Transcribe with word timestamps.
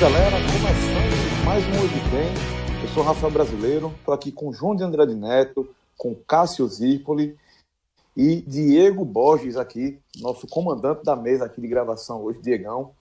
galera, 0.00 0.30
começando 0.30 1.44
mais 1.44 1.62
um 1.66 1.82
Hoje 1.82 2.00
Tem. 2.10 2.82
Eu 2.82 2.88
sou 2.88 3.02
Rafael 3.02 3.30
Brasileiro, 3.30 3.92
estou 3.98 4.14
aqui 4.14 4.32
com 4.32 4.50
João 4.50 4.74
de 4.74 4.82
Andrade 4.82 5.14
Neto, 5.14 5.68
com 5.94 6.14
Cássio 6.14 6.66
Zirpoli 6.66 7.36
e 8.16 8.40
Diego 8.40 9.04
Borges 9.04 9.58
aqui, 9.58 10.00
nosso 10.18 10.46
comandante 10.46 11.04
da 11.04 11.14
mesa 11.14 11.44
aqui 11.44 11.60
de 11.60 11.68
gravação 11.68 12.22
hoje, 12.22 12.40
Diegão. 12.40 12.92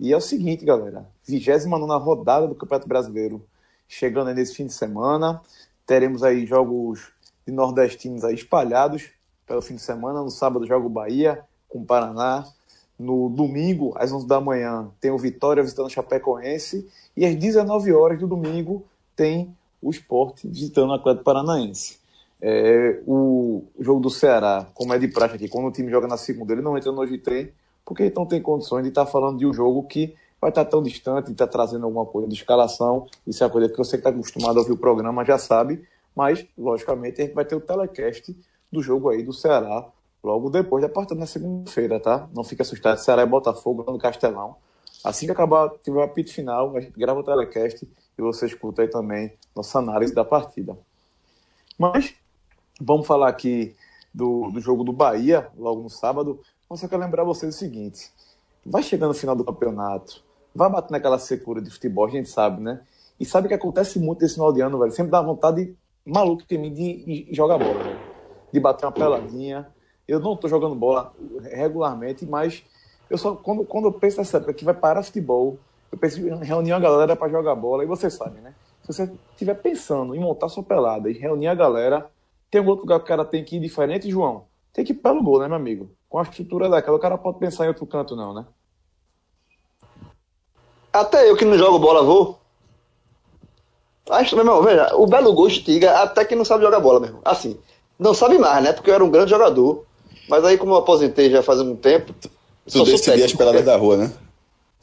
E 0.00 0.12
é 0.12 0.16
o 0.16 0.20
seguinte, 0.20 0.64
galera, 0.64 1.06
29 1.24 2.04
rodada 2.04 2.48
do 2.48 2.56
Campeonato 2.56 2.88
Brasileiro 2.88 3.46
chegando 3.86 4.26
aí 4.26 4.34
nesse 4.34 4.56
fim 4.56 4.66
de 4.66 4.72
semana. 4.72 5.40
Teremos 5.86 6.24
aí 6.24 6.46
jogos 6.46 7.12
de 7.46 7.52
nordestinos 7.52 8.24
aí 8.24 8.34
espalhados 8.34 9.08
pelo 9.46 9.62
fim 9.62 9.76
de 9.76 9.82
semana. 9.82 10.20
No 10.20 10.30
sábado 10.30 10.66
joga 10.66 10.84
o 10.84 10.90
Bahia 10.90 11.44
com 11.68 11.78
o 11.78 11.86
Paraná. 11.86 12.44
No 12.98 13.28
domingo, 13.28 13.92
às 13.96 14.12
11 14.12 14.26
da 14.26 14.40
manhã, 14.40 14.88
tem 15.00 15.10
o 15.10 15.18
Vitória 15.18 15.62
visitando 15.62 15.86
o 15.86 15.90
Chapecoense. 15.90 16.88
E 17.16 17.24
às 17.24 17.34
19 17.34 17.92
horas 17.92 18.18
do 18.18 18.26
domingo, 18.26 18.84
tem 19.16 19.54
o 19.82 19.90
Esporte 19.90 20.48
visitando 20.48 20.90
o 20.90 20.94
Atlético 20.94 21.24
Paranaense. 21.24 21.98
É, 22.40 23.00
o 23.06 23.64
jogo 23.78 24.00
do 24.00 24.10
Ceará, 24.10 24.66
como 24.74 24.92
é 24.92 24.98
de 24.98 25.08
prática 25.08 25.36
aqui, 25.36 25.48
quando 25.48 25.68
o 25.68 25.72
time 25.72 25.90
joga 25.90 26.06
na 26.06 26.16
segunda, 26.16 26.52
ele 26.52 26.62
não 26.62 26.76
entra 26.76 26.92
no 26.92 27.00
hoje 27.00 27.18
trem, 27.18 27.50
porque 27.84 28.04
ele 28.04 28.14
não 28.14 28.26
tem 28.26 28.40
condições 28.40 28.82
de 28.82 28.88
estar 28.88 29.06
falando 29.06 29.38
de 29.38 29.46
um 29.46 29.52
jogo 29.52 29.82
que 29.84 30.14
vai 30.40 30.50
estar 30.50 30.64
tão 30.64 30.82
distante, 30.82 31.32
está 31.32 31.46
trazendo 31.46 31.84
alguma 31.84 32.04
coisa 32.04 32.28
de 32.28 32.34
escalação. 32.34 33.06
Isso 33.26 33.42
é 33.42 33.46
uma 33.46 33.52
coisa 33.52 33.68
que 33.68 33.76
você 33.76 33.92
que 33.92 34.00
está 34.00 34.10
acostumado 34.10 34.58
a 34.58 34.60
ouvir 34.60 34.72
o 34.72 34.76
programa 34.76 35.24
já 35.24 35.38
sabe, 35.38 35.82
mas, 36.14 36.46
logicamente, 36.56 37.20
a 37.20 37.24
gente 37.24 37.34
vai 37.34 37.44
ter 37.44 37.56
o 37.56 37.60
telecast 37.60 38.36
do 38.70 38.82
jogo 38.82 39.08
aí 39.08 39.22
do 39.22 39.32
Ceará 39.32 39.86
logo 40.24 40.48
depois 40.48 40.82
da 40.82 40.88
partida 40.88 41.20
na 41.20 41.26
segunda-feira, 41.26 42.00
tá? 42.00 42.26
Não 42.34 42.42
fique 42.42 42.62
assustado, 42.62 42.96
Ceará 42.96 43.22
e 43.22 43.26
Botafogo 43.26 43.84
no 43.86 43.98
Castelão. 43.98 44.56
Assim 45.04 45.26
que 45.26 45.32
acabar, 45.32 45.68
tiver 45.82 45.98
o 45.98 46.02
apito 46.02 46.32
final, 46.32 46.74
a 46.74 46.80
gente 46.80 46.98
grava 46.98 47.20
o 47.20 47.22
telecast 47.22 47.86
e 48.16 48.22
você 48.22 48.46
escuta 48.46 48.80
aí 48.80 48.88
também 48.88 49.34
nossa 49.54 49.78
análise 49.78 50.14
da 50.14 50.24
partida. 50.24 50.78
Mas, 51.78 52.14
vamos 52.80 53.06
falar 53.06 53.28
aqui 53.28 53.76
do, 54.14 54.50
do 54.50 54.60
jogo 54.60 54.82
do 54.82 54.94
Bahia, 54.94 55.48
logo 55.58 55.82
no 55.82 55.90
sábado. 55.90 56.40
Eu 56.70 56.76
só 56.78 56.88
quero 56.88 57.02
lembrar 57.02 57.22
vocês 57.22 57.54
o 57.54 57.58
seguinte: 57.58 58.10
vai 58.64 58.82
chegando 58.82 59.08
no 59.08 59.14
final 59.14 59.36
do 59.36 59.44
campeonato, 59.44 60.24
vai 60.54 60.70
bater 60.70 60.92
naquela 60.92 61.18
secura 61.18 61.60
de 61.60 61.70
futebol, 61.70 62.06
a 62.06 62.10
gente 62.10 62.30
sabe, 62.30 62.62
né? 62.62 62.80
E 63.20 63.26
sabe 63.26 63.46
que 63.46 63.54
acontece 63.54 63.98
muito 63.98 64.22
nesse 64.22 64.34
final 64.34 64.52
de 64.54 64.62
ano, 64.62 64.78
velho. 64.78 64.90
Sempre 64.90 65.12
dá 65.12 65.20
vontade 65.20 65.76
maluco 66.04 66.42
em 66.50 66.58
mim 66.58 66.72
de, 66.72 67.26
de 67.26 67.34
jogar 67.34 67.58
bola, 67.58 67.82
velho. 67.82 68.00
De 68.50 68.58
bater 68.58 68.86
uma 68.86 68.92
peladinha. 68.92 69.73
Eu 70.06 70.20
não 70.20 70.36
tô 70.36 70.48
jogando 70.48 70.74
bola 70.74 71.12
regularmente, 71.42 72.26
mas 72.26 72.62
eu 73.08 73.16
só 73.16 73.34
quando, 73.34 73.64
quando 73.64 73.86
eu 73.86 73.92
penso 73.92 74.18
nessa 74.18 74.36
época 74.36 74.54
que 74.54 74.64
vai 74.64 74.74
parar 74.74 75.02
futebol, 75.02 75.58
eu 75.90 75.98
penso 75.98 76.20
em 76.20 76.44
reunir 76.44 76.72
a 76.72 76.78
galera 76.78 77.16
para 77.16 77.28
jogar 77.28 77.54
bola, 77.54 77.84
e 77.84 77.86
você 77.86 78.10
sabe, 78.10 78.40
né? 78.40 78.54
Se 78.82 78.92
você 78.92 79.12
estiver 79.30 79.54
pensando 79.54 80.14
em 80.14 80.20
montar 80.20 80.48
sua 80.48 80.62
pelada 80.62 81.10
e 81.10 81.14
reunir 81.14 81.46
a 81.46 81.54
galera, 81.54 82.10
tem 82.50 82.58
algum 82.58 82.70
outro 82.70 82.84
lugar 82.84 82.98
que 82.98 83.04
o 83.04 83.08
cara 83.08 83.24
tem 83.24 83.42
que 83.44 83.56
ir 83.56 83.60
diferente, 83.60 84.10
João? 84.10 84.44
Tem 84.72 84.84
que 84.84 84.92
ir 84.92 84.96
pelo 84.96 85.22
gol, 85.22 85.40
né, 85.40 85.48
meu 85.48 85.56
amigo? 85.56 85.90
Com 86.08 86.18
a 86.18 86.22
estrutura 86.22 86.68
daquela, 86.68 86.96
o 86.96 87.00
cara 87.00 87.16
pode 87.16 87.38
pensar 87.38 87.64
em 87.64 87.68
outro 87.68 87.86
canto, 87.86 88.14
não, 88.14 88.34
né? 88.34 88.44
Até 90.92 91.28
eu 91.28 91.36
que 91.36 91.44
não 91.44 91.56
jogo 91.56 91.78
bola 91.78 92.04
vou. 92.04 92.38
Acho, 94.10 94.36
meu 94.36 94.44
irmão, 94.44 94.62
veja, 94.62 94.94
o 94.96 95.06
Belo 95.06 95.32
Gol 95.32 95.48
instiga 95.48 96.02
até 96.02 96.24
quem 96.24 96.36
não 96.36 96.44
sabe 96.44 96.62
jogar 96.62 96.78
bola, 96.78 97.00
mesmo. 97.00 97.20
Assim, 97.24 97.58
não 97.98 98.12
sabe 98.12 98.38
mais, 98.38 98.62
né? 98.62 98.72
Porque 98.72 98.90
eu 98.90 98.94
era 98.94 99.04
um 99.04 99.10
grande 99.10 99.30
jogador. 99.30 99.86
Mas 100.28 100.44
aí, 100.44 100.56
como 100.56 100.72
eu 100.72 100.78
aposentei 100.78 101.30
já 101.30 101.42
faz 101.42 101.60
um 101.60 101.76
tempo. 101.76 102.14
Tu 102.70 102.84
decidia 102.84 103.24
as 103.24 103.32
peladas 103.32 103.64
da 103.64 103.76
rua, 103.76 103.96
né? 103.96 104.12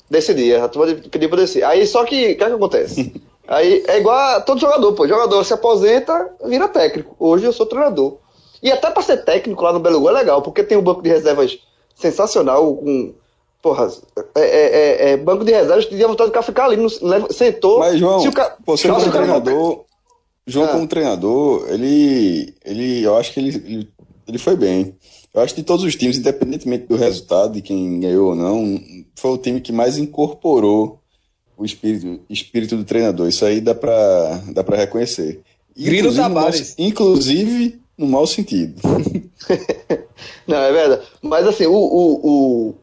Decidia, 0.10 0.68
tu 0.68 0.80
pedir 1.10 1.30
pra 1.30 1.38
descer. 1.38 1.64
Aí 1.64 1.88
só 1.88 2.04
que, 2.04 2.34
o 2.34 2.38
que, 2.38 2.44
é 2.44 2.48
que 2.48 2.54
acontece? 2.54 3.14
aí 3.48 3.84
é 3.88 3.98
igual 3.98 4.18
a 4.18 4.42
todo 4.42 4.60
jogador, 4.60 4.94
pô. 4.94 5.08
Jogador 5.08 5.44
se 5.44 5.54
aposenta, 5.54 6.30
vira 6.46 6.68
técnico. 6.68 7.16
Hoje 7.18 7.46
eu 7.46 7.54
sou 7.54 7.66
treinador. 7.66 8.18
E 8.62 8.72
até 8.72 8.92
pra 8.92 9.02
ser 9.02 9.24
técnico 9.24 9.64
lá 9.64 9.74
no 9.74 9.80
Belo 9.80 10.00
Gol 10.00 10.10
é 10.10 10.14
legal, 10.14 10.42
porque 10.42 10.64
tem 10.64 10.78
um 10.78 10.84
banco 10.84 11.02
de 11.02 11.10
reservas 11.10 11.58
sensacional, 11.96 12.76
com 12.76 13.14
Porra, 13.62 13.92
é, 14.36 14.42
é, 14.42 15.10
é, 15.10 15.12
é 15.12 15.18
banco 15.18 15.46
de 15.46 15.52
reservas, 15.52 15.86
tinha 15.86 16.08
vontade 16.08 16.32
de 16.32 16.42
ficar 16.42 16.66
ali, 16.66 16.78
no, 16.78 16.90
sentou. 17.32 17.80
Mas, 17.80 18.00
João, 18.00 18.20
se 18.20 18.32
ca... 18.32 18.58
você 18.66 18.90
como 18.90 19.12
treinador, 19.12 19.86
João, 20.48 20.66
ah. 20.66 20.70
como 20.70 20.88
treinador, 20.88 21.68
ele, 21.70 22.56
ele, 22.66 23.04
eu 23.04 23.16
acho 23.18 23.32
que 23.32 23.40
ele, 23.40 23.50
ele, 23.50 23.90
ele, 24.28 24.38
foi 24.40 24.56
bem. 24.56 24.98
Eu 25.34 25.42
acho 25.42 25.56
que 25.56 25.62
de 25.62 25.68
todos 25.68 25.86
os 25.86 25.96
times, 25.96 26.18
independentemente 26.18 26.88
do 26.88 26.98
resultado, 26.98 27.54
de 27.54 27.62
quem 27.62 28.00
ganhou 28.00 28.30
ou 28.30 28.36
não, 28.36 28.82
foi 29.16 29.32
o 29.32 29.38
time 29.38 29.62
que 29.62 29.72
mais 29.72 29.98
incorporou 29.98 31.00
o 31.58 31.64
espírito, 31.64 32.20
espírito 32.30 32.76
do 32.76 32.84
treinador. 32.84 33.30
Isso 33.30 33.46
aí 33.46 33.62
dá 33.62 33.74
pra, 33.74 34.42
dá 34.52 34.64
pra 34.64 34.78
reconhecer. 34.78 35.42
Grilo 35.78 36.14
Tavares. 36.14 36.76
Inclusive 36.78 37.80
no 37.98 38.08
mau 38.08 38.28
sentido. 38.28 38.82
não, 40.48 40.58
é 40.58 40.72
verdade. 40.72 41.08
Mas 41.22 41.48
assim, 41.48 41.66
o, 41.66 41.74
o, 41.74 42.28
o 42.28 42.76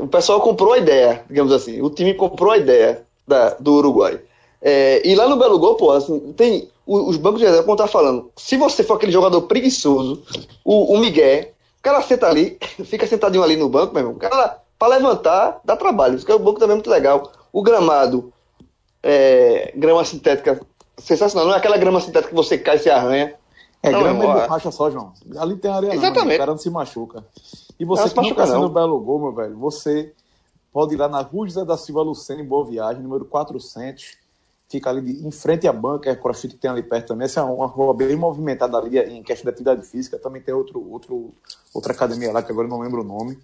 o 0.00 0.08
pessoal 0.08 0.40
comprou 0.40 0.72
a 0.72 0.78
ideia, 0.78 1.24
digamos 1.28 1.52
assim, 1.52 1.80
o 1.80 1.88
time 1.88 2.14
comprou 2.14 2.50
a 2.50 2.58
ideia 2.58 3.02
da, 3.26 3.50
do 3.54 3.74
Uruguai. 3.74 4.20
É, 4.60 5.06
e 5.06 5.14
lá 5.14 5.28
no 5.28 5.36
Belo 5.36 5.58
Gol, 5.58 5.76
pô, 5.76 5.92
assim, 5.92 6.32
tem 6.36 6.68
os 6.84 7.16
bancos 7.16 7.38
de 7.38 7.46
reserva, 7.46 7.64
como 7.64 7.76
tá 7.76 7.86
falando, 7.86 8.30
se 8.36 8.56
você 8.56 8.82
for 8.82 8.94
aquele 8.94 9.12
jogador 9.12 9.42
preguiçoso, 9.42 10.22
o, 10.64 10.94
o 10.94 10.98
Miguel, 10.98 11.52
o 11.82 11.90
cara 11.90 12.00
senta 12.00 12.28
ali, 12.28 12.56
fica 12.86 13.06
sentadinho 13.08 13.42
ali 13.42 13.56
no 13.56 13.68
banco, 13.68 13.92
meu 13.92 14.02
irmão, 14.02 14.14
o 14.14 14.18
cara, 14.18 14.58
pra 14.78 14.86
levantar, 14.86 15.60
dá 15.64 15.76
trabalho, 15.76 16.16
porque 16.16 16.32
o 16.32 16.38
banco 16.38 16.60
também 16.60 16.74
é 16.74 16.76
muito 16.76 16.88
legal. 16.88 17.32
O 17.52 17.60
gramado, 17.60 18.32
é, 19.02 19.72
grama 19.76 20.04
sintética, 20.04 20.60
sensacional, 20.96 21.48
não 21.48 21.54
é 21.54 21.58
aquela 21.58 21.76
grama 21.76 22.00
sintética 22.00 22.28
que 22.28 22.34
você 22.36 22.56
cai 22.56 22.76
e 22.76 22.78
se 22.78 22.88
arranha. 22.88 23.34
É 23.82 23.90
não, 23.90 24.00
grama 24.00 24.24
e 24.24 24.26
borracha 24.28 24.70
só, 24.70 24.88
João. 24.92 25.12
Ali 25.36 25.56
tem 25.56 25.72
areia 25.72 25.92
Exatamente. 25.92 26.28
Não, 26.28 26.34
o 26.36 26.38
cara 26.38 26.50
não 26.52 26.58
se 26.58 26.70
machuca. 26.70 27.24
E 27.80 27.84
você 27.84 28.08
que 28.08 28.14
não 28.14 28.28
está 28.28 28.46
no 28.46 28.68
Belo 28.68 29.00
Gol, 29.00 29.18
meu 29.18 29.32
velho, 29.32 29.58
você 29.58 30.12
pode 30.72 30.94
ir 30.94 30.96
lá 30.96 31.08
na 31.08 31.20
Rua 31.20 31.48
da 31.66 31.76
Silva 31.76 32.02
Lucena, 32.02 32.40
em 32.40 32.46
Boa 32.46 32.64
Viagem, 32.64 33.02
número 33.02 33.24
400. 33.24 34.21
Fica 34.72 34.88
ali 34.88 35.22
em 35.22 35.30
frente 35.30 35.68
à 35.68 35.72
banca, 35.72 36.08
é 36.08 36.16
CrossFit 36.16 36.54
que 36.54 36.60
tem 36.60 36.70
ali 36.70 36.82
perto 36.82 37.08
também. 37.08 37.26
Essa 37.26 37.40
é 37.40 37.42
uma 37.42 37.66
rua 37.66 37.92
bem 37.92 38.16
movimentada 38.16 38.78
ali 38.78 38.98
em 38.98 39.22
questão 39.22 39.44
de 39.44 39.50
atividade 39.50 39.86
física. 39.86 40.18
Também 40.18 40.40
tem 40.40 40.54
outro, 40.54 40.82
outro, 40.90 41.30
outra 41.74 41.92
academia 41.92 42.32
lá, 42.32 42.42
que 42.42 42.50
agora 42.50 42.66
não 42.66 42.80
lembro 42.80 43.02
o 43.02 43.04
nome. 43.04 43.38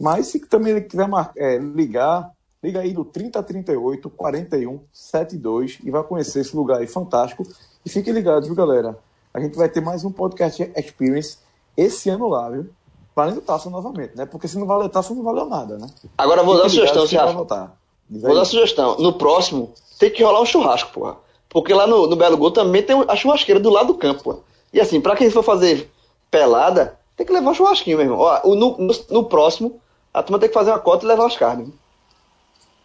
Mas 0.00 0.28
se 0.28 0.38
também 0.40 0.82
quiser 0.82 1.06
é, 1.36 1.58
ligar, 1.58 2.32
liga 2.64 2.80
aí 2.80 2.94
do 2.94 3.04
3038 3.04 4.08
41 4.08 4.80
72 4.90 5.78
e 5.84 5.90
vai 5.90 6.02
conhecer 6.02 6.40
esse 6.40 6.56
lugar 6.56 6.80
aí 6.80 6.86
fantástico. 6.86 7.46
E 7.84 7.90
fiquem 7.90 8.14
ligados, 8.14 8.48
viu, 8.48 8.56
galera? 8.56 8.98
A 9.34 9.40
gente 9.40 9.54
vai 9.54 9.68
ter 9.68 9.82
mais 9.82 10.06
um 10.06 10.10
podcast 10.10 10.72
Experience 10.74 11.36
esse 11.76 12.08
ano 12.08 12.28
lá, 12.28 12.48
viu? 12.48 12.70
valendo 13.14 13.42
taça 13.42 13.68
novamente, 13.68 14.16
né? 14.16 14.24
Porque 14.24 14.48
se 14.48 14.58
não 14.58 14.66
valer 14.66 14.88
taça, 14.88 15.14
não 15.14 15.22
valeu 15.22 15.46
nada, 15.46 15.76
né? 15.76 15.86
Agora 16.16 16.42
vou 16.42 16.56
dar 16.56 16.62
uma 16.62 16.68
sugestão, 16.70 17.06
se 17.06 17.14
Rafa. 17.14 17.72
Vou 18.20 18.34
dar 18.34 18.40
uma 18.40 18.44
sugestão. 18.44 18.98
No 18.98 19.14
próximo, 19.14 19.72
tem 19.98 20.10
que 20.10 20.22
rolar 20.22 20.42
um 20.42 20.46
churrasco, 20.46 20.92
porra. 20.92 21.16
Porque 21.48 21.72
lá 21.72 21.86
no, 21.86 22.06
no 22.06 22.16
Belo 22.16 22.36
Gol 22.36 22.50
também 22.50 22.82
tem 22.82 22.96
a 23.08 23.16
churrasqueira 23.16 23.60
do 23.60 23.70
lado 23.70 23.88
do 23.88 23.98
campo, 23.98 24.22
porra. 24.22 24.38
E 24.72 24.80
assim, 24.80 25.00
pra 25.00 25.16
quem 25.16 25.30
for 25.30 25.42
fazer 25.42 25.90
pelada, 26.30 26.98
tem 27.16 27.26
que 27.26 27.32
levar 27.32 27.50
um 27.50 27.54
churrasquinho, 27.54 27.96
meu 27.96 28.06
irmão. 28.06 28.18
Ó, 28.18 28.54
no, 28.54 28.76
no, 28.78 28.94
no 29.10 29.24
próximo, 29.24 29.80
a 30.12 30.22
turma 30.22 30.38
tem 30.38 30.48
que 30.48 30.54
fazer 30.54 30.70
uma 30.70 30.78
cota 30.78 31.04
e 31.04 31.08
levar 31.08 31.26
as 31.26 31.36
carnes. 31.36 31.68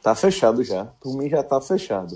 Tá 0.02 0.16
fechado 0.16 0.64
já. 0.64 0.86
Por 1.02 1.16
mim 1.18 1.30
já 1.30 1.44
tá 1.44 1.60
fechado. 1.60 2.16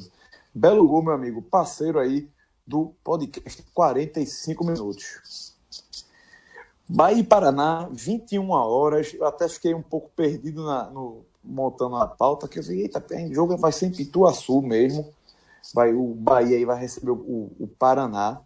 Belo 0.53 0.87
Gol, 0.87 1.03
meu 1.03 1.13
amigo, 1.13 1.41
parceiro 1.41 1.99
aí 1.99 2.27
do 2.65 2.93
podcast 3.03 3.63
45 3.73 4.65
minutos. 4.65 5.53
Bahia 6.87 7.19
e 7.19 7.23
Paraná, 7.23 7.87
21 7.91 8.49
horas. 8.51 9.13
Eu 9.13 9.25
até 9.25 9.47
fiquei 9.47 9.73
um 9.73 9.81
pouco 9.81 10.09
perdido 10.15 10.65
na, 10.65 10.89
no, 10.89 11.25
montando 11.43 11.95
a 11.95 12.07
pauta, 12.07 12.47
que 12.47 12.59
eu 12.59 12.63
falei, 12.63 12.81
eita, 12.81 13.03
o 13.29 13.33
jogo 13.33 13.57
vai 13.57 13.71
ser 13.71 13.87
em 13.87 13.91
Pituaçu 13.91 14.61
mesmo. 14.61 15.11
Vai, 15.73 15.93
o 15.93 16.13
Bahia 16.15 16.57
aí 16.57 16.65
vai 16.65 16.79
receber 16.79 17.11
o, 17.11 17.51
o 17.59 17.67
Paraná. 17.67 18.41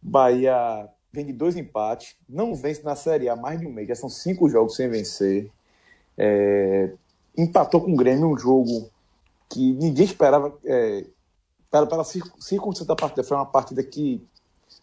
Bahia 0.00 0.88
vem 1.12 1.26
de 1.26 1.32
dois 1.32 1.56
empates, 1.56 2.16
não 2.28 2.54
vence 2.54 2.82
na 2.82 2.94
Série 2.94 3.28
A 3.28 3.36
mais 3.36 3.58
de 3.58 3.66
um 3.66 3.72
mês, 3.72 3.88
já 3.88 3.94
são 3.94 4.08
cinco 4.08 4.48
jogos 4.48 4.76
sem 4.76 4.88
vencer. 4.88 5.50
É, 6.16 6.92
empatou 7.36 7.80
com 7.80 7.92
o 7.92 7.96
Grêmio 7.96 8.28
um 8.28 8.38
jogo 8.38 8.88
que 9.48 9.72
ninguém 9.74 10.04
esperava. 10.04 10.52
É, 10.64 11.04
pela, 11.70 11.86
pela 11.86 12.04
circunstância 12.04 12.84
da 12.84 12.96
partida, 12.96 13.22
foi 13.22 13.36
uma 13.36 13.46
partida 13.46 13.82
que 13.82 14.20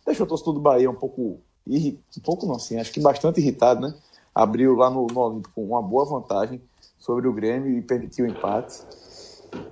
deixou 0.05 0.25
o 0.25 0.29
torcedor 0.29 0.53
do 0.53 0.61
Bahia 0.61 0.89
um 0.89 0.95
pouco 0.95 1.39
um 1.69 2.21
pouco 2.23 2.45
não, 2.45 2.55
assim, 2.55 2.79
acho 2.79 2.93
que 2.93 2.99
bastante 3.01 3.41
irritado, 3.41 3.81
né? 3.81 3.93
Abriu 4.33 4.73
lá 4.75 4.89
no, 4.89 5.05
no 5.07 5.19
Olímpico 5.19 5.53
com 5.53 5.65
uma 5.65 5.81
boa 5.81 6.05
vantagem 6.05 6.61
sobre 6.97 7.27
o 7.27 7.33
Grêmio 7.33 7.77
e 7.77 7.81
permitiu 7.81 8.25
o 8.25 8.29
empate. 8.29 8.81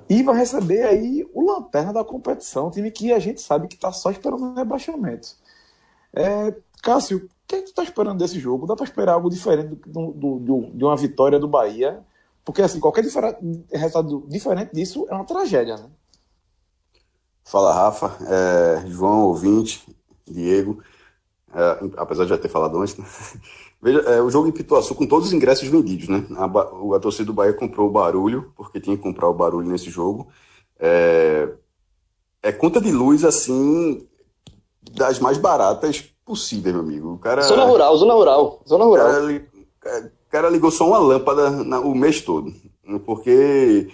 E 0.09 0.23
vai 0.23 0.37
receber 0.37 0.83
aí 0.83 1.27
o 1.33 1.45
lanterna 1.45 1.91
da 1.91 2.03
competição, 2.03 2.67
um 2.67 2.71
time 2.71 2.91
que 2.91 3.11
a 3.11 3.19
gente 3.19 3.41
sabe 3.41 3.67
que 3.67 3.75
está 3.75 3.91
só 3.91 4.09
esperando 4.09 4.53
rebaixamento. 4.53 5.29
É, 6.13 6.55
Cássio, 6.81 7.17
o 7.17 7.29
que, 7.47 7.55
é 7.55 7.59
que 7.59 7.65
tu 7.65 7.69
está 7.69 7.83
esperando 7.83 8.19
desse 8.19 8.39
jogo? 8.39 8.65
Dá 8.65 8.75
para 8.75 8.85
esperar 8.85 9.13
algo 9.13 9.29
diferente 9.29 9.75
do, 9.85 10.11
do, 10.11 10.39
do, 10.39 10.71
de 10.71 10.83
uma 10.83 10.95
vitória 10.95 11.39
do 11.39 11.47
Bahia? 11.47 12.03
Porque, 12.43 12.61
assim, 12.61 12.79
qualquer 12.79 13.03
resultado 13.03 14.23
diferente 14.27 14.73
disso 14.73 15.07
é 15.09 15.13
uma 15.15 15.25
tragédia, 15.25 15.77
né? 15.77 15.89
Fala, 17.43 17.73
Rafa. 17.73 18.17
É, 18.27 18.87
João, 18.87 19.25
ouvinte, 19.25 19.83
Diego. 20.25 20.81
É, 21.53 21.79
apesar 21.97 22.23
de 22.23 22.29
já 22.29 22.37
ter 22.37 22.49
falado 22.49 22.79
antes, 22.79 22.97
né? 22.97 23.05
Veja, 23.85 23.99
é, 23.99 24.19
o 24.19 24.31
jogo 24.31 24.47
em 24.47 24.51
Pituaçu 24.51 24.95
com 24.95 25.05
todos 25.05 25.27
os 25.27 25.33
ingressos 25.33 25.67
vendidos, 25.67 26.07
né? 26.07 26.25
A, 26.37 26.45
a, 26.45 26.99
torcida 26.99 27.25
do 27.25 27.33
Bahia 27.33 27.53
comprou 27.53 27.87
o 27.87 27.91
barulho, 27.91 28.51
porque 28.57 28.79
tinha 28.79 28.97
que 28.97 29.03
comprar 29.03 29.29
o 29.29 29.33
barulho 29.33 29.67
nesse 29.67 29.91
jogo. 29.91 30.27
É, 30.79 31.49
é 32.41 32.51
conta 32.51 32.81
de 32.81 32.91
luz, 32.91 33.23
assim, 33.23 34.07
das 34.91 35.19
mais 35.19 35.37
baratas 35.37 36.03
possíveis, 36.25 36.73
meu 36.73 36.83
amigo. 36.83 37.13
O 37.13 37.19
cara, 37.19 37.43
zona 37.43 37.65
rural, 37.65 37.95
zona 37.95 38.13
rural, 38.15 38.63
zona 38.67 38.85
rural. 38.85 39.07
O 39.07 39.41
cara, 39.79 40.11
cara 40.31 40.49
ligou 40.49 40.71
só 40.71 40.87
uma 40.87 40.97
lâmpada 40.97 41.51
na, 41.51 41.79
o 41.79 41.93
mês 41.93 42.21
todo, 42.21 42.51
porque 43.05 43.87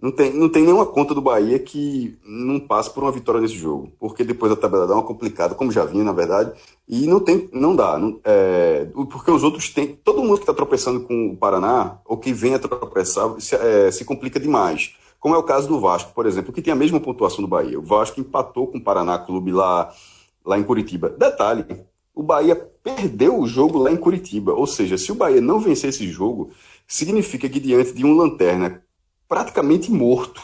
não 0.00 0.12
tem, 0.12 0.32
não 0.32 0.48
tem 0.48 0.62
nenhuma 0.62 0.86
conta 0.86 1.12
do 1.12 1.20
Bahia 1.20 1.58
que 1.58 2.16
não 2.24 2.60
passe 2.60 2.88
por 2.90 3.02
uma 3.02 3.10
vitória 3.10 3.40
nesse 3.40 3.54
jogo, 3.54 3.92
porque 3.98 4.22
depois 4.22 4.52
a 4.52 4.56
tabela 4.56 4.86
dá 4.86 4.94
uma 4.94 5.02
complicada, 5.02 5.54
como 5.54 5.72
já 5.72 5.84
vinha, 5.84 6.04
na 6.04 6.12
verdade, 6.12 6.52
e 6.88 7.06
não 7.06 7.18
tem, 7.18 7.48
não 7.52 7.74
dá, 7.74 7.98
não, 7.98 8.20
é, 8.24 8.86
porque 9.10 9.30
os 9.30 9.42
outros 9.42 9.70
têm, 9.70 9.88
todo 9.88 10.22
mundo 10.22 10.36
que 10.36 10.42
está 10.42 10.54
tropeçando 10.54 11.00
com 11.00 11.30
o 11.30 11.36
Paraná, 11.36 11.98
ou 12.04 12.16
que 12.16 12.32
vem 12.32 12.54
a 12.54 12.58
tropeçar, 12.58 13.40
se, 13.40 13.56
é, 13.56 13.90
se 13.90 14.04
complica 14.04 14.38
demais 14.38 14.94
como 15.20 15.34
é 15.34 15.38
o 15.38 15.42
caso 15.42 15.66
do 15.66 15.80
Vasco, 15.80 16.12
por 16.14 16.26
exemplo, 16.26 16.52
que 16.52 16.62
tem 16.62 16.72
a 16.72 16.76
mesma 16.76 17.00
pontuação 17.00 17.42
do 17.42 17.48
Bahia. 17.48 17.78
O 17.78 17.82
Vasco 17.82 18.20
empatou 18.20 18.68
com 18.68 18.78
o 18.78 18.80
Paraná 18.80 19.18
Clube 19.18 19.50
lá, 19.50 19.92
lá 20.44 20.58
em 20.58 20.62
Curitiba. 20.62 21.08
Detalhe, 21.08 21.64
o 22.14 22.22
Bahia 22.22 22.54
perdeu 22.54 23.38
o 23.38 23.46
jogo 23.46 23.78
lá 23.78 23.90
em 23.90 23.96
Curitiba. 23.96 24.52
Ou 24.52 24.66
seja, 24.66 24.96
se 24.96 25.10
o 25.10 25.16
Bahia 25.16 25.40
não 25.40 25.58
vencer 25.58 25.90
esse 25.90 26.06
jogo, 26.08 26.50
significa 26.86 27.48
que 27.48 27.58
diante 27.58 27.92
de 27.92 28.04
um 28.04 28.16
lanterna 28.16 28.82
praticamente 29.28 29.90
morto, 29.90 30.42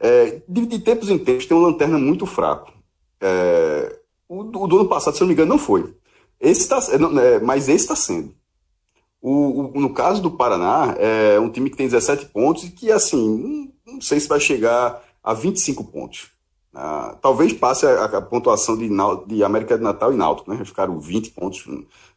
é, 0.00 0.42
de, 0.46 0.66
de, 0.66 0.78
tempos 0.80 1.08
em 1.08 1.18
tempos 1.18 1.46
tem 1.46 1.56
um 1.56 1.62
lanterna 1.62 1.98
muito 1.98 2.26
fraco. 2.26 2.72
É, 3.20 3.98
o, 4.28 4.40
o, 4.40 4.66
do 4.66 4.80
ano 4.80 4.88
passado, 4.88 5.14
se 5.14 5.20
não 5.20 5.28
me 5.28 5.34
engano, 5.34 5.50
não 5.50 5.58
foi. 5.58 5.94
Esse 6.40 6.68
tá, 6.68 6.78
é, 7.22 7.38
mas 7.38 7.68
esse 7.68 7.84
está 7.84 7.96
sendo. 7.96 8.34
O, 9.22 9.72
o, 9.76 9.80
no 9.80 9.94
caso 9.94 10.20
do 10.20 10.30
Paraná, 10.30 10.94
é 10.98 11.40
um 11.40 11.48
time 11.48 11.70
que 11.70 11.76
tem 11.76 11.86
17 11.86 12.26
pontos 12.26 12.64
e 12.64 12.70
que, 12.70 12.90
assim, 12.92 13.72
não 13.86 14.00
sei 14.00 14.20
se 14.20 14.28
vai 14.28 14.40
chegar 14.40 15.02
a 15.22 15.32
25 15.32 15.84
pontos. 15.84 16.34
Uh, 16.74 17.16
talvez 17.22 17.52
passe 17.52 17.86
a, 17.86 18.04
a 18.04 18.20
pontuação 18.20 18.76
de, 18.76 18.90
de, 19.26 19.44
América 19.44 19.78
de 19.78 19.84
Natal 19.84 20.12
e 20.12 20.16
Náutico, 20.16 20.52
né? 20.52 20.62
Ficaram 20.64 20.98
20 20.98 21.30
pontos. 21.30 21.64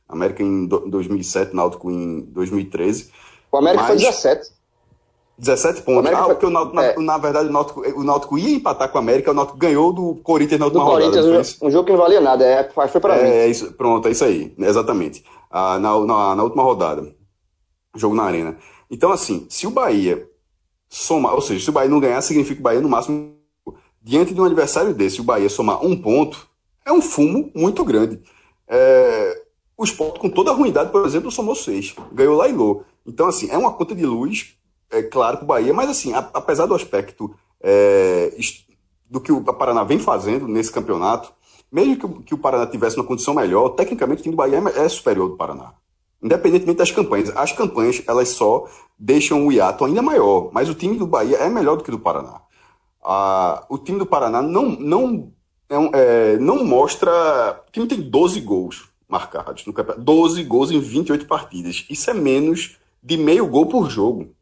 América 0.10 0.42
em 0.42 0.66
do, 0.66 0.80
2007, 0.90 1.56
Náutico 1.56 1.92
em 1.92 2.22
2013. 2.22 3.12
O 3.52 3.58
América 3.58 3.84
mas... 3.84 4.02
foi 4.02 4.10
17. 4.10 4.57
17 5.38 5.84
pontos. 5.84 6.12
Ah, 6.12 6.24
porque 6.24 6.46
o 6.46 6.50
Náutico, 6.50 6.80
é. 6.80 6.96
na, 6.96 7.02
na, 7.02 7.18
verdade, 7.18 7.50
o 7.50 7.52
Náutico, 7.52 7.82
o 7.82 8.04
Náutico 8.04 8.38
ia 8.38 8.56
empatar 8.56 8.90
com 8.90 8.98
o 8.98 9.02
América, 9.02 9.32
o 9.32 9.34
Náutico 9.34 9.58
ganhou 9.58 9.94
do 9.94 10.16
Corinthians 10.24 10.60
na 10.60 10.66
última 10.66 10.84
do 10.84 10.90
rodada. 10.90 11.12
Corinthians, 11.12 11.58
um, 11.62 11.70
jogo 11.70 11.86
que 11.86 11.92
não 11.92 12.00
valia 12.00 12.20
nada, 12.20 12.44
é, 12.44 12.68
foi 12.88 13.00
para 13.00 13.18
é, 13.18 13.24
mim. 13.24 13.30
É 13.30 13.48
isso, 13.48 13.72
pronto, 13.74 14.08
é 14.08 14.12
isso 14.12 14.26
aí, 14.26 14.54
exatamente. 14.58 15.24
Ah, 15.52 15.78
na, 15.78 16.00
na, 16.00 16.36
na 16.36 16.44
última 16.44 16.64
rodada, 16.64 17.14
jogo 17.96 18.16
na 18.16 18.24
Arena. 18.24 18.58
Então, 18.90 19.12
assim, 19.12 19.46
se 19.50 19.68
o 19.68 19.72
Bahia 19.72 20.28
somar, 20.90 21.36
ou 21.36 21.42
seja, 21.42 21.64
se 21.64 21.70
o 21.70 21.74
Bahia 21.74 21.90
não 21.90 22.00
ganhar, 22.00 22.22
significa 22.22 22.56
que 22.56 22.62
o 22.62 22.64
Bahia 22.64 22.82
no 22.82 22.90
máximo, 22.90 23.36
diante 24.02 24.34
de 24.34 24.42
um 24.42 24.46
adversário 24.46 24.94
desse, 24.94 25.22
o 25.22 25.24
Bahia 25.24 25.50
somar 25.50 25.86
um 25.86 25.96
ponto, 25.96 26.48
é 26.86 26.92
um 26.92 27.02
fumo 27.02 27.52
muito 27.54 27.84
grande. 27.84 28.20
É, 28.68 29.44
o 29.78 29.84
Sport, 29.84 30.20
com 30.20 30.30
toda 30.30 30.50
a 30.50 30.54
ruindade, 30.54 30.92
por 30.92 31.06
exemplo, 31.06 31.30
somou 31.30 31.54
seis, 31.54 31.96
ganhou 32.12 32.36
lá 32.36 32.48
e 32.48 32.54
Lô. 32.54 32.82
Então, 33.06 33.28
assim, 33.28 33.50
é 33.50 33.58
uma 33.58 33.74
conta 33.74 33.94
de 33.94 34.06
luz, 34.06 34.58
é 34.92 35.04
claro, 35.04 35.38
para 35.38 35.44
o 35.44 35.48
Bahia, 35.48 35.74
mas, 35.74 35.90
assim, 35.90 36.14
a, 36.14 36.20
apesar 36.34 36.66
do 36.66 36.76
aspecto 36.76 37.34
é, 37.62 38.36
do 39.10 39.20
que 39.20 39.32
o 39.32 39.42
Paraná 39.42 39.84
vem 39.84 40.00
fazendo 40.00 40.48
nesse 40.48 40.72
campeonato, 40.72 41.32
mesmo 41.72 41.98
que, 41.98 42.24
que, 42.24 42.34
o 42.34 42.38
Paraná 42.38 42.66
tivesse 42.66 42.96
uma 42.96 43.06
condição 43.06 43.34
melhor, 43.34 43.70
tecnicamente 43.70 44.22
o 44.22 44.24
time 44.24 44.36
do 44.36 44.38
Bahia 44.38 44.62
é, 44.76 44.86
é 44.86 44.90
superior 44.90 45.30
do 45.30 45.36
Paraná. 45.36 45.74
Independentemente 46.22 46.78
das 46.78 46.92
campanhas. 46.92 47.36
As 47.36 47.52
campanhas, 47.52 48.02
elas 48.08 48.30
só 48.30 48.68
deixam 48.98 49.46
o 49.46 49.52
hiato 49.52 49.86
ainda 49.86 50.02
maior. 50.02 50.50
Mas 50.52 50.70
o 50.70 50.74
time 50.74 50.98
do 50.98 51.06
Bahia 51.06 51.38
é 51.38 51.50
melhor 51.50 51.78
do 51.78 51.84
que 51.84 51.90
o 51.90 51.98
do 51.98 52.00
Paraná. 52.00 52.42
Ah, 53.04 53.66
o 53.70 53.78
time 53.78 54.00
do 54.00 54.06
Paraná 54.06 54.42
não, 54.42 54.70
não, 54.70 55.32
é, 55.70 55.76
é, 55.94 56.38
não 56.38 56.64
mostra. 56.64 57.64
O 57.68 57.72
time 57.72 57.88
tem 57.88 58.02
12 58.02 58.42
gols 58.42 58.90
marcados 59.08 59.66
no 59.66 59.74
campeonato. 59.74 60.04
12 60.04 60.44
gols 60.44 60.72
em 60.72 60.80
28 60.80 61.28
partidas. 61.28 61.86
Isso 61.90 62.10
é 62.10 62.14
menos 62.14 62.78
de 63.04 63.16
meio 63.16 63.46
gol 63.48 63.68
por 63.68 63.90
jogo. 63.90 64.36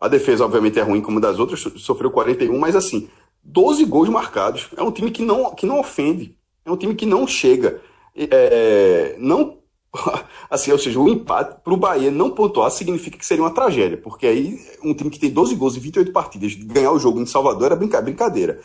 A 0.00 0.08
defesa, 0.08 0.44
obviamente, 0.44 0.78
é 0.78 0.82
ruim 0.82 1.00
como 1.00 1.20
das 1.20 1.38
outras, 1.38 1.60
sofreu 1.76 2.10
41, 2.10 2.56
mas 2.58 2.76
assim, 2.76 3.08
12 3.42 3.84
gols 3.84 4.08
marcados. 4.08 4.68
É 4.76 4.82
um 4.82 4.92
time 4.92 5.10
que 5.10 5.22
não, 5.22 5.54
que 5.54 5.66
não 5.66 5.80
ofende. 5.80 6.36
É 6.64 6.70
um 6.70 6.76
time 6.76 6.94
que 6.94 7.06
não 7.06 7.26
chega. 7.26 7.80
É, 8.14 9.16
não 9.18 9.58
assim, 10.50 10.70
ou 10.70 10.78
seja, 10.78 10.98
o 11.00 11.08
empate 11.08 11.60
para 11.62 11.72
o 11.72 11.76
Bahia 11.76 12.10
não 12.10 12.30
pontuar 12.30 12.70
significa 12.70 13.16
que 13.16 13.26
seria 13.26 13.42
uma 13.42 13.50
tragédia, 13.50 13.96
porque 13.96 14.26
aí 14.26 14.60
um 14.82 14.94
time 14.94 15.10
que 15.10 15.18
tem 15.18 15.30
12 15.30 15.54
gols 15.54 15.76
em 15.76 15.80
28 15.80 16.12
partidas, 16.12 16.54
ganhar 16.54 16.92
o 16.92 16.98
jogo 16.98 17.20
em 17.20 17.26
Salvador 17.26 17.66
era 17.66 17.76
brincadeira. 17.76 18.60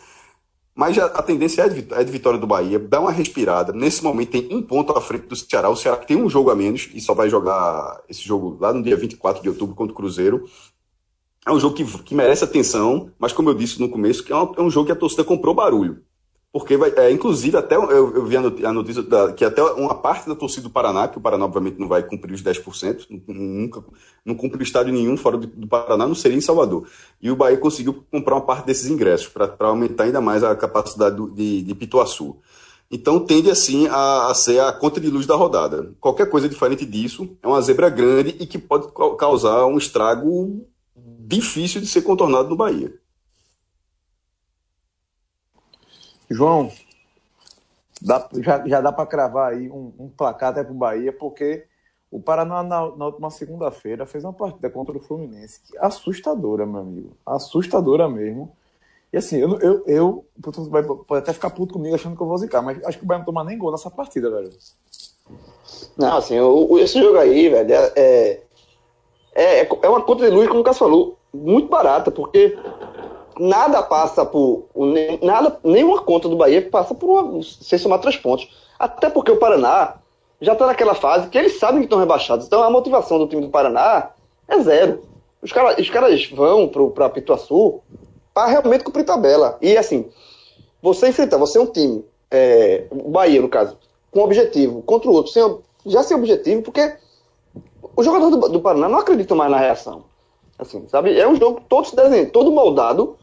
Mas 0.76 0.98
a, 0.98 1.22
tendência 1.22 1.62
é 1.62 1.70
de, 1.70 1.94
é 1.94 2.04
de, 2.04 2.12
vitória 2.12 2.40
do 2.40 2.48
Bahia, 2.48 2.80
dá 2.80 3.00
uma 3.00 3.12
respirada. 3.12 3.72
Nesse 3.72 4.04
momento 4.04 4.32
tem 4.32 4.48
um 4.52 4.62
ponto 4.62 4.92
à 4.98 5.00
frente 5.00 5.28
do 5.28 5.36
Ceará. 5.36 5.70
O 5.70 5.76
Ceará 5.76 5.98
tem 5.98 6.18
um 6.18 6.28
jogo 6.28 6.50
a 6.50 6.56
menos 6.56 6.90
e 6.96 7.00
só 7.00 7.14
vai 7.14 7.30
jogar 7.30 8.02
esse 8.10 8.24
jogo 8.24 8.58
lá 8.60 8.74
no 8.74 8.82
dia 8.82 8.98
24 8.98 9.44
de 9.44 9.50
outubro 9.50 9.76
contra 9.76 9.94
o 9.94 9.96
Cruzeiro. 9.96 10.46
É 11.45 11.51
um 11.51 11.60
jogo 11.60 11.75
que, 11.75 11.84
que 12.04 12.16
merece 12.16 12.44
atenção, 12.44 13.12
mas 13.19 13.34
como 13.34 13.50
eu 13.50 13.54
disse 13.54 13.80
no 13.80 13.90
começo, 13.90 14.24
é, 14.31 14.36
um, 14.36 14.54
é 14.57 14.62
um 14.62 14.69
jogo 14.69 14.86
que 14.86 14.92
a 14.92 14.95
torcida 14.95 15.24
comprou 15.24 15.54
barulho 15.54 16.01
porque 16.54 16.78
vai, 16.78 16.94
é, 16.95 17.12
inclusive 17.12 17.57
até 17.57 17.75
eu, 17.75 17.90
eu 17.90 18.25
vi 18.28 18.38
a 18.38 18.72
notícia 18.72 19.01
da, 19.01 19.34
que 19.34 19.44
até 19.44 19.60
uma 19.63 19.95
parte 19.95 20.30
da 20.30 20.36
torcida 20.36 20.62
do 20.62 20.69
Paraná, 20.69 21.07
que 21.07 21.18
o 21.18 21.22
Paraná 21.22 21.45
obviamente 21.45 21.80
não 21.80 21.88
vai 21.88 22.04
cumprir 22.04 22.31
os 22.36 22.44
10%, 22.44 23.07
nunca 23.28 23.84
não 24.24 24.36
cumpre 24.36 24.62
estádio 24.62 24.94
nenhum 24.94 25.18
fora 25.18 25.36
do, 25.36 25.48
do, 25.48 25.68
Paraná, 25.68 26.06
não 26.06 26.13
seria 26.13 26.38
em 26.38 26.42
Salvador. 26.42 26.88
E 27.19 27.31
o 27.31 27.36
Bahia 27.36 27.57
conseguiu 27.57 28.06
comprar 28.12 28.36
uma 28.36 28.46
parte 28.46 28.68
desses 28.68 28.88
ingressos 28.88 29.30
para 29.30 29.68
aumentar 29.68 30.04
ainda 30.04 30.22
mais 30.22 30.44
a 30.44 30.56
capacidade 30.56 31.16
do, 31.16 31.31
de, 31.31 31.63
de 31.63 31.74
Pituaçu. 31.74 32.38
Então 32.92 33.19
tende 33.19 33.50
assim 33.50 33.88
a, 33.88 34.28
a, 34.28 34.36
ser 34.36 34.60
a 34.60 34.72
conta 34.72 35.01
de 35.01 35.10
luz 35.10 35.25
da 35.25 35.36
rodada. 35.36 35.96
Qualquer 36.00 36.29
coisa 36.29 36.48
diferente 36.48 36.86
disso 36.86 37.36
é 37.41 37.48
uma 37.48 37.62
zebra 37.62 37.89
grande 37.89 38.36
e 38.39 38.46
que 38.46 38.60
pode 38.60 38.89
causar 39.18 39.65
um 39.65 39.79
estrago 39.79 40.63
difícil 41.27 41.82
de 41.82 41.88
ser 41.88 42.01
contornado 42.01 42.50
no 42.50 42.56
Bahia. 42.56 42.94
João, 46.30 46.72
dá, 48.01 48.27
já, 48.39 48.68
já 48.68 48.82
dá 48.82 48.92
para 48.92 49.06
cravar 49.06 49.53
aí 49.53 49.70
um, 49.70 49.94
um 50.00 50.10
placar 50.10 50.50
até 50.50 50.63
para 50.63 50.74
o 50.74 50.77
Bahia, 50.77 51.13
porque 51.13 51.65
o 52.12 52.20
Paraná, 52.20 52.62
na, 52.63 52.96
na 52.96 53.06
última 53.06 53.30
segunda-feira, 53.30 54.06
fez 54.06 54.24
uma 54.24 54.34
partida 54.34 54.70
contra 54.70 54.98
o 54.98 55.01
Fluminense 55.01 55.62
que 55.62 55.77
assustadora, 55.77 56.65
meu 56.65 56.82
amigo. 56.82 57.18
Assustadora 57.25 58.10
mesmo. 58.10 58.56
E 59.12 59.18
assim, 59.18 59.38
eu, 59.38 59.60
eu, 59.60 59.84
eu 59.86 60.25
pode 61.08 61.22
até 61.22 61.34
ficar 61.34 61.51
puto 61.51 61.74
comigo 61.74 61.96
achando 61.96 62.15
que 62.15 62.22
eu 62.22 62.27
vou 62.27 62.38
zicar, 62.38 62.62
mas 62.62 62.84
acho 62.84 62.98
que 62.98 63.03
o 63.03 63.08
Bahia 63.08 63.20
não 63.20 63.25
toma 63.25 63.44
nem 63.44 63.58
gol 63.58 63.72
nessa 63.72 63.89
partida, 63.89 64.30
velho. 64.30 64.50
Não, 65.98 66.18
assim, 66.18 66.39
o, 66.39 66.80
esse 66.80 67.00
jogo 67.00 67.18
aí, 67.18 67.50
velho, 67.50 67.74
é, 67.96 68.44
é, 69.36 69.62
é, 69.62 69.70
é 69.82 69.90
uma 69.90 70.02
conta 70.02 70.25
de 70.25 70.32
luz, 70.32 70.48
como 70.48 70.62
o 70.62 70.63
Cássio 70.63 70.86
falou, 70.86 71.18
muito 71.34 71.68
barata, 71.68 72.12
porque 72.12 72.58
nada 73.40 73.82
passa 73.82 74.25
por. 74.25 74.66
Nada, 75.22 75.60
nenhuma 75.63 76.02
conta 76.02 76.30
do 76.30 76.36
Bahia 76.36 76.68
passa 76.70 76.94
por 76.94 77.10
uma, 77.10 77.44
sem 77.44 77.80
somar 77.80 78.00
três 78.00 78.16
pontos. 78.18 78.50
Até 78.78 79.10
porque 79.10 79.32
o 79.32 79.38
Paraná 79.38 79.96
já 80.42 80.54
está 80.54 80.68
naquela 80.68 80.94
fase 80.94 81.30
que 81.30 81.38
eles 81.38 81.58
sabem 81.58 81.80
que 81.80 81.86
estão 81.86 82.00
rebaixados. 82.00 82.46
Então 82.46 82.62
a 82.62 82.70
motivação 82.70 83.18
do 83.18 83.28
time 83.28 83.42
do 83.42 83.50
Paraná 83.50 84.12
é 84.48 84.60
zero. 84.60 85.02
Os, 85.42 85.52
cara, 85.52 85.80
os 85.80 85.90
caras 85.90 86.30
vão 86.30 86.68
para 86.68 87.10
Pituaçu 87.10 87.82
para 88.34 88.48
realmente 88.48 88.84
cumprir 88.84 89.06
tabela. 89.06 89.58
E 89.62 89.78
assim, 89.78 90.10
você 90.82 91.10
enfrentar, 91.10 91.38
você 91.38 91.58
é 91.58 91.62
um 91.62 91.66
time, 91.66 92.04
é, 92.30 92.86
o 92.92 93.10
Bahia 93.10 93.42
no 93.42 93.50
caso, 93.50 93.78
com 94.12 94.22
objetivo, 94.22 94.82
contra 94.82 95.10
o 95.10 95.13
outro, 95.13 95.32
sem, 95.32 95.58
já 95.86 96.04
sem 96.04 96.18
objetivo, 96.18 96.62
porque 96.62 96.96
os 97.95 98.05
jogadores 98.05 98.36
do, 98.36 98.50
do 98.50 98.62
Paraná 98.62 98.89
não 98.89 99.00
acreditam 99.00 99.38
mais 99.38 99.51
na 99.51 99.57
reação. 99.57 100.03
Assim, 100.57 100.88
sabe? 100.88 101.17
É 101.17 101.27
um 101.27 101.36
jogo 101.36 101.62
todo 101.67 101.95
desenho, 101.95 102.29
todo 102.31 102.51
moldado 102.51 103.17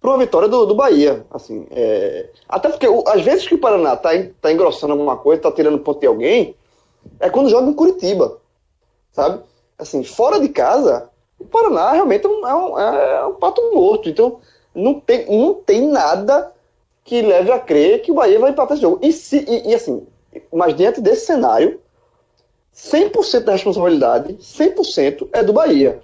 para 0.00 0.10
uma 0.10 0.18
vitória 0.18 0.48
do, 0.48 0.66
do 0.66 0.74
Bahia. 0.74 1.24
Assim, 1.30 1.66
é... 1.70 2.30
Até 2.48 2.68
porque 2.68 2.86
às 3.06 3.22
vezes 3.22 3.46
que 3.46 3.54
o 3.54 3.60
Paraná 3.60 3.96
tá, 3.96 4.10
tá 4.40 4.52
engrossando 4.52 4.92
alguma 4.92 5.16
coisa, 5.16 5.42
tá 5.42 5.52
tirando 5.52 5.78
ponto 5.78 6.00
de 6.00 6.06
alguém, 6.06 6.54
é 7.18 7.28
quando 7.28 7.50
joga 7.50 7.68
em 7.68 7.74
Curitiba. 7.74 8.38
Sabe? 9.12 9.42
Assim, 9.78 10.04
fora 10.04 10.40
de 10.40 10.48
casa, 10.48 11.08
o 11.38 11.44
Paraná 11.44 11.92
realmente 11.92 12.26
é 12.26 12.28
um, 12.28 12.46
é 12.46 12.54
um, 12.54 12.78
é 12.78 13.26
um 13.26 13.34
pato 13.34 13.62
morto. 13.74 14.08
Então, 14.08 14.40
não 14.74 15.00
tem, 15.00 15.26
não 15.26 15.54
tem 15.54 15.86
nada 15.86 16.52
que 17.04 17.22
leve 17.22 17.50
a 17.50 17.58
crer 17.58 18.02
que 18.02 18.12
o 18.12 18.14
Bahia 18.14 18.38
vai 18.38 18.50
empatar 18.50 18.74
esse 18.74 18.82
jogo. 18.82 18.98
E, 19.02 19.12
se, 19.12 19.44
e, 19.48 19.70
e 19.70 19.74
assim, 19.74 20.06
mas 20.52 20.76
diante 20.76 21.00
desse 21.00 21.26
cenário, 21.26 21.80
100% 22.74 23.40
da 23.40 23.52
responsabilidade, 23.52 24.34
100% 24.34 25.28
é 25.32 25.42
do 25.42 25.52
Bahia. 25.52 26.00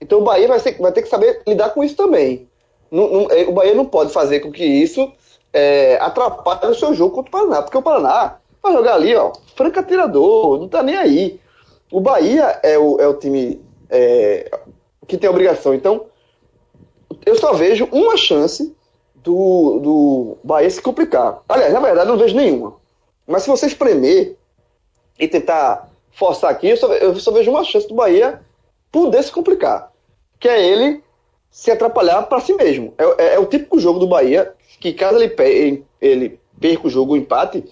Então 0.00 0.20
o 0.20 0.24
Bahia 0.24 0.48
vai, 0.48 0.58
ser, 0.58 0.78
vai 0.78 0.92
ter 0.92 1.02
que 1.02 1.08
saber 1.08 1.42
lidar 1.46 1.70
com 1.70 1.84
isso 1.84 1.96
também. 1.96 2.48
Não, 2.90 3.08
não, 3.08 3.30
é, 3.30 3.42
o 3.42 3.52
Bahia 3.52 3.74
não 3.74 3.84
pode 3.84 4.12
fazer 4.12 4.40
com 4.40 4.50
que 4.50 4.64
isso 4.64 5.12
é, 5.52 5.96
atrapalhe 6.00 6.72
o 6.72 6.74
seu 6.74 6.94
jogo 6.94 7.14
contra 7.14 7.28
o 7.28 7.32
Paraná, 7.32 7.62
porque 7.62 7.78
o 7.78 7.82
Paraná 7.82 8.36
vai 8.62 8.72
jogar 8.72 8.94
ali, 8.94 9.14
ó, 9.14 9.32
franca 9.54 9.82
tirador, 9.82 10.58
não 10.58 10.68
tá 10.68 10.82
nem 10.82 10.96
aí. 10.96 11.40
O 11.90 12.00
Bahia 12.00 12.60
é 12.62 12.78
o, 12.78 13.00
é 13.00 13.06
o 13.06 13.14
time 13.14 13.60
é, 13.88 14.50
que 15.06 15.18
tem 15.18 15.28
a 15.28 15.30
obrigação. 15.30 15.74
Então, 15.74 16.06
eu 17.26 17.34
só 17.36 17.52
vejo 17.52 17.88
uma 17.90 18.16
chance 18.16 18.74
do, 19.16 19.78
do 19.80 20.36
Bahia 20.44 20.70
se 20.70 20.80
complicar. 20.80 21.42
Aliás, 21.48 21.72
na 21.72 21.80
verdade, 21.80 22.08
não 22.08 22.16
vejo 22.16 22.36
nenhuma. 22.36 22.74
Mas 23.26 23.42
se 23.42 23.48
você 23.48 23.66
espremer 23.66 24.36
e 25.18 25.28
tentar 25.28 25.89
forçar 26.12 26.50
aqui, 26.50 26.68
eu 26.68 26.76
só, 26.76 26.92
eu 26.94 27.14
só 27.16 27.30
vejo 27.30 27.50
uma 27.50 27.64
chance 27.64 27.88
do 27.88 27.94
Bahia 27.94 28.40
poder 28.90 29.22
se 29.22 29.32
complicar. 29.32 29.92
Que 30.38 30.48
é 30.48 30.64
ele 30.64 31.02
se 31.50 31.70
atrapalhar 31.70 32.22
para 32.22 32.40
si 32.40 32.54
mesmo. 32.54 32.94
É, 32.96 33.04
é, 33.04 33.34
é, 33.34 33.38
o 33.38 33.46
típico 33.46 33.78
jogo 33.78 33.98
do 33.98 34.06
Bahia 34.06 34.54
que 34.80 34.94
caso 34.94 35.18
ele, 35.18 35.84
ele 36.00 36.40
perca 36.58 36.86
o 36.86 36.90
jogo, 36.90 37.12
o 37.12 37.16
empate, 37.16 37.64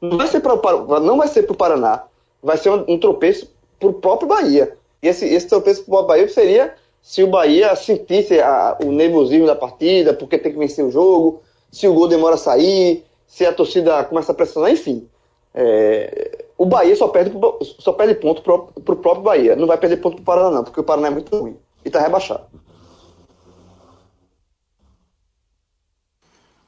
não 0.00 0.18
vai 0.18 0.26
ser 0.26 0.40
para 0.40 0.54
o 0.54 1.56
Paraná, 1.56 2.04
vai 2.42 2.56
ser 2.56 2.70
um, 2.70 2.84
um 2.88 2.98
tropeço 2.98 3.50
para 3.78 3.88
o 3.88 3.92
próprio 3.92 4.28
Bahia. 4.28 4.76
E 5.00 5.06
esse, 5.08 5.24
esse 5.24 5.46
tropeço 5.46 5.84
para 5.84 6.00
o 6.00 6.06
Bahia 6.06 6.28
seria 6.28 6.74
se 7.00 7.22
o 7.22 7.28
Bahia 7.28 7.74
sentisse 7.76 8.40
a, 8.40 8.76
o 8.84 8.90
nervosismo 8.90 9.46
da 9.46 9.54
partida, 9.54 10.12
porque 10.12 10.36
tem 10.36 10.52
que 10.52 10.58
vencer 10.58 10.84
o 10.84 10.90
jogo, 10.90 11.42
se 11.70 11.86
o 11.86 11.94
gol 11.94 12.08
demora 12.08 12.34
a 12.34 12.38
sair, 12.38 13.04
se 13.26 13.46
a 13.46 13.52
torcida 13.52 14.02
começa 14.04 14.32
a 14.32 14.34
pressionar, 14.34 14.72
enfim. 14.72 15.08
É, 15.54 16.44
o 16.58 16.66
Bahia 16.66 16.96
só 16.96 17.06
perde, 17.06 17.32
só 17.78 17.92
perde 17.92 18.16
ponto 18.16 18.42
para 18.42 18.54
o 18.54 18.96
próprio 18.96 19.22
Bahia. 19.22 19.54
Não 19.54 19.68
vai 19.68 19.78
perder 19.78 19.98
ponto 19.98 20.16
para 20.16 20.22
o 20.22 20.24
Paraná, 20.24 20.50
não, 20.50 20.64
porque 20.64 20.80
o 20.80 20.84
Paraná 20.84 21.06
é 21.06 21.10
muito 21.10 21.34
ruim 21.34 21.56
e 21.84 21.88
está 21.88 22.00
rebaixado. 22.00 22.44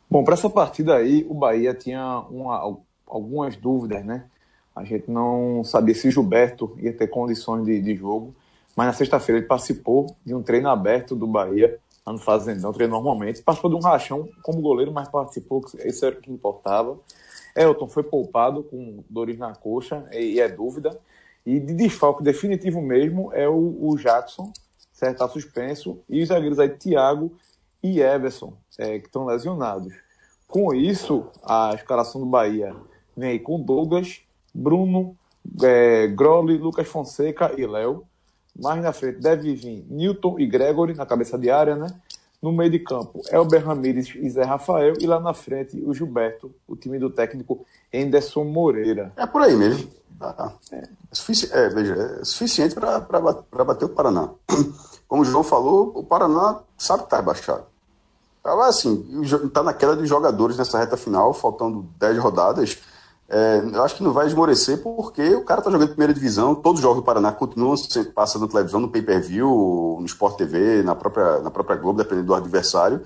Bom, 0.09 0.23
para 0.23 0.35
essa 0.35 0.49
partida 0.49 0.94
aí, 0.94 1.26
o 1.28 1.35
Bahia 1.35 1.75
tinha 1.75 2.25
uma, 2.30 2.78
algumas 3.06 3.56
dúvidas, 3.56 4.04
né? 4.04 4.26
A 4.75 4.85
gente 4.85 5.11
não 5.11 5.62
sabia 5.64 5.94
se 5.94 6.11
Gilberto 6.11 6.76
ia 6.78 6.92
ter 6.92 7.09
condições 7.09 7.64
de, 7.64 7.80
de 7.80 7.97
jogo, 7.97 8.35
mas 8.76 8.87
na 8.87 8.92
sexta-feira 8.92 9.40
ele 9.40 9.47
participou 9.49 10.06
de 10.25 10.35
um 10.35 10.42
treino 10.42 10.68
aberto 10.68 11.16
do 11.16 11.26
Bahia, 11.26 11.78
lá 12.06 12.12
no 12.12 12.18
Fazendão, 12.18 12.73
treino 12.73 12.94
normalmente. 12.94 13.42
Participou 13.42 13.70
de 13.70 13.76
um 13.76 13.80
rachão 13.80 14.28
como 14.42 14.61
goleiro, 14.61 14.92
mas 14.92 15.09
participou, 15.09 15.64
isso 15.85 16.04
era 16.04 16.16
o 16.16 16.20
que 16.20 16.30
importava. 16.30 16.97
Elton 17.57 17.88
foi 17.88 18.02
poupado 18.02 18.62
com 18.62 19.02
dores 19.09 19.38
na 19.38 19.54
coxa, 19.54 20.04
e 20.12 20.40
é 20.40 20.49
dúvida. 20.49 20.99
E 21.45 21.59
de 21.59 21.75
desfalque 21.75 22.23
definitivo 22.23 22.80
mesmo 22.80 23.33
é 23.33 23.49
o, 23.49 23.76
o 23.80 23.97
Jackson, 23.97 24.52
certo? 24.92 25.12
Está 25.14 25.28
suspenso. 25.28 25.99
E 26.09 26.23
os 26.23 26.28
zagueiros 26.28 26.59
aí, 26.59 26.69
Thiago 26.69 27.33
e 27.83 28.00
Everson, 28.00 28.52
é, 28.78 28.99
que 28.99 29.07
estão 29.07 29.25
lesionados. 29.25 29.95
Com 30.47 30.75
isso, 30.75 31.26
a 31.42 31.73
escalação 31.75 32.21
do 32.21 32.26
Bahia 32.26 32.75
vem 33.16 33.30
aí 33.30 33.38
com 33.38 33.61
Douglas, 33.61 34.21
Bruno, 34.52 35.16
é, 35.62 36.07
Groli, 36.09 36.59
Lucas 36.59 36.88
Fonseca 36.88 37.52
e 37.57 37.66
Léo. 37.66 38.04
Mais 38.59 38.83
na 38.83 38.92
frente 38.92 39.21
deve 39.21 39.54
vir 39.54 39.87
Newton 39.88 40.38
e 40.38 40.47
Gregory 40.47 40.95
na 40.95 41.07
cabeça 41.07 41.38
de 41.38 41.50
área, 41.50 41.76
né? 41.76 41.88
No 42.42 42.52
meio 42.52 42.70
de 42.70 42.78
campo, 42.78 43.20
Elber 43.30 43.66
Ramírez 43.66 44.14
e 44.16 44.30
Zé 44.30 44.42
Rafael. 44.44 44.94
E 44.99 45.06
lá 45.06 45.20
na 45.20 45.35
frente, 45.35 45.82
o 45.85 45.92
Gilberto, 45.92 46.50
o 46.66 46.75
time 46.75 46.99
do 46.99 47.11
técnico 47.11 47.66
Enderson 47.92 48.44
Moreira. 48.44 49.12
É 49.16 49.26
por 49.26 49.42
aí 49.42 49.54
mesmo. 49.54 49.90
Ah, 50.20 50.52
é. 50.73 50.82
sufici 51.12 51.50
é, 51.50 51.68
veja, 51.70 51.94
é 51.94 52.25
suficiente 52.25 52.75
para 52.75 53.64
bater 53.64 53.87
o 53.87 53.88
Paraná. 53.88 54.30
Como 55.09 55.23
o 55.23 55.25
João 55.25 55.42
falou, 55.42 55.92
o 55.94 56.04
Paraná 56.04 56.61
sabe 56.76 57.00
que 57.00 57.06
está 57.06 57.16
rebaixado. 57.16 57.64
Tava 58.42 58.66
assim, 58.66 59.23
tá 59.52 59.62
na 59.62 59.75
queda 59.75 59.97
de 59.97 60.06
jogadores 60.06 60.56
nessa 60.56 60.78
reta 60.78 60.97
final, 60.97 61.35
faltando 61.35 61.87
10 61.99 62.18
rodadas. 62.18 62.78
É, 63.32 63.62
eu 63.72 63.84
acho 63.84 63.94
que 63.94 64.02
não 64.02 64.12
vai 64.12 64.26
esmorecer 64.26 64.82
porque 64.82 65.37
o 65.37 65.44
cara 65.44 65.62
tá 65.62 65.70
jogando 65.70 65.90
primeira 65.90 66.12
divisão, 66.12 66.52
todos 66.52 66.80
os 66.80 66.82
jogos 66.82 67.00
do 67.00 67.04
Paraná 67.04 67.30
continuam 67.30 67.76
passando 68.12 68.42
na 68.42 68.49
televisão, 68.49 68.80
no 68.80 68.88
pay-per-view, 68.88 69.99
no 70.00 70.06
Sport 70.06 70.37
TV, 70.37 70.82
na 70.82 70.96
própria, 70.96 71.38
na 71.38 71.49
própria 71.49 71.76
Globo, 71.76 71.99
dependendo 71.99 72.26
do 72.26 72.34
adversário. 72.34 73.02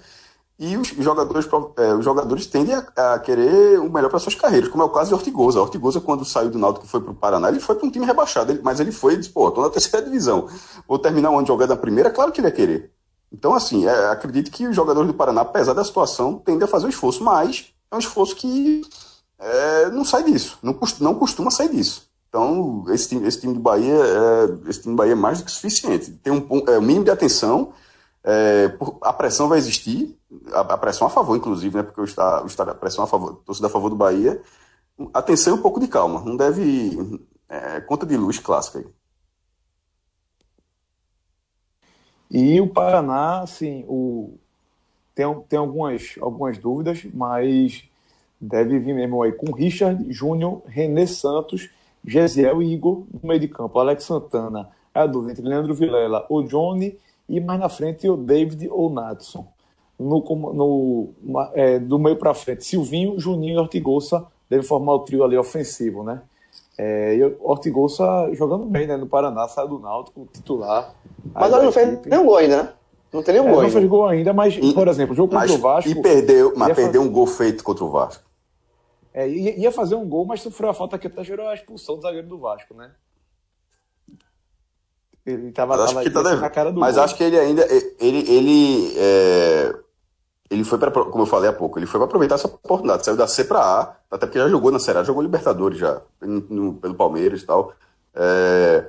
E 0.59 0.78
os 0.78 0.88
jogadores, 0.88 1.47
é, 1.76 1.95
os 1.95 2.02
jogadores 2.02 2.47
tendem 2.47 2.75
a, 2.75 3.14
a 3.14 3.19
querer 3.19 3.78
o 3.81 3.93
melhor 3.93 4.09
para 4.09 4.19
suas 4.19 4.35
carreiras, 4.35 4.71
como 4.71 4.83
é 4.83 4.87
o 4.87 4.90
caso 4.90 5.09
de 5.09 5.14
Ortigosa. 5.14 5.61
Ortigosa, 5.61 6.00
quando 6.00 6.25
saiu 6.25 6.49
do 6.49 6.59
Náutico 6.59 6.87
e 6.87 6.88
foi 6.88 7.02
para 7.02 7.11
o 7.11 7.14
Paraná, 7.14 7.50
ele 7.50 7.61
foi 7.61 7.75
para 7.75 7.87
um 7.87 7.90
time 7.90 8.07
rebaixado, 8.07 8.50
ele, 8.50 8.61
mas 8.62 8.81
ele 8.81 8.93
foi 8.93 9.14
e 9.14 9.16
disse, 9.19 9.31
pô, 9.31 9.50
tô 9.50 9.61
na 9.61 9.69
terceira 9.71 10.02
divisão, 10.07 10.49
vou 10.88 10.99
terminar 10.99 11.33
o 11.33 11.37
ano 11.37 11.47
jogando 11.47 11.71
na 11.71 11.76
primeira, 11.76 12.11
claro 12.11 12.33
que 12.33 12.40
ele 12.40 12.49
ia 12.49 12.52
querer. 12.52 12.93
Então, 13.31 13.52
assim, 13.52 13.85
é, 13.87 14.07
acredito 14.07 14.50
que 14.50 14.66
os 14.66 14.75
jogadores 14.75 15.07
do 15.07 15.14
Paraná, 15.14 15.43
apesar 15.43 15.75
da 15.75 15.85
situação, 15.85 16.38
tendem 16.38 16.64
a 16.64 16.71
fazer 16.71 16.87
um 16.87 16.90
esforço, 16.90 17.23
mas 17.23 17.75
é 17.90 17.97
um 17.97 17.99
esforço 17.99 18.35
que 18.37 18.81
é, 19.45 19.91
não 19.91 20.07
sai 20.07 20.23
disso, 20.25 20.59
não, 20.63 20.73
costuma, 20.73 21.11
não 21.11 21.19
costuma 21.19 21.51
sair 21.51 21.69
disso. 21.69 22.09
Então, 22.31 22.85
esse 22.89 23.11
time, 23.11 23.29
esse 23.29 23.41
time 23.41 23.53
do 23.53 23.61
Bahia, 23.61 23.95
é, 23.95 24.71
esse 24.71 24.81
time 24.81 24.95
do 24.95 24.97
Bahia 24.97 25.13
é 25.13 25.15
mais 25.15 25.39
do 25.39 25.45
que 25.45 25.51
suficiente. 25.51 26.13
Tem 26.13 26.33
um, 26.33 26.47
é, 26.67 26.79
um 26.79 26.83
mínimo 26.83 27.05
de 27.05 27.11
atenção, 27.11 27.75
é, 28.25 28.69
por, 28.71 28.97
a 29.03 29.13
pressão 29.13 29.47
vai 29.47 29.59
existir, 29.59 30.19
a, 30.51 30.61
a, 30.61 30.79
pressão 30.79 31.07
a 31.07 31.11
favor, 31.11 31.37
inclusive, 31.37 31.77
né, 31.77 31.83
porque 31.83 32.01
eu 32.01 32.05
está, 32.05 32.39
a 32.39 32.75
pressão 32.75 33.05
a 33.05 33.07
favor, 33.07 33.43
torcida 33.45 33.67
a 33.67 33.71
favor 33.71 33.91
do 33.91 33.97
Bahia. 33.97 34.41
Atenção 35.13 35.55
e 35.55 35.59
um 35.59 35.63
pouco 35.63 35.79
de 35.79 35.89
calma, 35.89 36.23
não 36.25 36.37
deve. 36.37 37.21
É, 37.49 37.81
conta 37.83 38.07
de 38.07 38.17
luz 38.17 38.39
clássica 38.39 38.79
aí. 38.79 38.87
E 42.31 42.61
o 42.61 42.69
Paraná, 42.69 43.41
assim, 43.41 43.85
o... 43.87 44.39
tem, 45.15 45.27
tem 45.49 45.59
algumas, 45.59 46.15
algumas 46.21 46.57
dúvidas, 46.57 47.05
mas 47.13 47.85
deve 48.41 48.79
vir 48.79 48.95
mesmo 48.95 49.23
aí 49.23 49.33
com 49.33 49.53
Richard 49.53 50.05
Júnior, 50.12 50.62
René 50.67 51.07
Santos, 51.07 51.71
Gesiel 52.05 52.62
e 52.62 52.73
Igor 52.73 53.05
no 53.12 53.29
meio 53.29 53.41
de 53.41 53.49
campo. 53.49 53.79
Alex 53.79 54.05
Santana 54.05 54.69
é 54.95 55.00
a 55.00 55.07
dúvida 55.07 55.33
entre 55.33 55.49
Leandro 55.49 55.75
Vilela, 55.75 56.26
o 56.29 56.43
Johnny 56.43 56.99
e 57.29 57.41
mais 57.41 57.59
na 57.59 57.69
frente 57.69 58.09
o 58.09 58.17
David 58.17 58.69
ou 58.71 58.91
Natson. 58.91 59.47
No, 59.99 60.21
no, 60.53 61.09
é, 61.55 61.79
do 61.79 61.99
meio 61.99 62.17
para 62.17 62.35
frente, 62.35 62.64
Silvinho, 62.64 63.19
Juninho 63.19 63.55
e 63.55 63.59
Ortigosa 63.59 64.26
devem 64.50 64.67
formar 64.67 64.95
o 64.95 64.99
trio 65.00 65.23
ali 65.23 65.37
ofensivo, 65.37 66.03
né? 66.03 66.21
É, 66.76 67.14
e 67.14 67.37
Ortigosa 67.41 68.05
jogando 68.33 68.67
bem 68.67 68.87
né, 68.87 68.97
no 68.97 69.07
Paraná, 69.07 69.47
saiu 69.47 69.69
do 69.69 69.79
Náutico, 69.79 70.29
titular. 70.33 70.93
Mas 71.33 71.53
ela 71.53 71.62
não 71.62 71.71
fez 71.71 72.05
nenhum 72.05 72.26
gol 72.26 72.37
ainda, 72.37 72.62
né? 72.64 72.73
Não 73.14 73.23
tem 73.23 73.35
nenhum 73.35 73.47
é, 73.47 73.52
gol. 73.52 73.62
Não 73.62 73.71
fez 73.71 73.85
gol 73.87 74.06
ainda, 74.09 74.33
mas, 74.33 74.56
e, 74.61 74.75
por 74.75 74.88
exemplo, 74.88 75.12
o 75.12 75.16
jogo 75.16 75.33
contra 75.33 75.52
o 75.52 75.59
Vasco. 75.59 75.88
E 75.88 76.02
perdeu, 76.02 76.52
mas 76.56 76.75
perdeu 76.75 76.87
fazer... 76.87 76.99
um 76.99 77.12
gol 77.12 77.26
feito 77.28 77.62
contra 77.62 77.85
o 77.85 77.88
Vasco. 77.88 78.25
É, 79.14 79.28
ia 79.28 79.71
fazer 79.71 79.94
um 79.94 80.04
gol, 80.09 80.26
mas 80.26 80.42
sofreu 80.42 80.71
a 80.71 80.75
falta 80.75 80.99
que 80.99 81.06
até 81.06 81.23
gerou 81.23 81.47
a 81.47 81.54
expulsão 81.54 81.94
do 81.94 82.02
zagueiro 82.02 82.26
do 82.26 82.40
Vasco, 82.40 82.75
né? 82.75 82.90
Ele 85.25 85.52
tava, 85.52 85.78
tava 85.78 86.02
que 86.02 86.11
tá 86.11 86.23
na 86.23 86.50
cara 86.50 86.73
do 86.73 86.80
Mas 86.80 86.97
gol. 86.97 87.04
acho 87.04 87.16
que 87.16 87.23
ele 87.23 87.38
ainda. 87.38 87.64
Ele, 88.00 88.30
ele, 88.30 88.94
é, 88.99 89.75
ele 90.50 90.64
foi 90.64 90.76
para, 90.76 90.90
como 90.90 91.23
eu 91.23 91.26
falei 91.26 91.49
há 91.49 91.52
pouco, 91.52 91.78
ele 91.78 91.87
foi 91.87 92.00
para 92.00 92.06
aproveitar 92.06 92.35
essa 92.35 92.49
oportunidade. 92.49 93.04
Saiu 93.04 93.16
da 93.16 93.28
C 93.28 93.44
para 93.44 93.61
A, 93.61 93.97
até 94.11 94.26
porque 94.26 94.40
já 94.40 94.49
jogou 94.49 94.73
na 94.73 94.80
Série 94.80 94.99
A, 94.99 95.04
jogou 95.04 95.23
Libertadores 95.23 95.78
já, 95.78 96.02
no, 96.21 96.75
pelo 96.75 96.97
Palmeiras 96.97 97.42
e 97.42 97.47
tal. 97.47 97.73
É, 98.12 98.87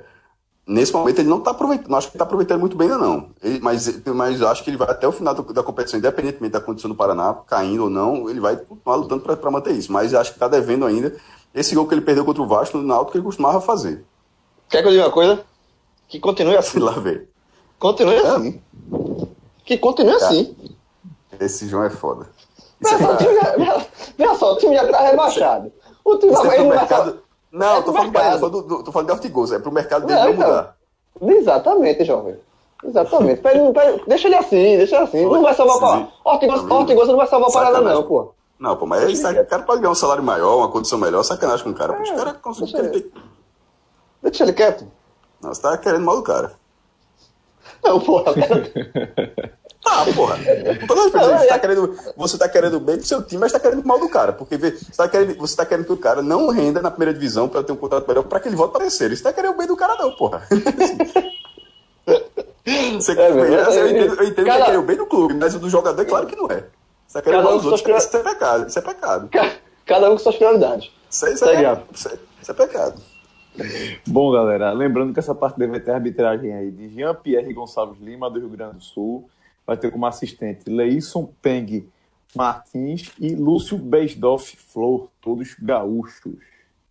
nesse 0.66 0.92
momento 0.92 1.20
ele 1.20 1.28
não 1.28 1.38
está 1.38 1.52
aproveitando, 1.52 1.88
não 1.88 1.98
acho 1.98 2.08
que 2.08 2.16
está 2.16 2.24
aproveitando 2.24 2.60
muito 2.60 2.76
bem 2.76 2.90
ainda 2.90 2.98
não. 2.98 3.30
Ele, 3.42 3.60
mas, 3.60 4.02
mas 4.06 4.42
acho 4.42 4.64
que 4.64 4.70
ele 4.70 4.76
vai 4.76 4.90
até 4.90 5.06
o 5.06 5.12
final 5.12 5.34
da 5.34 5.62
competição, 5.62 5.98
independentemente 5.98 6.52
da 6.52 6.60
condição 6.60 6.90
do 6.90 6.96
Paraná, 6.96 7.34
caindo 7.46 7.84
ou 7.84 7.90
não, 7.90 8.28
ele 8.28 8.40
vai 8.40 8.56
continuar 8.56 8.96
lutando 8.96 9.22
para 9.22 9.50
manter 9.50 9.72
isso. 9.72 9.92
Mas 9.92 10.12
acho 10.12 10.32
que 10.32 10.36
está 10.36 10.48
devendo 10.48 10.84
ainda 10.84 11.14
esse 11.54 11.74
gol 11.74 11.86
que 11.86 11.94
ele 11.94 12.00
perdeu 12.00 12.24
contra 12.24 12.42
o 12.42 12.46
Vasco 12.46 12.78
no 12.78 12.92
alto 12.92 13.12
que 13.12 13.18
ele 13.18 13.24
costumava 13.24 13.60
fazer. 13.60 14.04
Quer 14.68 14.82
que 14.82 14.88
eu 14.88 14.92
diga 14.92 15.04
uma 15.04 15.12
coisa? 15.12 15.44
Que 16.08 16.18
continue 16.18 16.56
assim. 16.56 16.78
Lá 16.80 16.92
ver. 16.92 17.28
Continue 17.78 18.16
é. 18.16 18.26
assim. 18.26 18.62
Que 19.64 19.78
continue 19.78 20.14
assim. 20.14 20.56
Esse 21.38 21.68
João 21.68 21.84
é 21.84 21.90
foda. 21.90 22.28
Veja 22.80 22.98
só, 22.98 23.18
já, 24.18 24.34
só, 24.34 24.52
o 24.52 24.58
time 24.58 24.76
já 24.76 24.84
está 24.84 25.00
rebaixado. 25.00 25.72
O 26.04 26.18
time 26.18 26.32
vai, 26.32 26.58
é 26.58 26.62
mercado... 26.62 27.25
Não, 27.56 27.78
é 27.78 27.82
tô, 27.82 27.92
falando. 27.92 28.12
Bahia, 28.12 28.38
tô, 28.38 28.82
tô 28.82 28.92
falando 28.92 29.06
de 29.06 29.12
Ortigoso, 29.14 29.54
é 29.54 29.58
pro 29.58 29.72
mercado 29.72 30.06
dele 30.06 30.18
não, 30.18 30.26
não 30.26 30.34
então, 30.34 30.46
mudar. 30.46 30.76
Exatamente, 31.22 32.04
jovem. 32.04 32.36
Exatamente. 32.84 33.40
Pera, 33.40 33.72
pera, 33.72 34.00
deixa 34.06 34.28
ele 34.28 34.36
assim, 34.36 34.76
deixa 34.76 34.96
ele 34.96 35.04
assim. 35.04 35.24
Não 35.24 35.42
vai 35.42 35.54
salvar 35.54 35.78
para 35.78 36.32
Ortigoso, 36.32 36.70
Ortigoso 36.70 37.10
não 37.12 37.18
vai 37.18 37.26
salvar 37.26 37.48
a 37.48 37.52
parada, 37.52 37.80
não, 37.80 38.02
pô. 38.02 38.34
Não, 38.58 38.76
pô, 38.76 38.84
mas 38.84 39.24
aí, 39.24 39.40
o 39.40 39.46
cara 39.46 39.62
pode 39.62 39.80
ganhar 39.80 39.92
um 39.92 39.94
salário 39.94 40.22
maior, 40.22 40.58
uma 40.58 40.70
condição 40.70 40.98
melhor, 40.98 41.22
sacanagem 41.22 41.64
com 41.64 41.70
o 41.70 41.74
cara. 41.74 41.94
É, 41.94 42.02
os 42.02 42.10
caras 42.10 42.36
conseguem. 42.42 42.90
Deixa, 42.90 43.10
deixa 44.22 44.44
ele 44.44 44.52
quieto. 44.52 44.86
Não, 45.42 45.54
você 45.54 45.62
tá 45.62 45.78
querendo 45.78 46.04
mal 46.04 46.16
do 46.16 46.22
cara. 46.22 46.52
Não, 47.82 47.98
porra. 48.00 48.34
Ah, 49.88 50.04
porra. 50.14 50.36
você, 50.86 51.46
tá 51.46 51.58
querendo, 51.58 51.96
você 52.16 52.38
tá 52.38 52.48
querendo 52.48 52.80
bem 52.80 52.96
do 52.96 53.06
seu 53.06 53.22
time, 53.22 53.40
mas 53.40 53.52
tá 53.52 53.60
querendo 53.60 53.86
mal 53.86 54.00
do 54.00 54.08
cara. 54.08 54.32
Porque 54.32 54.56
vê, 54.56 54.72
você 54.72 54.96
tá 54.96 55.08
querendo, 55.08 55.36
você 55.36 55.56
tá 55.56 55.64
querendo 55.64 55.86
que 55.86 55.92
o 55.92 55.96
cara 55.96 56.22
não 56.22 56.48
renda 56.48 56.82
na 56.82 56.90
primeira 56.90 57.14
divisão 57.14 57.48
para 57.48 57.62
ter 57.62 57.72
um 57.72 57.76
contrato 57.76 58.06
melhor 58.08 58.24
para 58.24 58.40
que 58.40 58.48
ele 58.48 58.56
volte 58.56 58.72
para 58.72 58.82
terceiro. 58.82 59.16
Você 59.16 59.22
tá 59.22 59.32
querendo 59.32 59.54
o 59.54 59.56
bem 59.56 59.66
do 59.66 59.76
cara, 59.76 59.96
não, 59.96 60.10
porra. 60.16 60.42
Você, 62.94 63.12
é, 63.12 63.30
eu 63.30 63.90
entendo, 63.90 64.14
eu 64.14 64.24
entendo 64.24 64.46
cada... 64.46 64.64
que 64.64 64.70
é 64.72 64.78
o 64.78 64.82
bem 64.82 64.96
do 64.96 65.06
clube, 65.06 65.34
mas 65.34 65.54
o 65.54 65.58
do 65.60 65.70
jogador, 65.70 66.02
é 66.02 66.04
claro 66.04 66.26
que 66.26 66.34
não 66.34 66.46
é. 66.50 66.64
Você 67.06 67.22
quer 67.22 67.36
levar 67.36 67.54
os 67.54 67.64
outros, 67.64 67.82
prior... 67.82 67.98
isso 67.98 68.16
é 68.16 68.22
pecado. 68.22 68.68
Isso 68.68 68.78
é 68.78 68.82
pecado. 68.82 69.30
Cada 69.84 70.08
um 70.08 70.12
com 70.12 70.18
suas 70.18 70.34
prioridades. 70.34 70.90
Isso, 71.08 71.28
isso, 71.28 71.44
é, 71.44 71.84
isso, 71.92 72.08
é, 72.08 72.18
isso 72.42 72.50
é 72.50 72.54
pecado. 72.54 73.00
Bom, 74.06 74.32
galera, 74.32 74.72
lembrando 74.72 75.12
que 75.12 75.20
essa 75.20 75.34
parte 75.34 75.58
deve 75.58 75.78
ter 75.78 75.92
arbitragem 75.92 76.52
aí 76.52 76.70
de 76.70 76.88
Jean-Pierre 76.88 77.52
Gonçalves 77.54 78.00
Lima, 78.00 78.28
do 78.28 78.40
Rio 78.40 78.48
Grande 78.48 78.76
do 78.76 78.82
Sul. 78.82 79.28
Vai 79.66 79.76
ter 79.76 79.90
como 79.90 80.06
assistente 80.06 80.70
Leison 80.70 81.28
Peng 81.42 81.88
Martins 82.34 83.10
e 83.18 83.34
Lúcio 83.34 83.78
Beisdoff 83.78 84.56
Flor, 84.56 85.08
todos 85.20 85.54
gaúchos. 85.60 86.34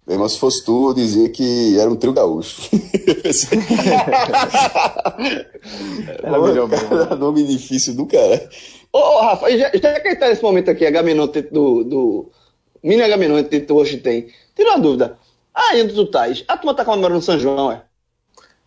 Bem, 0.07 0.17
mas 0.19 0.33
se 0.33 0.39
fosse 0.39 0.63
tu, 0.63 0.89
eu 0.89 0.93
dizia 0.93 1.29
que 1.29 1.79
era 1.79 1.89
um 1.89 1.95
trio 1.95 2.13
gaúcho. 2.13 2.69
era 6.21 6.39
melhor 6.39 6.69
cara, 6.69 7.15
nome 7.15 7.43
difícil 7.43 7.95
do 7.95 8.05
cara. 8.05 8.47
Ô, 8.93 8.99
ô 8.99 9.21
Rafa, 9.21 9.49
já, 9.57 9.71
já 9.73 9.99
que 9.99 10.07
ele 10.07 10.15
tá 10.15 10.29
nesse 10.29 10.43
momento 10.43 10.69
aqui, 10.69 10.85
Agamenon 10.85 11.27
do, 11.51 11.83
do. 11.83 12.29
Mini 12.83 13.01
Agamenon 13.01 13.43
que 13.45 13.65
hoje 13.71 13.97
tem. 13.97 14.27
Tira 14.55 14.69
uma 14.71 14.79
dúvida. 14.79 15.17
Aí 15.53 15.81
onde 15.81 15.93
tu 15.95 16.05
tá? 16.05 16.25
A 16.47 16.57
turma 16.57 16.75
tá 16.75 16.85
comemorando 16.85 17.21
São 17.21 17.39
João, 17.39 17.71
é? 17.71 17.84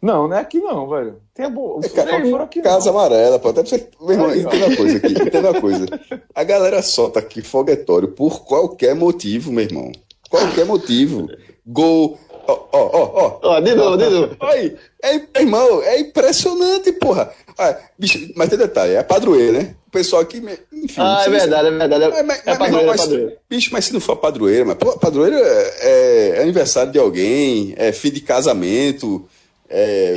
Não, 0.01 0.29
não 0.29 0.37
é 0.37 0.41
aqui 0.41 0.61
não, 0.61 0.89
velho. 0.89 1.17
Tem 1.35 1.47
a 1.47 1.51
boa. 1.51 1.81
É, 1.85 1.89
cara, 1.89 2.11
é, 2.13 2.43
aqui, 2.43 2.63
casa 2.63 2.91
não. 2.91 2.99
amarela, 2.99 3.39
pô. 3.39 3.49
Até 3.49 3.63
pra 3.63 3.71
você. 3.71 3.89
Meu 4.01 4.13
irmão, 4.13 4.35
entenda 4.35 4.67
uma 4.67 4.77
coisa 4.77 4.97
aqui, 4.97 5.13
entenda 5.13 5.51
uma 5.51 5.61
coisa. 5.61 5.87
A 6.35 6.45
galera 6.45 6.83
solta 6.83 7.19
aqui 7.19 7.43
foguetório 7.43 8.09
por 8.09 8.45
qualquer 8.45 8.95
motivo, 8.95 9.51
meu 9.53 9.65
irmão. 9.65 9.91
Qualquer 10.31 10.65
motivo. 10.65 11.29
Gol. 11.67 12.19
Ó, 12.47 12.67
ó, 12.73 12.89
ó, 12.93 13.39
ó. 13.43 13.61
De 13.61 13.75
novo, 13.75 13.97
de 13.97 14.09
novo. 14.09 14.37
Olha, 14.41 14.79
é, 15.03 15.41
irmão, 15.41 15.83
é 15.83 15.99
impressionante, 16.01 16.93
porra. 16.93 17.31
Olha, 17.59 17.79
bicho, 17.99 18.33
mas 18.37 18.49
tem 18.49 18.57
detalhe, 18.57 18.95
é 18.95 19.03
padroeiro, 19.03 19.53
né? 19.53 19.75
O 19.89 19.91
pessoal 19.91 20.23
aqui, 20.23 20.39
enfim. 20.73 21.01
Ah, 21.01 21.25
é 21.27 21.31
verdade, 21.31 21.69
é 21.69 21.71
verdade. 21.71 22.05
É, 22.05 22.23
mas, 22.23 22.43
é 22.47 22.57
padroeiro, 22.57 22.87
mas, 22.87 23.01
é 23.01 23.05
padroeiro. 23.05 23.33
Bicho, 23.51 23.71
mas 23.73 23.85
se 23.87 23.93
não 23.93 24.01
for 24.01 24.17
padroeiro, 24.17 24.67
mas 24.67 24.77
pô, 24.77 24.97
padroeiro 24.97 25.37
é, 25.37 26.37
é 26.37 26.43
aniversário 26.43 26.93
de 26.93 26.99
alguém, 26.99 27.75
é 27.77 27.91
fim 27.91 28.11
de 28.11 28.21
casamento. 28.21 29.29
É, 29.69 30.15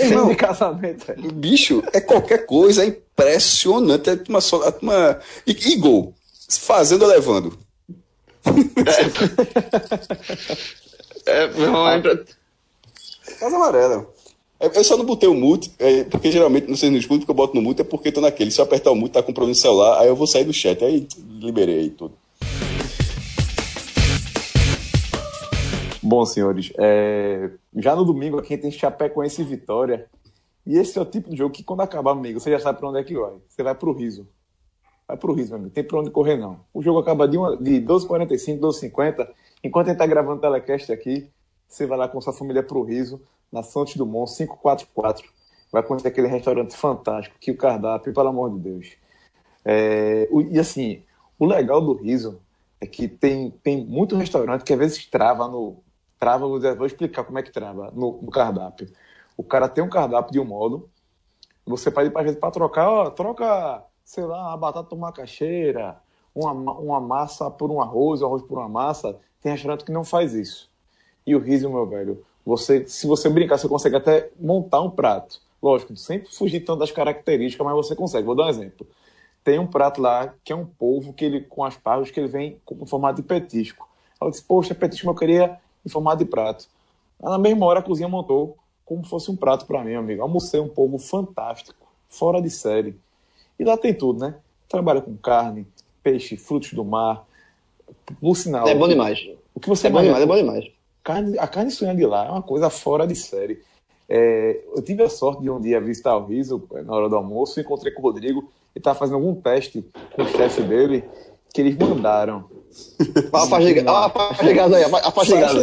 irmão, 0.00 0.28
de 0.28 0.36
casamento. 0.36 1.10
É. 1.10 1.14
Bicho, 1.14 1.82
é 1.92 2.00
qualquer 2.00 2.46
coisa, 2.46 2.82
é 2.82 2.86
impressionante. 2.86 4.10
É 4.10 4.18
uma, 4.28 4.40
uma, 4.80 5.20
e, 5.46 5.52
e 5.52 5.76
gol, 5.76 6.14
fazendo 6.48 7.02
ou 7.02 7.08
levando. 7.08 7.58
É, 11.26 11.48
não, 11.54 11.88
é, 11.88 12.02
Casa 13.38 13.56
amarela. 13.56 14.06
Eu 14.60 14.84
só 14.84 14.96
não 14.96 15.04
botei 15.04 15.28
o 15.28 15.34
mute, 15.34 15.72
é, 15.78 16.04
porque 16.04 16.30
geralmente, 16.30 16.68
não 16.68 16.76
sei 16.76 16.90
no 16.90 16.96
escudo, 16.96 17.20
porque 17.20 17.30
eu 17.30 17.34
boto 17.34 17.54
no 17.54 17.62
mute 17.62 17.82
é 17.82 17.84
porque 17.84 18.12
tô 18.12 18.20
naquele. 18.20 18.50
Se 18.50 18.60
eu 18.60 18.64
apertar 18.64 18.90
o 18.90 18.94
mute, 18.94 19.12
tá 19.12 19.22
com 19.22 19.32
problema 19.32 19.54
no 19.54 19.60
celular, 19.60 20.00
aí 20.00 20.08
eu 20.08 20.16
vou 20.16 20.26
sair 20.26 20.44
do 20.44 20.52
chat. 20.52 20.82
Aí 20.84 21.06
liberei 21.40 21.80
aí 21.80 21.90
tudo. 21.90 22.14
Bom, 26.06 26.26
senhores, 26.26 26.70
é... 26.76 27.50
já 27.76 27.96
no 27.96 28.04
domingo 28.04 28.38
aqui 28.38 28.58
tem 28.58 28.70
Chapecoense 28.70 29.40
e 29.40 29.44
Vitória. 29.44 30.06
E 30.66 30.76
esse 30.76 30.98
é 30.98 31.00
o 31.00 31.04
tipo 31.06 31.30
de 31.30 31.36
jogo 31.36 31.54
que 31.54 31.64
quando 31.64 31.80
acabar, 31.80 32.10
amigo, 32.10 32.38
você 32.38 32.50
já 32.50 32.58
sabe 32.58 32.78
para 32.78 32.90
onde 32.90 32.98
é 32.98 33.04
que 33.04 33.18
vai. 33.18 33.32
Você 33.48 33.62
vai 33.62 33.74
pro 33.74 33.92
riso. 33.92 34.28
Vai 35.08 35.16
pro 35.16 35.32
riso, 35.32 35.50
meu 35.50 35.60
amigo. 35.60 35.74
Tem 35.74 35.82
pra 35.82 35.98
onde 35.98 36.10
correr, 36.10 36.36
não. 36.36 36.60
O 36.74 36.82
jogo 36.82 36.98
acaba 36.98 37.26
de, 37.26 37.38
uma, 37.38 37.56
de 37.56 37.80
12h45, 37.80 38.60
12h50. 38.60 39.28
Enquanto 39.62 39.86
a 39.86 39.90
gente 39.90 39.98
tá 39.98 40.06
gravando 40.06 40.36
o 40.36 40.40
telecast 40.40 40.92
aqui, 40.92 41.30
você 41.66 41.86
vai 41.86 41.96
lá 41.96 42.06
com 42.06 42.20
sua 42.20 42.34
família 42.34 42.62
pro 42.62 42.82
riso, 42.82 43.22
na 43.50 43.62
Santos 43.62 43.96
Dumont, 43.96 44.30
544. 44.30 45.26
Vai 45.72 45.82
conhecer 45.82 46.08
aquele 46.08 46.28
restaurante 46.28 46.76
fantástico, 46.76 47.36
que 47.40 47.50
o 47.50 47.56
cardápio, 47.56 48.12
pelo 48.12 48.28
amor 48.28 48.52
de 48.52 48.58
Deus. 48.58 48.92
É, 49.64 50.28
o, 50.30 50.42
e 50.42 50.58
assim, 50.58 51.02
o 51.38 51.46
legal 51.46 51.80
do 51.80 51.94
riso 51.94 52.40
é 52.78 52.86
que 52.86 53.08
tem, 53.08 53.50
tem 53.62 53.84
muito 53.84 54.16
restaurante 54.16 54.64
que 54.64 54.72
às 54.74 54.78
vezes 54.78 55.06
trava 55.06 55.48
no. 55.48 55.82
Trava, 56.24 56.48
vou, 56.48 56.86
explicar 56.86 57.22
como 57.22 57.38
é 57.38 57.42
que 57.42 57.52
trava 57.52 57.92
no, 57.94 58.18
no 58.22 58.30
cardápio. 58.30 58.90
O 59.36 59.44
cara 59.44 59.68
tem 59.68 59.84
um 59.84 59.90
cardápio 59.90 60.32
de 60.32 60.40
um 60.40 60.44
modo, 60.46 60.88
você 61.66 61.90
pode 61.90 62.08
ir 62.08 62.12
para 62.12 62.32
para 62.32 62.50
trocar, 62.50 62.88
ó, 62.88 63.10
troca 63.10 63.84
sei 64.02 64.24
lá, 64.24 64.48
uma 64.48 64.56
batata 64.56 64.88
por 64.88 64.98
macaxeira, 64.98 65.98
uma, 66.34 66.52
uma 66.52 66.98
massa 66.98 67.50
por 67.50 67.70
um 67.70 67.78
arroz, 67.78 68.22
um 68.22 68.26
arroz 68.26 68.42
por 68.42 68.56
uma 68.56 68.70
massa. 68.70 69.18
Tem 69.42 69.52
restaurante 69.52 69.84
que 69.84 69.92
não 69.92 70.02
faz 70.02 70.32
isso. 70.32 70.70
E 71.26 71.36
o 71.36 71.38
riso, 71.38 71.68
meu 71.68 71.86
velho, 71.86 72.24
você, 72.42 72.86
se 72.86 73.06
você 73.06 73.28
brincar, 73.28 73.58
você 73.58 73.68
consegue 73.68 73.96
até 73.96 74.30
montar 74.40 74.80
um 74.80 74.90
prato. 74.90 75.42
Lógico, 75.62 75.94
sempre 75.94 76.34
fugir 76.34 76.60
tanto 76.60 76.78
das 76.78 76.90
características, 76.90 77.66
mas 77.66 77.76
você 77.76 77.94
consegue. 77.94 78.24
Vou 78.24 78.34
dar 78.34 78.46
um 78.46 78.48
exemplo. 78.48 78.86
Tem 79.42 79.58
um 79.58 79.66
prato 79.66 80.00
lá 80.00 80.32
que 80.42 80.54
é 80.54 80.56
um 80.56 80.64
polvo 80.64 81.12
que 81.12 81.26
ele, 81.26 81.42
com 81.42 81.62
aspargos 81.62 82.10
que 82.10 82.18
ele 82.18 82.28
vem 82.28 82.62
com 82.64 82.86
formato 82.86 83.20
de 83.20 83.28
petisco. 83.28 83.86
Eu 84.18 84.30
disse, 84.30 84.42
poxa, 84.42 84.74
petisco 84.74 85.10
eu 85.10 85.14
queria 85.14 85.60
em 85.84 85.88
formato 85.88 86.24
de 86.24 86.30
prato. 86.30 86.66
Na 87.20 87.38
mesma 87.38 87.66
hora 87.66 87.80
a 87.80 87.82
cozinha 87.82 88.08
montou 88.08 88.56
como 88.84 89.04
fosse 89.04 89.30
um 89.30 89.36
prato 89.36 89.66
para 89.66 89.82
mim, 89.82 89.94
amigo. 89.94 90.22
Almocei 90.22 90.60
um 90.60 90.68
polvo 90.68 90.98
fantástico, 90.98 91.86
fora 92.08 92.40
de 92.40 92.50
série. 92.50 92.98
E 93.58 93.64
lá 93.64 93.76
tem 93.76 93.94
tudo, 93.94 94.20
né? 94.20 94.34
Trabalha 94.68 95.00
com 95.00 95.16
carne, 95.16 95.66
peixe, 96.02 96.36
frutos 96.36 96.72
do 96.72 96.84
mar. 96.84 97.24
Por 98.20 98.36
sinal. 98.36 98.68
É 98.68 98.74
bom 98.74 98.88
demais. 98.88 99.26
O 99.54 99.60
que 99.60 99.68
você 99.68 99.86
é 99.86 99.90
bom 99.90 100.02
demais, 100.02 100.22
é 100.22 100.26
bom 100.26 100.36
demais. 100.36 100.70
Carne, 101.02 101.38
a 101.38 101.46
carne 101.46 101.70
suína 101.70 101.94
de 101.94 102.04
lá 102.04 102.26
é 102.26 102.30
uma 102.30 102.42
coisa 102.42 102.68
fora 102.68 103.06
de 103.06 103.14
série. 103.14 103.62
É, 104.08 104.62
eu 104.74 104.82
tive 104.82 105.02
a 105.02 105.08
sorte 105.08 105.42
de 105.42 105.50
um 105.50 105.60
dia 105.60 105.80
visitar 105.80 106.16
o 106.16 106.26
Riso 106.26 106.68
na 106.84 106.94
hora 106.94 107.08
do 107.08 107.16
almoço, 107.16 107.58
encontrei 107.60 107.92
com 107.92 108.02
o 108.02 108.04
Rodrigo 108.04 108.50
e 108.74 108.78
estava 108.78 108.98
fazendo 108.98 109.14
algum 109.14 109.34
teste 109.34 109.84
com 110.14 110.22
o 110.22 110.28
chefe 110.28 110.62
dele 110.62 111.04
que 111.52 111.60
eles 111.60 111.76
mandaram 111.76 112.44
a 113.32 113.46
faixa 113.46 113.66
de 114.44 114.54
gás 114.54 114.72
aí, 114.72 114.84
a 114.84 115.10
faixa 115.10 115.34
de 115.34 115.40
gás. 115.40 115.54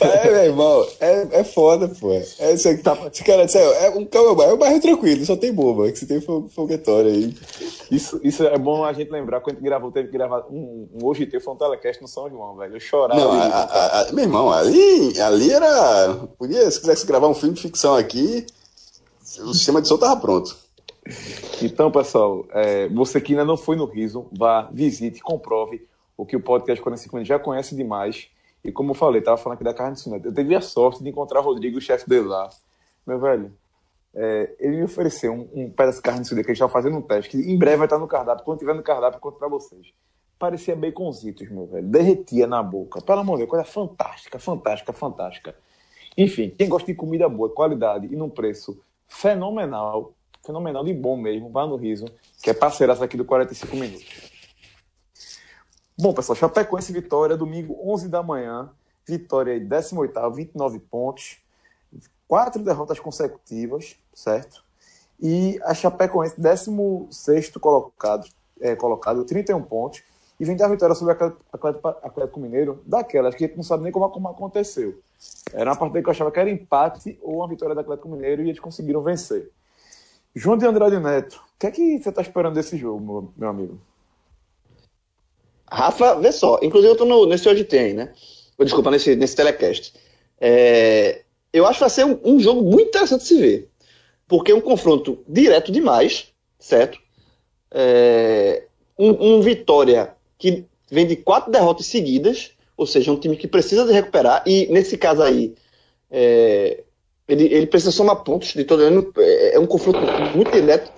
É, 0.00 0.30
meu 0.30 0.44
irmão, 0.44 0.86
é, 1.00 1.40
é 1.40 1.44
foda, 1.44 1.88
pô. 1.88 2.12
É 2.12 2.52
isso 2.52 2.68
aqui. 2.68 2.82
Tá, 2.82 2.96
esse 3.12 3.24
cara, 3.24 3.42
é 3.42 3.90
um, 3.90 4.08
é 4.12 4.52
um 4.52 4.56
bairro 4.56 4.80
tranquilo, 4.80 5.24
só 5.24 5.36
tem 5.36 5.52
boba, 5.52 5.90
que 5.90 5.98
você 5.98 6.06
tem 6.06 6.20
foguetório 6.20 7.10
aí. 7.10 7.34
Isso, 7.90 8.20
isso 8.22 8.44
é 8.44 8.58
bom 8.58 8.84
a 8.84 8.92
gente 8.92 9.10
lembrar, 9.10 9.40
quando 9.40 9.56
a 9.56 9.58
gente 9.58 9.64
gravou, 9.64 9.90
teve 9.90 10.08
que 10.08 10.14
gravar 10.14 10.46
um, 10.50 10.88
um 10.94 11.06
hoje 11.06 11.26
teve 11.26 11.42
foi 11.42 11.54
um 11.54 11.56
telecast 11.56 12.00
no 12.00 12.08
São 12.08 12.30
João, 12.30 12.56
velho. 12.56 12.76
Eu 12.76 12.80
chorava. 12.80 13.20
Não, 13.20 13.32
a, 13.32 13.44
a, 13.44 14.00
a, 14.02 14.12
meu 14.12 14.24
irmão, 14.24 14.50
ali, 14.50 15.20
ali 15.20 15.50
era. 15.50 16.14
Podia, 16.38 16.70
se 16.70 16.80
quisesse 16.80 17.06
gravar 17.06 17.28
um 17.28 17.34
filme 17.34 17.54
de 17.54 17.62
ficção 17.62 17.94
aqui, 17.94 18.46
o 19.40 19.52
sistema 19.52 19.82
de 19.82 19.88
som 19.88 19.96
tava 19.96 20.20
pronto. 20.20 20.56
Então, 21.62 21.90
pessoal, 21.90 22.46
é, 22.52 22.88
você 22.88 23.20
que 23.20 23.32
ainda 23.32 23.44
não 23.44 23.56
foi 23.56 23.74
no 23.74 23.84
Riso, 23.84 24.26
vá, 24.32 24.68
visite, 24.72 25.20
comprove 25.20 25.89
o 26.20 26.26
que 26.26 26.36
o 26.36 26.40
podcast 26.40 26.82
45 26.82 27.16
Minutos 27.16 27.28
já 27.28 27.38
conhece 27.38 27.74
demais. 27.74 28.28
E 28.62 28.70
como 28.70 28.90
eu 28.90 28.94
falei, 28.94 29.22
tava 29.22 29.38
falando 29.38 29.56
aqui 29.56 29.64
da 29.64 29.72
carne 29.72 29.94
de 29.94 30.00
suína. 30.00 30.20
Eu 30.22 30.34
tive 30.34 30.54
a 30.54 30.60
sorte 30.60 31.02
de 31.02 31.08
encontrar 31.08 31.40
o 31.40 31.42
Rodrigo, 31.42 31.78
o 31.78 31.80
chefe 31.80 32.06
dele 32.06 32.26
lá. 32.26 32.50
Meu 33.06 33.18
velho, 33.18 33.50
é, 34.14 34.54
ele 34.58 34.76
me 34.76 34.84
ofereceu 34.84 35.32
um, 35.32 35.48
um 35.54 35.70
pedaço 35.70 35.96
de 35.96 36.02
carne 36.02 36.20
de 36.20 36.28
suína 36.28 36.42
que 36.42 36.50
a 36.50 36.52
gente 36.52 36.62
estava 36.62 36.70
fazendo 36.70 36.98
um 36.98 37.02
teste, 37.02 37.30
que 37.30 37.38
em 37.38 37.56
breve 37.56 37.78
vai 37.78 37.86
estar 37.86 37.98
no 37.98 38.06
cardápio. 38.06 38.44
Quando 38.44 38.58
tiver 38.58 38.74
no 38.74 38.82
cardápio, 38.82 39.16
eu 39.16 39.20
conto 39.20 39.38
para 39.38 39.48
vocês. 39.48 39.94
Parecia 40.38 40.76
baconzitos, 40.76 41.50
meu 41.50 41.66
velho. 41.66 41.86
Derretia 41.86 42.46
na 42.46 42.62
boca. 42.62 43.00
Pelo 43.00 43.20
amor 43.20 43.36
de 43.36 43.44
Deus, 43.44 43.50
coisa 43.50 43.64
fantástica, 43.64 44.38
fantástica, 44.38 44.92
fantástica. 44.92 45.54
Enfim, 46.18 46.50
quem 46.50 46.68
gosta 46.68 46.86
de 46.86 46.94
comida 46.94 47.30
boa, 47.30 47.48
qualidade 47.48 48.06
e 48.06 48.16
num 48.16 48.28
preço 48.28 48.78
fenomenal, 49.08 50.12
fenomenal 50.44 50.84
de 50.84 50.92
bom 50.92 51.16
mesmo, 51.16 51.48
vá 51.50 51.66
no 51.66 51.76
Riso, 51.76 52.04
que 52.42 52.50
é 52.50 52.54
parceiraço 52.54 53.02
aqui 53.02 53.16
do 53.16 53.24
45 53.24 53.74
Minutos. 53.74 54.29
Bom, 56.00 56.14
pessoal, 56.14 56.34
Chapecoense 56.34 56.90
Vitória, 56.94 57.36
domingo 57.36 57.78
11 57.84 58.08
da 58.08 58.22
manhã. 58.22 58.70
Vitória 59.06 59.60
18 59.60 60.30
29 60.30 60.78
pontos. 60.78 61.36
Quatro 62.26 62.62
derrotas 62.62 62.98
consecutivas, 62.98 63.96
certo? 64.14 64.64
E 65.20 65.60
a 65.62 65.74
Chapecoense, 65.74 66.40
16 66.40 67.50
colocado, 67.60 68.26
é, 68.62 68.74
colocado, 68.74 69.26
31 69.26 69.60
pontos. 69.60 70.02
E 70.40 70.44
vem 70.46 70.56
da 70.56 70.66
vitória 70.68 70.94
sobre 70.94 71.12
o 71.12 71.36
Atlético, 71.52 71.88
Atlético 71.88 72.40
Mineiro, 72.40 72.80
daquelas 72.86 73.34
que 73.34 73.44
a 73.44 73.46
gente 73.46 73.58
não 73.58 73.62
sabe 73.62 73.82
nem 73.82 73.92
como, 73.92 74.08
como 74.08 74.26
aconteceu. 74.26 74.98
Era 75.52 75.70
uma 75.70 75.76
partida 75.76 76.00
que 76.00 76.08
eu 76.08 76.12
achava 76.12 76.32
que 76.32 76.40
era 76.40 76.48
empate 76.48 77.18
ou 77.20 77.40
uma 77.40 77.48
vitória 77.48 77.74
do 77.74 77.80
Atlético 77.82 78.08
Mineiro 78.08 78.40
e 78.40 78.48
eles 78.48 78.58
conseguiram 78.58 79.02
vencer. 79.02 79.50
João 80.34 80.56
de 80.56 80.64
Andrade 80.64 80.98
Neto, 80.98 81.44
o 81.56 81.58
que 81.58 81.66
é 81.66 81.70
que 81.70 81.98
você 81.98 82.08
está 82.08 82.22
esperando 82.22 82.54
desse 82.54 82.78
jogo, 82.78 83.34
meu 83.36 83.50
amigo? 83.50 83.89
Rafa, 85.70 86.16
vê 86.16 86.32
só, 86.32 86.58
inclusive 86.62 86.92
eu 86.92 86.96
tô 86.96 87.04
no, 87.04 87.26
nesse 87.26 87.48
hoje 87.48 87.64
tem, 87.64 87.94
né? 87.94 88.12
Desculpa, 88.58 88.90
nesse, 88.90 89.16
nesse 89.16 89.36
telecast. 89.36 89.94
É, 90.40 91.22
eu 91.52 91.64
acho 91.66 91.78
que 91.78 91.80
vai 91.80 91.90
ser 91.90 92.04
um, 92.04 92.18
um, 92.24 92.40
jogo 92.40 92.62
muito 92.62 92.88
interessante 92.88 93.22
de 93.22 93.28
se 93.28 93.40
ver. 93.40 93.68
Porque 94.28 94.52
é 94.52 94.54
um 94.54 94.60
confronto 94.60 95.24
direto 95.26 95.72
demais, 95.72 96.28
certo? 96.58 96.98
É, 97.70 98.64
um, 98.98 99.36
um 99.36 99.40
Vitória 99.40 100.14
que 100.38 100.64
vem 100.90 101.06
de 101.06 101.16
quatro 101.16 101.50
derrotas 101.50 101.86
seguidas, 101.86 102.52
ou 102.76 102.86
seja, 102.86 103.12
um 103.12 103.18
time 103.18 103.36
que 103.36 103.48
precisa 103.48 103.84
de 103.84 103.92
recuperar, 103.92 104.42
e 104.46 104.66
nesse 104.66 104.96
caso 104.98 105.22
aí, 105.22 105.54
é, 106.10 106.82
Ele, 107.28 107.44
ele 107.44 107.66
precisa 107.66 107.92
somar 107.92 108.24
pontos 108.24 108.52
de 108.52 108.64
todo 108.64 108.82
ano. 108.82 109.12
É, 109.16 109.54
é 109.54 109.58
um 109.58 109.66
confronto 109.66 110.00
muito 110.36 110.50
direto. 110.50 110.92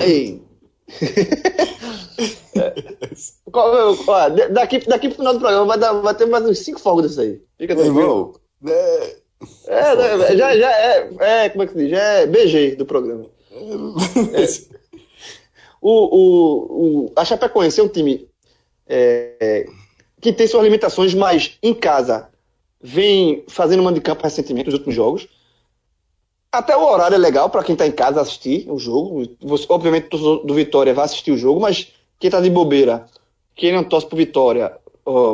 Ei. 0.00 0.42
é. 4.38 4.48
daqui, 4.48 4.78
daqui 4.86 5.08
pro 5.08 5.18
final 5.18 5.34
do 5.34 5.40
programa 5.40 5.66
vai, 5.66 5.78
dar, 5.78 5.92
vai 5.92 6.14
ter 6.14 6.26
mais 6.26 6.44
uns 6.44 6.58
5 6.60 6.80
fogos 6.80 7.08
disso 7.08 7.20
aí. 7.20 7.40
Fica 7.58 7.76
tranquilo. 7.76 8.40
É, 8.66 9.16
é, 9.66 9.96
né, 9.96 10.36
já, 10.36 10.56
já 10.56 10.70
é, 10.70 11.10
é, 11.20 11.48
como 11.48 11.62
é 11.62 11.66
que 11.66 11.72
se 11.72 11.78
diz? 11.78 11.90
Já 11.90 12.02
é 12.02 12.26
BG 12.26 12.76
do 12.76 12.86
programa. 12.86 13.26
É. 14.32 14.80
O, 15.82 15.90
o, 15.90 17.06
o, 17.06 17.12
a 17.16 17.24
Chapecoense 17.24 17.80
é 17.80 17.82
um 17.82 17.88
time 17.88 18.28
é, 18.86 19.66
que 20.20 20.30
tem 20.30 20.46
suas 20.46 20.62
limitações, 20.62 21.14
mas 21.14 21.56
em 21.62 21.72
casa 21.72 22.28
vem 22.82 23.44
fazendo 23.48 23.80
uma 23.80 23.92
de 23.92 24.00
campo 24.00 24.22
recentemente 24.22 24.66
nos 24.66 24.74
últimos 24.74 24.94
jogos. 24.94 25.26
Até 26.52 26.76
o 26.76 26.84
horário 26.84 27.14
é 27.14 27.18
legal 27.18 27.48
para 27.48 27.62
quem 27.62 27.74
está 27.74 27.86
em 27.86 27.92
casa 27.92 28.20
assistir 28.20 28.70
o 28.70 28.78
jogo. 28.78 29.22
Você, 29.40 29.64
obviamente, 29.68 30.08
do 30.08 30.54
Vitória 30.54 30.92
vai 30.92 31.04
assistir 31.04 31.30
o 31.30 31.38
jogo, 31.38 31.60
mas 31.60 31.92
quem 32.20 32.28
está 32.28 32.40
de 32.40 32.50
bobeira, 32.50 33.06
quem 33.56 33.72
não 33.72 33.82
torce 33.82 34.06
pro 34.06 34.16
Vitória, 34.16 34.76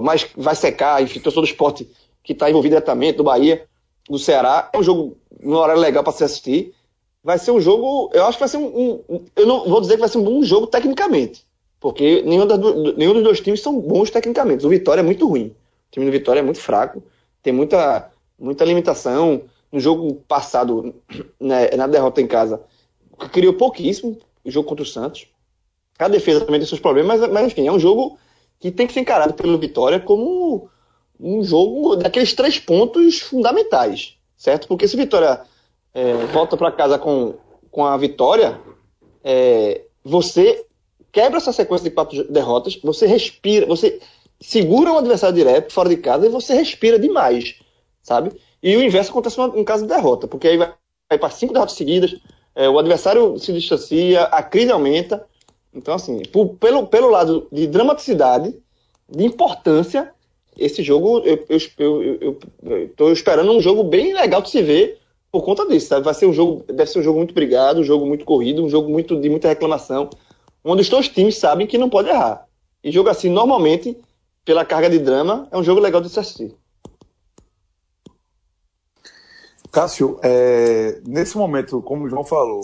mas 0.03 0.27
vai 0.37 0.55
secar, 0.55 1.03
enfim, 1.03 1.21
torcedor 1.21 1.45
do 1.45 1.51
esporte 1.51 1.87
que 2.23 2.33
está 2.33 2.49
envolvido 2.49 2.75
diretamente, 2.75 3.17
do 3.17 3.25
Bahia, 3.25 3.67
do 4.09 4.19
Ceará, 4.19 4.71
é 4.73 4.79
um 4.79 4.83
jogo 4.83 5.17
no 5.43 5.57
horário 5.57 5.83
legal 5.83 6.05
para 6.05 6.13
se 6.13 6.25
assistir. 6.25 6.73
Vai 7.23 7.39
ser 7.39 7.51
um 7.51 7.61
jogo, 7.61 8.09
eu 8.15 8.25
acho 8.25 8.39
que 8.39 8.41
vai 8.41 8.49
ser 8.49 8.57
um, 8.59 9.03
um, 9.09 9.25
Eu 9.35 9.47
não 9.47 9.69
vou 9.69 9.81
dizer 9.81 9.95
que 9.95 10.01
vai 10.01 10.09
ser 10.09 10.19
um 10.19 10.23
bom 10.23 10.43
jogo 10.45 10.69
tecnicamente, 10.69 11.45
porque 11.81 12.23
nenhum, 12.23 12.47
das, 12.47 12.59
nenhum 12.97 13.15
dos 13.15 13.25
dois 13.25 13.41
times 13.41 13.61
são 13.61 13.81
bons 13.81 14.11
tecnicamente. 14.11 14.65
O 14.65 14.69
Vitória 14.69 15.01
é 15.01 15.05
muito 15.05 15.27
ruim. 15.27 15.47
O 15.49 15.91
time 15.91 16.07
do 16.07 16.13
Vitória 16.13 16.39
é 16.39 16.43
muito 16.43 16.61
fraco, 16.61 17.03
tem 17.43 17.53
muita, 17.53 18.11
muita 18.39 18.65
limitação. 18.65 19.43
No 19.73 19.81
jogo 19.81 20.15
passado, 20.29 20.95
né, 21.41 21.71
na 21.77 21.89
derrota 21.89 22.21
em 22.21 22.27
casa, 22.29 22.63
criou 23.33 23.55
pouquíssimo 23.55 24.17
o 24.45 24.51
jogo 24.51 24.69
contra 24.69 24.85
o 24.85 24.87
Santos. 24.87 25.27
A 25.99 26.09
defesa 26.09 26.45
também 26.45 26.61
tem 26.61 26.69
seus 26.69 26.81
problemas, 26.81 27.21
mas, 27.21 27.31
mas 27.31 27.47
enfim, 27.47 27.67
é 27.67 27.73
um 27.73 27.79
jogo 27.79 28.19
que 28.59 28.71
tem 28.71 28.87
que 28.87 28.93
ser 28.93 29.01
encarado 29.01 29.35
pelo 29.35 29.59
Vitória 29.59 30.01
como 30.01 30.69
um 31.19 31.43
jogo 31.43 31.97
daqueles 31.97 32.35
três 32.35 32.59
pontos 32.59 33.21
fundamentais, 33.21 34.17
certo? 34.37 34.69
Porque 34.69 34.87
se 34.87 34.97
Vitória 34.97 35.43
é, 35.95 36.13
volta 36.27 36.57
para 36.57 36.73
casa 36.73 36.99
com, 36.99 37.35
com 37.71 37.85
a 37.87 37.97
vitória, 37.97 38.61
é, 39.25 39.83
você 40.05 40.67
quebra 41.11 41.39
essa 41.39 41.53
sequência 41.53 41.89
de 41.89 41.95
quatro 41.95 42.31
derrotas, 42.31 42.77
você 42.83 43.07
respira, 43.07 43.65
você 43.65 43.99
segura 44.39 44.93
um 44.93 44.99
adversário 44.99 45.35
direto 45.35 45.73
fora 45.73 45.89
de 45.89 45.97
casa 45.97 46.27
e 46.27 46.31
você 46.31 46.55
respira 46.55 46.99
demais, 46.99 47.55
sabe? 48.03 48.33
E 48.63 48.77
o 48.77 48.83
inverso 48.83 49.11
acontece 49.11 49.41
em 49.41 49.65
caso 49.65 49.87
de 49.87 49.95
derrota, 49.95 50.29
porque 50.29 50.49
aí 50.49 50.59
vai, 50.59 50.75
vai 51.09 51.19
para 51.19 51.31
cinco 51.31 51.55
derrotas 51.55 51.77
seguidas, 51.77 52.15
é, 52.55 52.69
o 52.69 52.79
adversário 52.79 53.39
se 53.39 53.53
distancia, 53.53 54.25
a 54.25 54.43
crise 54.43 54.73
aumenta. 54.73 55.27
Então, 55.77 55.95
assim, 55.95 56.23
por, 56.33 56.55
pelo, 56.57 56.87
pelo 56.87 57.11
lado 57.11 57.47
de 57.53 57.67
dramaticidade, 57.67 58.55
de 59.09 59.25
importância, 59.25 60.11
esse 60.57 60.83
jogo 60.83 61.19
eu, 61.19 61.45
eu, 61.51 61.59
eu, 61.79 62.39
eu, 62.99 63.13
esperando 63.13 63.53
um 63.53 63.61
jogo 63.61 63.85
bem 63.85 64.15
legal 64.15 64.41
de 64.41 64.49
se 64.49 64.63
ver 64.63 64.99
por 65.31 65.43
conta 65.43 65.67
disso, 65.69 65.89
sabe? 65.89 66.05
Vai 66.05 66.15
ser 66.15 66.27
um 66.27 66.33
jogo, 66.33 66.65
deve 66.67 66.91
ser 66.91 67.01
um 67.01 67.03
jogo 67.03 67.19
muito 67.19 67.35
brigado, 67.35 67.81
um 67.81 67.85
jogo 67.85 68.07
muito 68.07 68.25
corrido, 68.25 68.65
um 68.65 68.71
jogo 68.71 68.89
muito 68.89 69.21
de 69.21 69.29
muita 69.29 69.49
reclamação, 69.49 70.09
onde 70.65 70.81
os 70.81 70.89
dois 70.89 71.09
times 71.09 71.37
sabem 71.37 71.67
que 71.67 71.77
não 71.77 71.91
pode 71.91 72.09
errar. 72.09 72.47
E 72.83 72.91
jogo 72.91 73.11
assim, 73.11 73.29
normalmente, 73.29 73.99
pela 74.47 74.65
carga 74.65 74.89
de 74.89 74.99
drama, 74.99 75.47
é 75.51 75.59
um 75.59 75.63
jogo 75.63 75.81
legal 75.81 76.01
de 76.01 76.09
se 76.09 76.19
assistir. 76.19 76.55
Cássio, 79.71 80.19
é, 80.23 81.03
nesse 81.07 81.37
momento, 81.37 81.83
como 81.83 82.07
o 82.07 82.09
João 82.09 82.25
falou, 82.25 82.63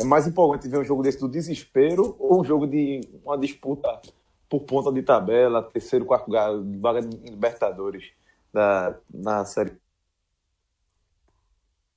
é 0.00 0.04
mais 0.04 0.26
importante 0.26 0.66
ver 0.66 0.78
um 0.78 0.84
jogo 0.84 1.02
desse 1.02 1.20
do 1.20 1.28
desespero 1.28 2.16
ou 2.18 2.40
um 2.40 2.44
jogo 2.44 2.66
de 2.66 3.00
uma 3.22 3.36
disputa 3.36 4.00
por 4.48 4.60
ponta 4.62 4.90
de 4.90 5.02
tabela, 5.02 5.62
terceiro, 5.62 6.06
quarto 6.06 6.26
lugar, 6.26 6.50
vaga 6.80 7.02
de 7.02 7.16
Libertadores 7.30 8.04
da, 8.52 8.96
na 9.12 9.44
Série. 9.44 9.72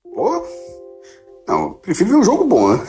Pô, 0.04 0.46
não, 1.48 1.74
prefiro 1.74 2.10
ver 2.10 2.16
um 2.18 2.24
jogo 2.24 2.44
bom, 2.44 2.74
né? 2.74 2.84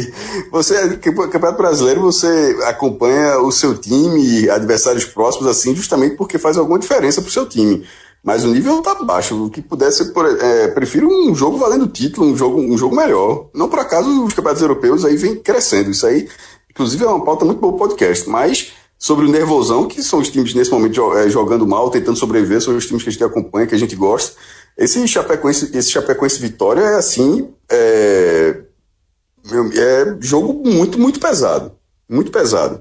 Você, 0.52 0.96
Campeonato 0.98 1.56
Brasileiro, 1.56 2.00
você 2.00 2.56
acompanha 2.66 3.38
o 3.40 3.50
seu 3.50 3.76
time 3.76 4.48
adversários 4.48 5.04
próximos 5.04 5.48
assim, 5.48 5.74
justamente 5.74 6.16
porque 6.16 6.38
faz 6.38 6.56
alguma 6.56 6.78
diferença 6.78 7.20
pro 7.20 7.30
seu 7.30 7.46
time. 7.46 7.86
Mas 8.22 8.44
o 8.44 8.48
nível 8.48 8.82
tá 8.82 8.94
baixo. 8.94 9.46
O 9.46 9.50
que 9.50 9.62
pudesse, 9.62 10.12
é, 10.40 10.68
prefiro 10.68 11.08
um 11.08 11.34
jogo 11.34 11.56
valendo 11.56 11.86
título, 11.86 12.26
um 12.26 12.36
jogo, 12.36 12.60
um 12.60 12.76
jogo 12.76 12.96
melhor. 12.96 13.48
Não 13.54 13.68
por 13.68 13.78
acaso 13.78 14.24
os 14.24 14.34
campeonatos 14.34 14.62
europeus 14.62 15.04
aí 15.04 15.16
vem 15.16 15.36
crescendo. 15.36 15.90
Isso 15.90 16.06
aí, 16.06 16.28
inclusive, 16.70 17.04
é 17.04 17.06
uma 17.06 17.24
pauta 17.24 17.44
muito 17.44 17.60
boa 17.60 17.76
podcast. 17.76 18.28
Mas 18.28 18.72
sobre 18.98 19.26
o 19.26 19.30
nervosão, 19.30 19.86
que 19.86 20.02
são 20.02 20.18
os 20.18 20.28
times 20.28 20.52
nesse 20.54 20.70
momento 20.70 21.16
é, 21.16 21.30
jogando 21.30 21.66
mal, 21.66 21.90
tentando 21.90 22.18
sobreviver, 22.18 22.60
são 22.60 22.76
os 22.76 22.86
times 22.86 23.02
que 23.02 23.08
a 23.08 23.12
gente 23.12 23.24
acompanha, 23.24 23.66
que 23.66 23.74
a 23.74 23.78
gente 23.78 23.94
gosta. 23.94 24.36
Esse 24.76 25.06
Chapecoense, 25.06 25.76
esse 25.76 25.90
Chapecoense 25.90 26.40
Vitória 26.40 26.82
é 26.82 26.94
assim, 26.96 27.48
é, 27.70 28.62
é 29.74 30.16
jogo 30.20 30.68
muito, 30.68 30.98
muito 30.98 31.20
pesado. 31.20 31.72
Muito 32.08 32.30
pesado. 32.30 32.80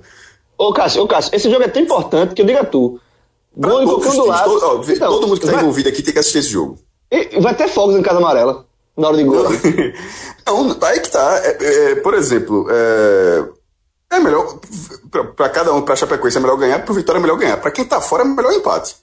Ô, 0.58 0.73
Cássio, 0.73 1.04
ô, 1.04 1.08
Cássio, 1.08 1.36
esse 1.36 1.50
jogo 1.50 1.63
é 1.63 1.67
tão 1.67 1.82
importante 1.82 2.34
que 2.34 2.41
eu 2.41 2.45
digo 2.45 2.60
a 2.60 2.65
tu. 2.65 3.00
Gol 3.58 3.82
em 3.82 3.86
qualquer 3.86 4.13
lado. 4.13 4.60
Todo, 4.60 4.91
então, 4.91 5.12
todo 5.12 5.28
mundo 5.28 5.39
que 5.39 5.46
está 5.46 5.60
envolvido 5.60 5.89
aqui 5.89 6.04
tem 6.04 6.13
que 6.13 6.20
assistir 6.20 6.39
esse 6.39 6.50
jogo. 6.50 6.78
E 7.12 7.39
vai 7.39 7.56
ter 7.56 7.67
fogos 7.67 7.96
em 7.96 8.02
Casa 8.04 8.20
Amarela 8.20 8.65
na 8.98 9.08
hora 9.08 9.17
de 9.17 9.24
gol. 9.24 9.46
Não, 10.46 10.74
tá 10.76 10.89
aí 10.89 11.00
que 11.00 11.10
tá. 11.10 11.41
É, 11.43 11.58
é, 11.91 11.96
por 11.96 12.13
exemplo, 12.13 12.67
é, 12.70 13.48
é 14.12 14.20
melhor, 14.20 14.60
para 15.36 15.50
cada 15.50 15.74
um, 15.74 15.82
para 15.82 15.96
Chapecoense 15.96 16.38
é 16.38 16.39
melhor 16.39 16.58
ganhar, 16.58 16.84
para 16.84 16.91
o 16.91 16.96
Vitória 16.96 17.20
é 17.20 17.22
melhor 17.22 17.38
ganhar. 17.38 17.58
Para 17.58 17.72
quem 17.72 17.84
está 17.84 18.02
fora 18.02 18.24
é 18.24 18.26
melhor 18.26 18.54
empate. 18.54 18.96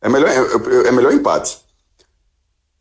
É 0.00 0.08
melhor, 0.08 0.30
é, 0.30 0.88
é 0.88 0.92
melhor 0.92 1.12
empate. 1.12 1.58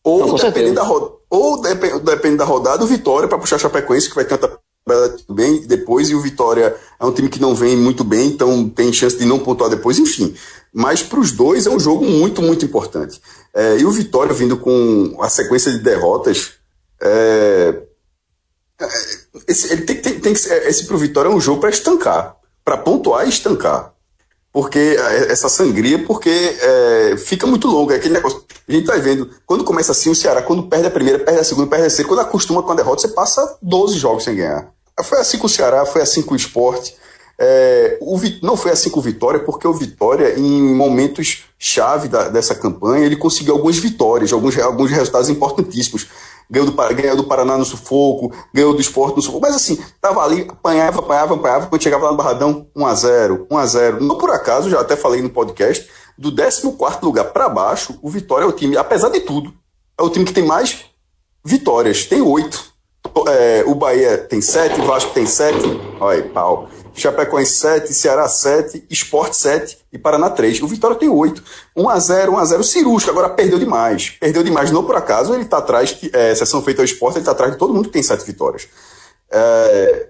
Ou, 0.04 0.28
Não, 0.28 0.36
dependendo 0.36 0.76
da, 0.76 0.90
ou 1.30 1.62
depende 1.62 2.38
da 2.38 2.46
rodada, 2.46 2.84
o 2.84 2.88
Vitória 2.88 3.28
para 3.28 3.38
puxar 3.38 3.60
Chapecoense, 3.60 4.10
que 4.10 4.16
vai 4.16 4.24
ter 4.24 4.36
uma 4.36 4.40
tabela 4.40 5.18
bem 5.30 5.62
depois, 5.68 6.10
e 6.10 6.16
o 6.16 6.22
Vitória 6.22 6.76
é 7.00 7.06
um 7.06 7.12
time 7.12 7.28
que 7.28 7.42
não 7.42 7.54
vem 7.54 7.76
muito 7.76 8.04
bem, 8.04 8.28
então 8.28 8.68
tem 8.70 8.94
chance 8.94 9.18
de 9.18 9.26
não 9.26 9.38
pontuar 9.38 9.70
depois, 9.70 10.00
enfim. 10.00 10.34
Mas 10.74 11.02
para 11.02 11.20
os 11.20 11.32
dois 11.32 11.66
é 11.66 11.70
um 11.70 11.80
jogo 11.80 12.06
muito, 12.06 12.42
muito 12.42 12.66
importante. 12.66 13.22
É, 13.54 13.78
e 13.78 13.86
o 13.86 13.92
Vitória 13.92 14.34
vindo 14.34 14.58
com 14.58 15.18
a 15.22 15.30
sequência 15.30 15.72
de 15.72 15.80
derrotas. 15.80 16.54
É, 17.02 17.82
esse, 19.48 19.72
ele 19.74 19.82
tem, 19.82 19.96
tem, 19.98 20.20
tem 20.20 20.34
que 20.34 20.40
ser, 20.40 20.68
esse 20.68 20.86
pro 20.86 20.98
Vitória 20.98 21.30
é 21.30 21.32
um 21.32 21.42
jogo 21.42 21.60
para 21.60 21.70
estancar, 21.70 22.38
para 22.64 22.78
pontuar 22.78 23.26
e 23.26 23.30
estancar. 23.30 23.94
Porque 24.52 24.80
é, 24.80 25.32
essa 25.32 25.50
sangria, 25.50 26.04
porque 26.06 26.30
é, 26.30 27.18
fica 27.18 27.46
muito 27.46 27.68
longo. 27.68 27.92
É 27.92 27.96
aquele 27.96 28.16
negócio. 28.16 28.44
A 28.68 28.72
gente 28.72 28.86
tá 28.86 28.96
vendo, 28.96 29.30
quando 29.46 29.64
começa 29.64 29.92
assim, 29.92 30.10
o 30.10 30.16
Ceará, 30.16 30.42
quando 30.42 30.64
perde 30.64 30.88
a 30.88 30.92
primeira, 30.92 31.20
perde 31.20 31.40
a 31.40 31.44
segunda, 31.44 31.68
perde 31.68 31.86
a 31.86 31.88
terceira, 31.88 32.08
quando 32.08 32.22
acostuma 32.22 32.64
com 32.64 32.72
a 32.72 32.76
derrota, 32.76 33.02
você 33.02 33.10
passa 33.10 33.58
12 33.62 33.98
jogos 33.98 34.24
sem 34.24 34.36
ganhar. 34.36 34.72
Foi 35.04 35.20
assim 35.20 35.38
com 35.38 35.48
o 35.48 35.50
Ceará, 35.50 35.86
foi 35.86 36.02
assim 36.02 36.22
com 36.22 36.34
o 36.34 36.38
esporte. 36.38 36.96
É, 37.40 37.98
o, 38.02 38.20
não 38.44 38.58
foi 38.58 38.72
assim 38.72 38.90
com 38.90 39.00
o 39.00 39.04
Vitória, 39.04 39.40
porque 39.40 39.68
o 39.68 39.74
Vitória, 39.74 40.38
em 40.38 40.76
momentos 40.76 41.46
chave 41.58 42.08
da, 42.08 42.28
dessa 42.28 42.54
campanha, 42.54 43.06
ele 43.06 43.16
conseguiu 43.16 43.54
algumas 43.54 43.78
vitórias, 43.78 44.34
alguns, 44.34 44.58
alguns 44.60 44.92
resultados 44.92 45.30
importantíssimos 45.30 46.08
ganhou 46.50 46.70
do, 46.70 46.96
ganhou 46.96 47.16
do 47.16 47.26
Paraná 47.26 47.58
no 47.58 47.66
sufoco, 47.66 48.34
ganhou 48.54 48.74
do 48.74 48.82
esporte 48.82 49.16
no 49.16 49.22
sufoco, 49.22 49.42
mas 49.42 49.56
assim, 49.56 49.78
tava 50.02 50.24
ali, 50.24 50.48
apanhava, 50.50 51.00
apanhava, 51.00 51.36
apanhava, 51.36 51.68
quando 51.68 51.84
chegava 51.84 52.06
lá 52.06 52.12
no 52.12 52.18
Barradão, 52.18 52.68
1x0, 52.76 53.48
1x0. 53.48 54.00
Não 54.00 54.18
por 54.18 54.32
acaso, 54.32 54.70
já 54.70 54.80
até 54.80 54.96
falei 54.96 55.22
no 55.22 55.30
podcast, 55.30 55.88
do 56.18 56.36
14 56.36 57.06
lugar 57.06 57.26
para 57.26 57.48
baixo, 57.48 58.00
o 58.02 58.10
Vitória 58.10 58.46
é 58.46 58.48
o 58.48 58.52
time, 58.52 58.76
apesar 58.78 59.10
de 59.10 59.20
tudo, 59.22 59.54
é 59.98 60.02
o 60.02 60.10
time 60.10 60.26
que 60.26 60.34
tem 60.34 60.46
mais 60.46 60.86
vitórias, 61.46 62.06
tem 62.06 62.22
oito. 62.22 62.68
É, 63.28 63.64
o 63.66 63.76
Bahia 63.76 64.18
tem 64.18 64.42
sete, 64.42 64.82
Vasco 64.82 65.14
tem 65.14 65.26
sete, 65.26 65.66
olha 66.00 66.24
aí, 66.24 66.30
pau. 66.30 66.68
Chapecoense 66.94 67.54
7, 67.54 67.94
Ceará 67.94 68.28
7, 68.28 68.86
Esporte 68.90 69.36
7 69.38 69.78
e 69.92 69.98
Paraná 69.98 70.30
3. 70.30 70.62
O 70.62 70.68
Vitória 70.68 70.96
tem 70.96 71.10
8. 71.10 71.44
1x0, 71.78 72.28
1x0. 72.30 72.64
Cirúrgico 72.64 73.12
agora 73.12 73.30
perdeu 73.30 73.60
demais. 73.60 74.10
Perdeu 74.20 74.44
demais, 74.44 74.72
não 74.72 74.84
por 74.84 74.96
acaso, 74.96 75.34
ele 75.34 75.44
está 75.44 75.58
atrás, 75.58 75.98
é, 76.14 76.34
sessão 76.36 76.62
feita 76.62 76.82
ao 76.82 76.86
esporte, 76.86 77.16
ele 77.16 77.22
está 77.22 77.32
atrás 77.32 77.52
de 77.52 77.58
todo 77.58 77.74
mundo 77.74 77.86
que 77.86 77.94
tem 77.94 78.04
7 78.04 78.26
vitórias. 78.26 78.68
É, 79.32 80.10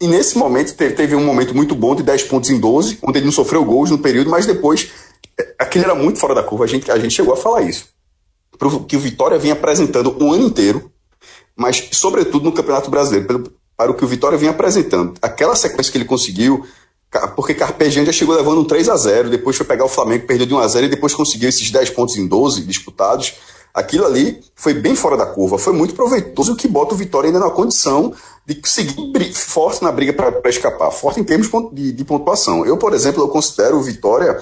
e 0.00 0.06
nesse 0.06 0.38
momento, 0.38 0.74
teve, 0.74 0.94
teve, 0.94 1.16
um 1.16 1.24
momento 1.24 1.54
muito 1.54 1.74
bom 1.74 1.94
de 1.94 2.02
10 2.02 2.24
pontos 2.24 2.50
em 2.50 2.60
12, 2.60 2.98
onde 3.02 3.18
ele 3.18 3.26
não 3.26 3.32
sofreu 3.32 3.64
gols 3.64 3.90
no 3.90 3.98
período, 3.98 4.30
mas 4.30 4.46
depois, 4.46 4.90
é, 5.38 5.54
aquele 5.58 5.84
era 5.84 5.94
muito 5.94 6.18
fora 6.18 6.34
da 6.34 6.42
curva, 6.42 6.64
a 6.64 6.68
gente, 6.68 6.90
a 6.90 6.98
gente 6.98 7.14
chegou 7.14 7.34
a 7.34 7.36
falar 7.36 7.62
isso. 7.62 7.88
Que 8.86 8.96
o 8.96 9.00
Vitória 9.00 9.38
vinha 9.38 9.54
apresentando 9.54 10.16
o 10.22 10.32
ano 10.32 10.46
inteiro, 10.46 10.90
mas 11.56 11.88
sobretudo 11.92 12.44
no 12.44 12.52
Campeonato 12.52 12.90
Brasileiro, 12.90 13.26
pelo, 13.26 13.52
para 13.78 13.92
o 13.92 13.94
que 13.94 14.04
o 14.04 14.08
Vitória 14.08 14.36
vinha 14.36 14.50
apresentando. 14.50 15.14
Aquela 15.22 15.54
sequência 15.54 15.92
que 15.92 15.98
ele 15.98 16.04
conseguiu, 16.04 16.66
porque 17.36 17.54
Carpegiani 17.54 18.06
já 18.06 18.12
chegou 18.12 18.34
levando 18.34 18.60
um 18.60 18.64
3 18.64 18.88
a 18.88 18.96
0 18.96 19.30
depois 19.30 19.56
foi 19.56 19.64
pegar 19.64 19.84
o 19.84 19.88
Flamengo, 19.88 20.26
perdeu 20.26 20.46
de 20.46 20.52
1 20.52 20.58
a 20.58 20.66
0 20.66 20.86
e 20.86 20.88
depois 20.88 21.14
conseguiu 21.14 21.48
esses 21.48 21.70
10 21.70 21.90
pontos 21.90 22.16
em 22.16 22.26
12 22.26 22.62
disputados. 22.62 23.34
Aquilo 23.72 24.04
ali 24.04 24.40
foi 24.56 24.74
bem 24.74 24.96
fora 24.96 25.16
da 25.16 25.26
curva, 25.26 25.58
foi 25.58 25.72
muito 25.72 25.94
proveitoso, 25.94 26.54
o 26.54 26.56
que 26.56 26.66
bota 26.66 26.94
o 26.94 26.96
Vitória 26.96 27.28
ainda 27.28 27.38
na 27.38 27.50
condição 27.50 28.12
de 28.44 28.60
seguir 28.64 29.32
forte 29.32 29.80
na 29.84 29.92
briga 29.92 30.12
para 30.12 30.50
escapar, 30.50 30.90
forte 30.90 31.20
em 31.20 31.24
termos 31.24 31.48
de, 31.72 31.92
de, 31.92 32.04
pontuação. 32.04 32.66
Eu, 32.66 32.76
por 32.76 32.92
exemplo, 32.92 33.22
eu 33.22 33.28
considero 33.28 33.76
o 33.76 33.82
Vitória. 33.82 34.36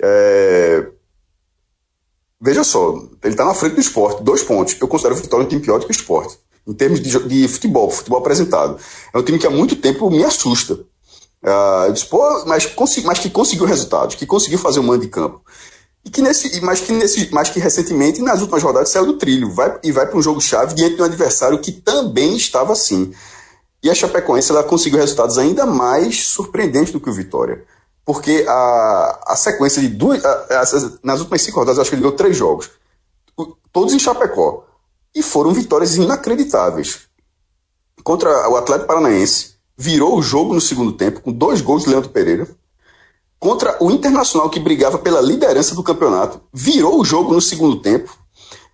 É... 0.00 0.86
Veja 2.40 2.64
só, 2.64 2.94
ele 3.22 3.34
está 3.34 3.44
na 3.44 3.52
frente 3.52 3.74
do 3.74 3.80
esporte, 3.80 4.22
dois 4.22 4.42
pontos. 4.42 4.76
Eu 4.80 4.88
considero 4.88 5.14
o 5.14 5.18
Vitória 5.18 5.44
um 5.44 5.48
time 5.48 5.60
pior 5.60 5.78
do 5.78 5.84
que 5.84 5.90
o 5.90 5.92
esporte, 5.92 6.38
em 6.68 6.74
termos 6.74 7.00
de, 7.00 7.18
de 7.26 7.48
futebol, 7.48 7.90
futebol 7.90 8.20
apresentado. 8.20 8.78
É 9.12 9.18
um 9.18 9.22
time 9.22 9.38
que 9.38 9.46
há 9.46 9.50
muito 9.50 9.74
tempo 9.74 10.10
me 10.10 10.22
assusta. 10.22 10.74
Uh, 10.74 11.92
disse, 11.92 12.06
Pô, 12.06 12.44
mas, 12.46 12.70
mas 13.04 13.18
que 13.18 13.30
conseguiu 13.30 13.64
resultados, 13.64 14.14
que 14.14 14.26
conseguiu 14.26 14.58
fazer 14.58 14.80
um 14.80 14.82
mando 14.82 15.00
de 15.00 15.08
campo. 15.08 15.40
E 16.04 16.10
que 16.10 16.20
nesse, 16.20 16.60
mas, 16.60 16.80
que 16.80 16.92
nesse, 16.92 17.28
mas 17.32 17.48
que 17.48 17.58
recentemente, 17.58 18.20
nas 18.20 18.40
últimas 18.40 18.62
rodadas, 18.62 18.90
saiu 18.90 19.06
do 19.06 19.14
trilho 19.14 19.50
vai, 19.50 19.78
e 19.82 19.90
vai 19.90 20.06
para 20.06 20.18
um 20.18 20.22
jogo-chave 20.22 20.74
diante 20.74 20.96
de 20.96 21.02
um 21.02 21.06
adversário 21.06 21.58
que 21.58 21.72
também 21.72 22.36
estava 22.36 22.72
assim. 22.72 23.12
E 23.82 23.88
a 23.88 23.94
Chapecoense 23.94 24.50
ela 24.50 24.62
conseguiu 24.62 24.98
resultados 24.98 25.38
ainda 25.38 25.64
mais 25.64 26.28
surpreendentes 26.28 26.92
do 26.92 27.00
que 27.00 27.08
o 27.08 27.12
Vitória. 27.12 27.64
Porque 28.04 28.44
a, 28.46 29.20
a 29.28 29.36
sequência 29.36 29.80
de 29.80 29.88
duas. 29.88 30.22
A, 30.24 30.30
a, 30.30 30.64
nas 31.02 31.20
últimas 31.20 31.42
cinco 31.42 31.60
rodadas, 31.60 31.78
acho 31.78 31.90
que 31.90 31.96
ele 31.96 32.02
deu 32.02 32.12
três 32.12 32.36
jogos. 32.36 32.70
Todos 33.72 33.94
em 33.94 33.98
Chapecó. 33.98 34.67
E 35.14 35.22
foram 35.22 35.52
vitórias 35.52 35.96
inacreditáveis. 35.96 37.08
Contra 38.02 38.48
o 38.48 38.56
Atlético 38.56 38.88
Paranaense, 38.88 39.54
virou 39.76 40.16
o 40.16 40.22
jogo 40.22 40.54
no 40.54 40.60
segundo 40.60 40.92
tempo, 40.92 41.20
com 41.20 41.32
dois 41.32 41.60
gols 41.60 41.84
de 41.84 41.90
Leandro 41.90 42.10
Pereira. 42.10 42.48
Contra 43.38 43.76
o 43.80 43.90
Internacional, 43.90 44.50
que 44.50 44.58
brigava 44.58 44.98
pela 44.98 45.20
liderança 45.20 45.74
do 45.74 45.82
campeonato, 45.82 46.40
virou 46.52 47.00
o 47.00 47.04
jogo 47.04 47.32
no 47.32 47.40
segundo 47.40 47.80
tempo 47.80 48.16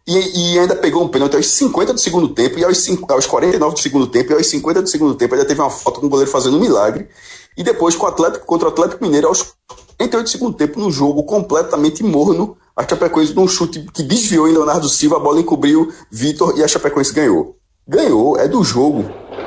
e, 0.07 0.53
e, 0.53 0.59
ainda 0.59 0.77
pegou 0.77 1.03
um 1.03 1.09
pênalti 1.09 1.35
aos 1.35 1.47
50 1.47 1.95
do 1.95 2.01
segundo 2.01 2.29
tempo, 2.29 2.59
e 2.59 2.65
aos, 2.65 2.77
5, 2.77 3.11
aos 3.11 3.27
49 3.27 3.75
do 3.75 3.81
segundo 3.81 4.07
tempo, 4.07 4.33
e 4.33 4.35
aos 4.35 4.47
50 4.47 4.83
do 4.83 4.89
segundo 4.89 5.15
tempo, 5.15 5.35
ainda 5.35 5.47
teve 5.47 5.61
uma 5.61 5.71
foto 5.71 6.01
com 6.01 6.07
o 6.07 6.11
goleiro 6.11 6.31
fazendo 6.31 6.59
um 6.59 6.61
milagre. 6.61 7.09
E 7.57 7.63
depois 7.63 7.97
com 7.97 8.05
o 8.05 8.09
Atlético, 8.09 8.45
contra 8.45 8.69
o 8.69 8.71
Atlético 8.71 9.03
Mineiro, 9.03 9.29
aos 9.29 9.55
48 9.97 10.25
do 10.25 10.29
segundo 10.29 10.57
tempo, 10.57 10.79
num 10.79 10.91
jogo 10.91 11.23
completamente 11.25 12.03
morno, 12.03 12.57
a 12.77 12.87
Chapecoense 12.87 13.35
num 13.35 13.47
chute 13.49 13.87
que 13.93 14.03
desviou 14.03 14.49
em 14.49 14.53
Leonardo 14.53 14.89
Silva, 14.89 15.17
a 15.17 15.21
bola 15.21 15.41
encobriu 15.41 15.93
Vitor 16.11 16.59
e 16.59 16.65
a 16.65 16.69
Chapecoense 16.69 17.13
ganhou. 17.13 17.57
Ganhou, 17.87 18.39
é 18.39 18.49
do 18.49 18.65
jogo. 18.65 19.05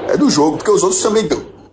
É 0.07 0.15
do 0.15 0.29
jogo, 0.29 0.57
porque 0.57 0.71
os 0.71 0.83
outros 0.83 1.01
também, 1.01 1.27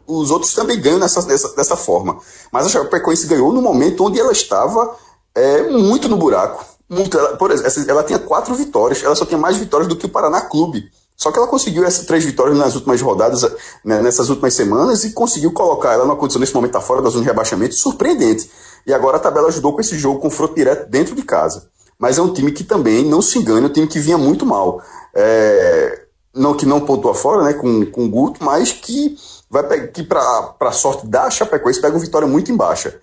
os 0.07 0.31
outros 0.31 0.55
também 0.55 0.81
ganham 0.81 0.99
nessa, 0.99 1.23
dessa, 1.23 1.55
dessa 1.55 1.77
forma. 1.77 2.19
Mas 2.51 2.67
a 2.67 2.71
Chapecoense 2.71 3.27
ganhou 3.27 3.53
no 3.53 3.63
momento 3.63 4.05
onde 4.05 4.19
ela 4.19 4.33
estava 4.33 4.97
é, 5.35 5.69
muito 5.71 6.09
no 6.09 6.17
buraco 6.17 6.75
muito. 6.89 7.19
Ela, 7.19 7.37
por 7.37 7.51
exemplo, 7.51 7.91
ela 7.91 8.03
tinha 8.03 8.19
quatro 8.19 8.55
vitórias, 8.55 9.03
ela 9.03 9.15
só 9.15 9.25
tinha 9.25 9.39
mais 9.39 9.57
vitórias 9.57 9.89
do 9.89 9.97
que 9.97 10.07
o 10.07 10.09
Paraná 10.09 10.41
Clube. 10.43 10.91
Só 11.17 11.31
que 11.31 11.39
ela 11.39 11.47
conseguiu 11.47 11.85
essas 11.85 12.07
três 12.07 12.25
vitórias 12.25 12.59
nas 12.59 12.75
últimas 12.75 13.01
rodadas, 13.01 13.43
né, 13.85 14.03
nessas 14.03 14.29
últimas 14.31 14.53
semanas, 14.53 15.05
e 15.05 15.13
conseguiu 15.13 15.53
colocar 15.53 15.93
ela 15.93 16.05
numa 16.05 16.17
condição, 16.17 16.41
nesse 16.41 16.55
momento, 16.55 16.73
tá 16.73 16.81
fora 16.81 17.01
da 17.01 17.09
zona 17.09 17.23
de 17.23 17.29
rebaixamento, 17.29 17.75
surpreendente. 17.75 18.51
E 18.87 18.93
agora 18.93 19.17
a 19.17 19.21
tabela 19.21 19.49
ajudou 19.49 19.73
com 19.73 19.81
esse 19.81 19.99
jogo, 19.99 20.21
confronto 20.21 20.55
direto 20.55 20.89
dentro 20.89 21.15
de 21.15 21.23
casa. 21.23 21.69
Mas 21.99 22.19
é 22.19 22.23
um 22.23 22.33
time 22.33 22.53
que 22.53 22.65
também, 22.65 23.05
não 23.05 23.23
se 23.23 23.39
engane, 23.39 23.63
é 23.63 23.69
um 23.69 23.73
time 23.73 23.87
que 23.87 23.99
vinha 23.99 24.19
muito 24.19 24.45
mal. 24.45 24.83
É, 25.15 26.05
não 26.35 26.55
que 26.55 26.67
não 26.67 26.81
pontua 26.81 27.15
fora, 27.15 27.45
né, 27.45 27.53
com, 27.55 27.87
com 27.87 28.05
o 28.05 28.09
Guto, 28.09 28.45
mas 28.45 28.73
que 28.73 29.17
vai 29.49 29.87
que 29.89 30.03
para 30.03 30.73
sorte 30.73 31.07
da 31.07 31.31
Chapecoense 31.31 31.81
pega 31.81 31.95
uma 31.95 32.01
vitória 32.01 32.27
muito 32.27 32.51
em 32.51 32.57
baixa. 32.57 33.01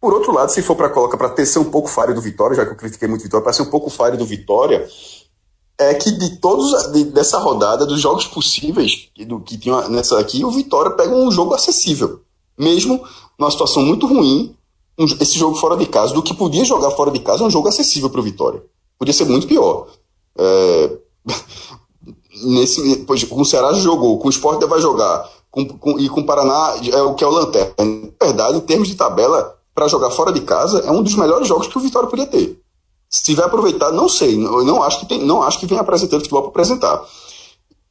Por 0.00 0.14
outro 0.14 0.32
lado, 0.32 0.50
se 0.50 0.62
for 0.62 0.74
para 0.74 0.88
colocar 0.88 1.18
para 1.18 1.28
ter 1.28 1.46
um 1.58 1.64
pouco 1.64 1.88
falho 1.88 2.14
do 2.14 2.22
Vitória, 2.22 2.56
já 2.56 2.64
que 2.64 2.72
eu 2.72 2.76
critiquei 2.76 3.06
muito 3.06 3.20
o 3.20 3.24
Vitória, 3.24 3.44
para 3.44 3.52
ser 3.52 3.62
um 3.62 3.70
pouco 3.70 3.90
falho 3.90 4.16
do 4.16 4.24
Vitória, 4.24 4.88
é 5.78 5.92
que 5.94 6.10
de 6.10 6.36
todos 6.36 6.90
de, 6.92 7.04
dessa 7.04 7.38
rodada, 7.38 7.84
dos 7.84 8.00
jogos 8.00 8.26
possíveis 8.26 9.10
do 9.26 9.40
que 9.40 9.58
tinha 9.58 9.88
nessa 9.88 10.18
aqui, 10.18 10.42
o 10.42 10.50
Vitória 10.50 10.92
pega 10.92 11.14
um 11.14 11.30
jogo 11.30 11.52
acessível. 11.52 12.20
Mesmo 12.58 13.02
numa 13.38 13.50
situação 13.50 13.82
muito 13.82 14.06
ruim, 14.06 14.56
um, 15.00 15.06
esse 15.20 15.38
jogo 15.38 15.56
fora 15.56 15.76
de 15.76 15.86
casa, 15.86 16.12
do 16.12 16.22
que 16.22 16.34
podia 16.34 16.64
jogar 16.64 16.90
fora 16.90 17.10
de 17.10 17.20
casa, 17.20 17.42
é 17.42 17.46
um 17.46 17.50
jogo 17.50 17.68
acessível 17.68 18.10
para 18.10 18.20
o 18.20 18.22
Vitória. 18.22 18.62
Podia 18.98 19.14
ser 19.14 19.24
muito 19.24 19.46
pior. 19.46 19.86
É, 20.36 20.90
nesse, 22.44 22.98
pois, 22.98 23.24
com 23.24 23.40
o 23.40 23.44
Ceará 23.44 23.72
jogou, 23.72 24.18
com 24.18 24.28
o 24.28 24.30
Sport 24.30 24.62
vai 24.66 24.80
jogar, 24.80 25.28
com, 25.50 25.66
com, 25.66 25.98
e 25.98 26.08
com 26.08 26.20
o 26.20 26.26
Paraná 26.26 26.74
é 26.92 27.02
o 27.02 27.14
que 27.14 27.24
é 27.24 27.26
o 27.26 27.30
Lanterna. 27.30 27.74
Na 27.78 28.26
verdade, 28.26 28.58
em 28.58 28.60
termos 28.60 28.88
de 28.88 28.94
tabela, 28.94 29.56
para 29.74 29.88
jogar 29.88 30.10
fora 30.10 30.32
de 30.32 30.42
casa, 30.42 30.80
é 30.80 30.90
um 30.90 31.02
dos 31.02 31.14
melhores 31.14 31.48
jogos 31.48 31.66
que 31.66 31.78
o 31.78 31.80
Vitória 31.80 32.08
podia 32.08 32.26
ter. 32.26 32.60
Se 33.08 33.34
vai 33.34 33.46
aproveitar, 33.46 33.90
não 33.90 34.08
sei. 34.08 34.34
Eu 34.34 34.64
não 34.64 34.82
acho 34.82 35.00
que, 35.00 35.06
tem, 35.06 35.24
não 35.24 35.42
acho 35.42 35.58
que 35.58 35.66
vem 35.66 35.78
apresentando 35.78 36.20
futebol 36.20 36.42
para 36.42 36.50
apresentar. 36.50 37.02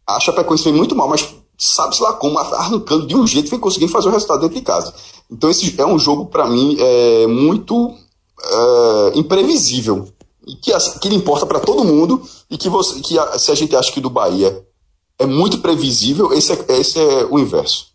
A 0.07 0.19
Chapecoense 0.19 0.63
vem 0.63 0.73
muito 0.73 0.95
mal, 0.95 1.09
mas 1.09 1.27
sabe-se 1.59 2.01
lá 2.01 2.13
como, 2.13 2.39
arrancando 2.39 3.05
de 3.05 3.15
um 3.15 3.27
jeito, 3.27 3.49
vem 3.49 3.59
conseguindo 3.59 3.91
fazer 3.91 4.07
o 4.07 4.11
resultado 4.11 4.39
dentro 4.39 4.55
de 4.55 4.61
casa. 4.61 4.93
Então 5.29 5.49
esse 5.49 5.79
é 5.79 5.85
um 5.85 5.99
jogo, 5.99 6.27
para 6.27 6.47
mim, 6.47 6.77
é, 6.79 7.27
muito 7.27 7.93
é, 8.41 9.11
imprevisível. 9.15 10.07
E 10.47 10.55
que, 10.55 10.71
que 11.01 11.13
importa 11.13 11.45
para 11.45 11.59
todo 11.59 11.83
mundo 11.83 12.21
e 12.49 12.57
que, 12.57 12.69
você, 12.69 13.01
que 13.01 13.19
a, 13.19 13.37
se 13.37 13.51
a 13.51 13.55
gente 13.55 13.75
acha 13.75 13.91
que 13.91 13.99
do 13.99 14.09
Bahia 14.09 14.65
é 15.19 15.25
muito 15.25 15.59
previsível, 15.59 16.31
esse 16.33 16.53
é, 16.53 16.79
esse 16.79 16.97
é 16.97 17.25
o 17.25 17.37
inverso. 17.37 17.89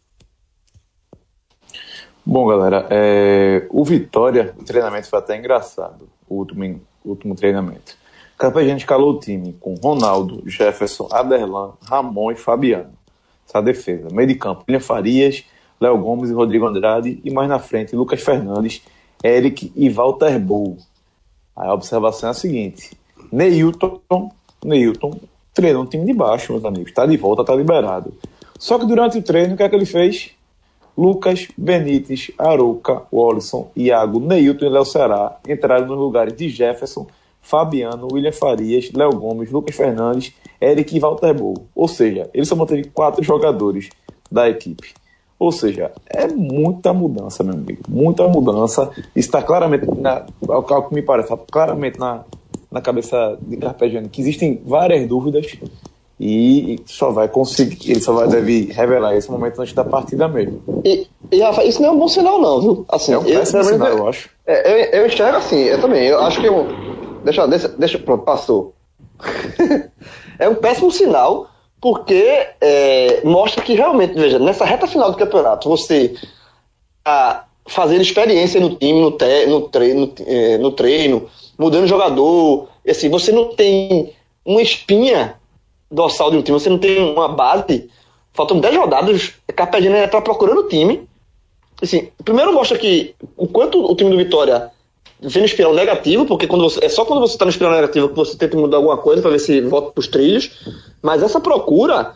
Bom, 2.24 2.46
galera, 2.46 2.87
é... 2.90 3.66
o 3.70 3.85
Vitória, 3.85 4.55
o 4.59 4.64
treinamento 4.64 5.09
foi 5.09 5.18
até 5.18 5.37
engraçado, 5.37 6.09
o 6.29 6.37
último, 6.37 6.81
o 7.05 7.11
último 7.11 7.35
treinamento. 7.35 7.96
Carpegente 8.38 8.83
escalou 8.83 9.14
o 9.14 9.18
time 9.18 9.53
com 9.55 9.74
Ronaldo, 9.74 10.42
Jefferson, 10.46 11.09
Aderlan, 11.11 11.72
Ramon 11.83 12.33
e 12.33 12.37
Fabiano. 12.37 12.92
Essa 13.46 13.61
defesa. 13.61 14.09
Meio 14.12 14.28
de 14.28 14.35
campo, 14.35 14.64
William 14.68 14.80
Farias, 14.80 15.44
Léo 15.80 15.98
Gomes 15.98 16.30
e 16.30 16.33
Rodrigo 16.33 16.66
Andrade. 16.66 17.20
E 17.24 17.30
mais 17.30 17.48
na 17.48 17.59
frente, 17.59 17.94
Lucas 17.94 18.22
Fernandes, 18.22 18.83
Eric 19.22 19.72
e 19.74 19.88
Walter 19.88 20.38
Bou. 20.38 20.76
a 21.54 21.72
observação 21.72 22.28
é 22.28 22.30
a 22.30 22.35
seguinte: 22.35 22.90
Neilton, 23.33 24.00
Neilton 24.64 25.20
treinou 25.52 25.83
um 25.83 25.87
time 25.87 26.04
de 26.04 26.12
baixo, 26.12 26.52
meus 26.52 26.64
amigos. 26.64 26.90
Está 26.90 27.07
de 27.07 27.16
volta, 27.16 27.42
está 27.42 27.54
liberado. 27.54 28.12
Só 28.59 28.78
que 28.78 28.87
durante 28.87 29.18
o 29.18 29.22
treino, 29.22 29.54
o 29.54 29.57
que 29.57 29.62
é 29.62 29.68
que 29.68 29.76
ele 29.76 29.87
fez? 29.87 30.30
Lucas, 30.96 31.48
Benítez, 31.59 32.30
Arouca, 32.38 33.02
Wallison, 33.12 33.70
Iago, 33.76 34.20
Neilton 34.20 34.66
e 34.66 34.68
Léo 34.68 34.85
Ceará 34.85 35.38
entraram 35.46 35.87
nos 35.87 35.98
lugares 35.98 36.37
de 36.37 36.48
Jefferson, 36.48 37.07
Fabiano, 37.44 38.09
William 38.11 38.33
Farias, 38.33 38.90
Léo 38.92 39.11
Gomes, 39.11 39.50
Lucas 39.50 39.76
Fernandes, 39.76 40.33
Eric 40.61 40.96
e 40.96 40.98
Walter 40.98 41.35
Bol. 41.35 41.68
Ou 41.74 41.87
seja, 41.87 42.28
ele 42.33 42.46
só 42.46 42.57
manteve 42.57 42.85
quatro 42.85 43.22
jogadores 43.22 43.90
da 44.33 44.48
equipe. 44.48 44.94
Ou 45.38 45.52
seja, 45.52 45.92
é 46.09 46.26
muita 46.26 46.92
mudança, 46.92 47.44
meu 47.44 47.54
amigo. 47.54 47.83
Muita 47.88 48.26
mudança. 48.26 48.90
Está 49.14 49.42
claramente, 49.42 49.87
na, 50.00 50.24
ao 50.48 50.88
que 50.88 50.94
me 50.94 51.02
parece, 51.02 51.28
tá 51.28 51.37
claramente 51.37 51.98
na, 51.98 52.24
na 52.70 52.80
cabeça 52.80 53.37
de 53.42 53.59
Carpegiani 53.59 54.09
que 54.09 54.22
existem 54.22 54.62
várias 54.64 55.07
dúvidas 55.07 55.46
e 56.18 56.80
só 56.87 57.11
vai 57.11 57.28
conseguir, 57.28 57.90
ele 57.90 58.00
só 58.00 58.12
vai 58.12 58.28
deve 58.28 58.72
revelar 58.72 59.16
esse 59.16 59.30
momento 59.30 59.61
antes 59.61 59.74
da 59.74 59.85
partida 59.85 60.28
mesmo. 60.28 60.62
E, 60.85 61.07
e 61.30 61.40
Rafa, 61.40 61.64
isso 61.64 61.83
não 61.83 61.88
é 61.88 61.92
um 61.92 61.98
bom 61.98 62.09
sinal 62.09 62.40
não, 62.40 62.61
viu? 62.61 62.87
Assim, 62.88 63.12
é 63.12 63.18
um 63.18 63.24
péssimo 63.24 63.61
eu, 63.61 63.64
sinal, 63.64 63.88
eu 63.88 64.09
acho. 64.09 64.30
É, 64.46 64.96
eu, 64.96 65.00
eu 65.00 65.07
enxergo 65.07 65.37
assim, 65.37 65.57
eu 65.57 65.80
também, 65.80 66.07
eu 66.07 66.20
acho 66.20 66.40
que 66.40 66.46
eu, 66.46 66.68
deixa, 67.25 67.47
deixa, 67.47 67.69
deixa 67.69 67.99
pronto, 67.99 68.25
passou. 68.25 68.75
é 70.39 70.49
um 70.49 70.55
péssimo 70.55 70.91
sinal 70.91 71.51
porque 71.81 72.47
é, 72.61 73.21
mostra 73.25 73.63
que 73.63 73.75
realmente, 73.75 74.15
veja, 74.15 74.39
nessa 74.39 74.65
reta 74.65 74.87
final 74.87 75.11
do 75.11 75.19
campeonato, 75.19 75.69
você 75.69 76.15
tá 77.03 77.47
fazendo 77.67 78.01
experiência 78.01 78.59
no 78.61 78.75
time, 78.77 79.01
no, 79.01 79.11
te, 79.13 79.47
no, 79.47 79.69
treino, 79.69 80.07
no, 80.07 80.15
é, 80.27 80.59
no 80.59 80.73
treino, 80.73 81.29
mudando 81.59 81.87
jogador, 81.87 82.69
assim, 82.89 83.11
você 83.11 83.33
não 83.33 83.55
tem 83.55 84.15
uma 84.45 84.63
espinha 84.63 85.35
dorsal 85.91 86.31
de 86.31 86.39
um 86.39 86.43
time, 86.43 86.59
você 86.59 86.71
não 86.71 86.79
tem 86.79 86.99
uma 86.99 87.29
base, 87.29 87.91
faltam 88.33 88.61
10 88.61 88.77
rodadas, 88.77 89.35
Carpegiani 89.55 89.99
está 89.99 90.21
procurando 90.21 90.63
o 90.63 90.69
time. 90.69 91.09
Assim, 91.83 92.09
primeiro 92.25 92.53
mostra 92.53 92.79
que 92.79 93.15
o 93.37 93.47
quanto 93.47 93.85
o 93.85 93.95
time 93.95 94.11
do 94.11 94.17
Vitória 94.17 94.71
vem 95.29 95.43
no 95.43 95.47
espiral 95.47 95.75
negativo, 95.75 96.27
porque 96.27 96.47
quando 96.47 96.63
você, 96.65 96.85
é 96.85 96.89
só 96.89 97.05
quando 97.05 97.21
você 97.21 97.35
está 97.35 97.45
no 97.45 97.51
espiral 97.51 97.73
negativo 97.73 98.09
que 98.09 98.15
você 98.15 98.37
tenta 98.37 98.57
mudar 98.57 98.77
alguma 98.77 98.99
coisa 98.99 99.23
para 99.23 99.31
ver 99.31 99.39
se 99.39 99.61
volta 99.63 99.93
para 99.93 100.01
os 100.01 100.09
trilhos. 100.09 100.51
Mas 101.03 101.23
essa 101.23 101.41
procura 101.41 102.15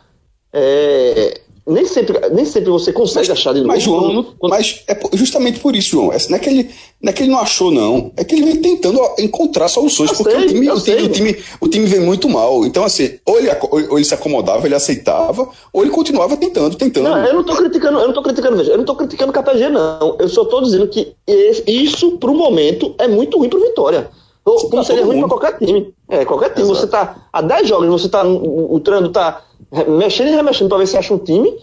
é, 0.53 1.41
nem 1.69 1.85
sempre, 1.85 2.19
nem 2.31 2.47
sempre 2.47 2.71
você 2.71 2.93
consegue 2.93 3.29
mas, 3.29 3.39
achar 3.39 3.53
de 3.53 3.61
novo. 3.61 3.69
Mas, 3.69 3.83
João, 3.83 4.25
quando... 4.39 4.51
mas 4.51 4.83
é 4.89 4.99
justamente 5.13 5.61
por 5.61 5.77
isso, 5.77 5.91
João. 5.91 6.13
É, 6.13 6.17
não, 6.31 6.37
é 6.37 6.41
que 6.41 6.49
ele, 6.49 6.71
não 7.03 7.11
é 7.11 7.13
que 7.13 7.23
ele 7.23 7.31
não 7.31 7.39
achou, 7.39 7.71
não. 7.71 8.11
É 8.17 8.25
que 8.25 8.35
ele 8.35 8.47
vem 8.47 8.57
tentando 8.57 8.99
encontrar 9.19 9.69
soluções, 9.69 10.11
eu 10.11 10.17
porque 10.17 10.31
sei, 10.31 10.45
o, 10.45 10.49
time, 10.49 10.71
o, 10.71 10.81
time, 10.81 11.03
o, 11.03 11.09
time, 11.11 11.37
o 11.61 11.69
time 11.69 11.87
vem 11.87 12.01
muito 12.01 12.27
mal. 12.27 12.65
Então, 12.65 12.85
assim, 12.85 13.19
ou 13.27 13.39
ele, 13.39 13.51
ou 13.71 13.99
ele 13.99 14.05
se 14.05 14.15
acomodava, 14.15 14.67
ele 14.67 14.75
aceitava, 14.75 15.47
ou 15.71 15.83
ele 15.83 15.91
continuava 15.91 16.39
tentando, 16.39 16.75
tentando. 16.75 17.11
Não, 17.11 17.25
eu 17.25 17.35
não 17.35 17.45
tô 17.45 17.55
criticando, 17.55 17.99
eu 17.99 18.07
não 18.07 18.15
tô 18.15 18.23
criticando, 18.23 18.57
veja, 18.57 18.73
eu 18.73 18.79
não 18.79 18.85
tô 18.85 18.97
criticando 18.97 19.31
o 19.31 19.35
KPG, 19.35 19.69
não. 19.69 20.17
Eu 20.19 20.29
só 20.29 20.47
tô 20.47 20.63
dizendo 20.63 20.89
que 20.89 21.13
isso, 21.67 22.17
pro 22.17 22.35
momento, 22.35 22.95
é 22.99 23.07
muito 23.07 23.37
ruim 23.37 23.51
pro 23.51 23.61
Vitória. 23.61 24.11
Como 24.57 24.85
seria 24.85 25.05
ruim 25.05 25.21
para 25.21 25.29
qualquer 25.29 25.59
time. 25.59 25.95
É, 26.09 26.25
qualquer 26.25 26.55
time. 26.55 26.71
Exato. 26.71 26.81
Você 26.81 26.87
tá 26.87 27.17
há 27.33 27.43
10 27.43 27.69
jogos, 27.69 27.89
você 27.89 28.09
tá. 28.09 28.25
O 28.25 28.81
treino 28.81 29.11
tá 29.11 29.43
mexendo 29.87 30.29
e 30.29 30.37
remexendo 30.37 30.69
para 30.69 30.79
ver 30.79 30.87
se 30.87 30.97
acha 30.97 31.13
um 31.13 31.19
time. 31.19 31.55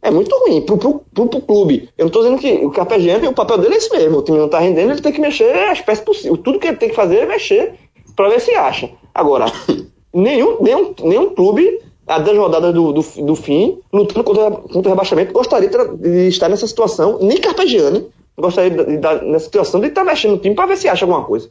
É 0.00 0.10
muito 0.10 0.34
ruim 0.36 0.62
pro, 0.62 0.78
pro, 0.78 1.02
pro, 1.12 1.26
pro 1.26 1.40
clube. 1.40 1.88
Eu 1.98 2.04
não 2.04 2.06
estou 2.08 2.22
dizendo 2.22 2.40
que 2.40 2.64
o 2.64 2.70
Carpegiani, 2.70 3.26
o 3.26 3.32
papel 3.32 3.58
dele 3.58 3.74
é 3.74 3.78
esse 3.78 3.90
mesmo. 3.90 4.18
O 4.18 4.22
time 4.22 4.38
não 4.38 4.46
está 4.46 4.60
rendendo, 4.60 4.92
ele 4.92 5.00
tem 5.00 5.12
que 5.12 5.20
mexer 5.20 5.52
as 5.68 5.80
peças 5.80 6.04
possíveis. 6.04 6.40
Tudo 6.42 6.58
que 6.58 6.68
ele 6.68 6.76
tem 6.76 6.88
que 6.88 6.94
fazer 6.94 7.18
é 7.18 7.26
mexer 7.26 7.74
para 8.14 8.28
ver 8.28 8.40
se 8.40 8.54
acha. 8.54 8.90
Agora, 9.14 9.46
nenhum, 10.14 10.58
nenhum, 10.60 10.94
nenhum 11.02 11.34
clube, 11.34 11.80
a 12.06 12.18
10 12.18 12.38
rodadas 12.38 12.72
do, 12.72 12.92
do, 12.92 13.02
do, 13.02 13.34
fim, 13.34 13.78
lutando 13.92 14.24
contra, 14.24 14.50
contra 14.50 14.88
o 14.88 14.94
rebaixamento, 14.94 15.32
gostaria 15.32 15.68
de 15.68 16.28
estar 16.28 16.48
nessa 16.48 16.66
situação. 16.66 17.18
Nem 17.20 17.38
Carpegiani 17.38 18.06
gostaria 18.36 18.70
de 18.70 18.94
estar 18.94 19.22
nessa 19.22 19.44
situação 19.44 19.80
de 19.80 19.88
estar 19.88 20.04
mexendo 20.04 20.32
no 20.32 20.38
time 20.38 20.54
para 20.54 20.66
ver 20.66 20.76
se 20.76 20.88
acha 20.88 21.04
alguma 21.04 21.24
coisa. 21.24 21.48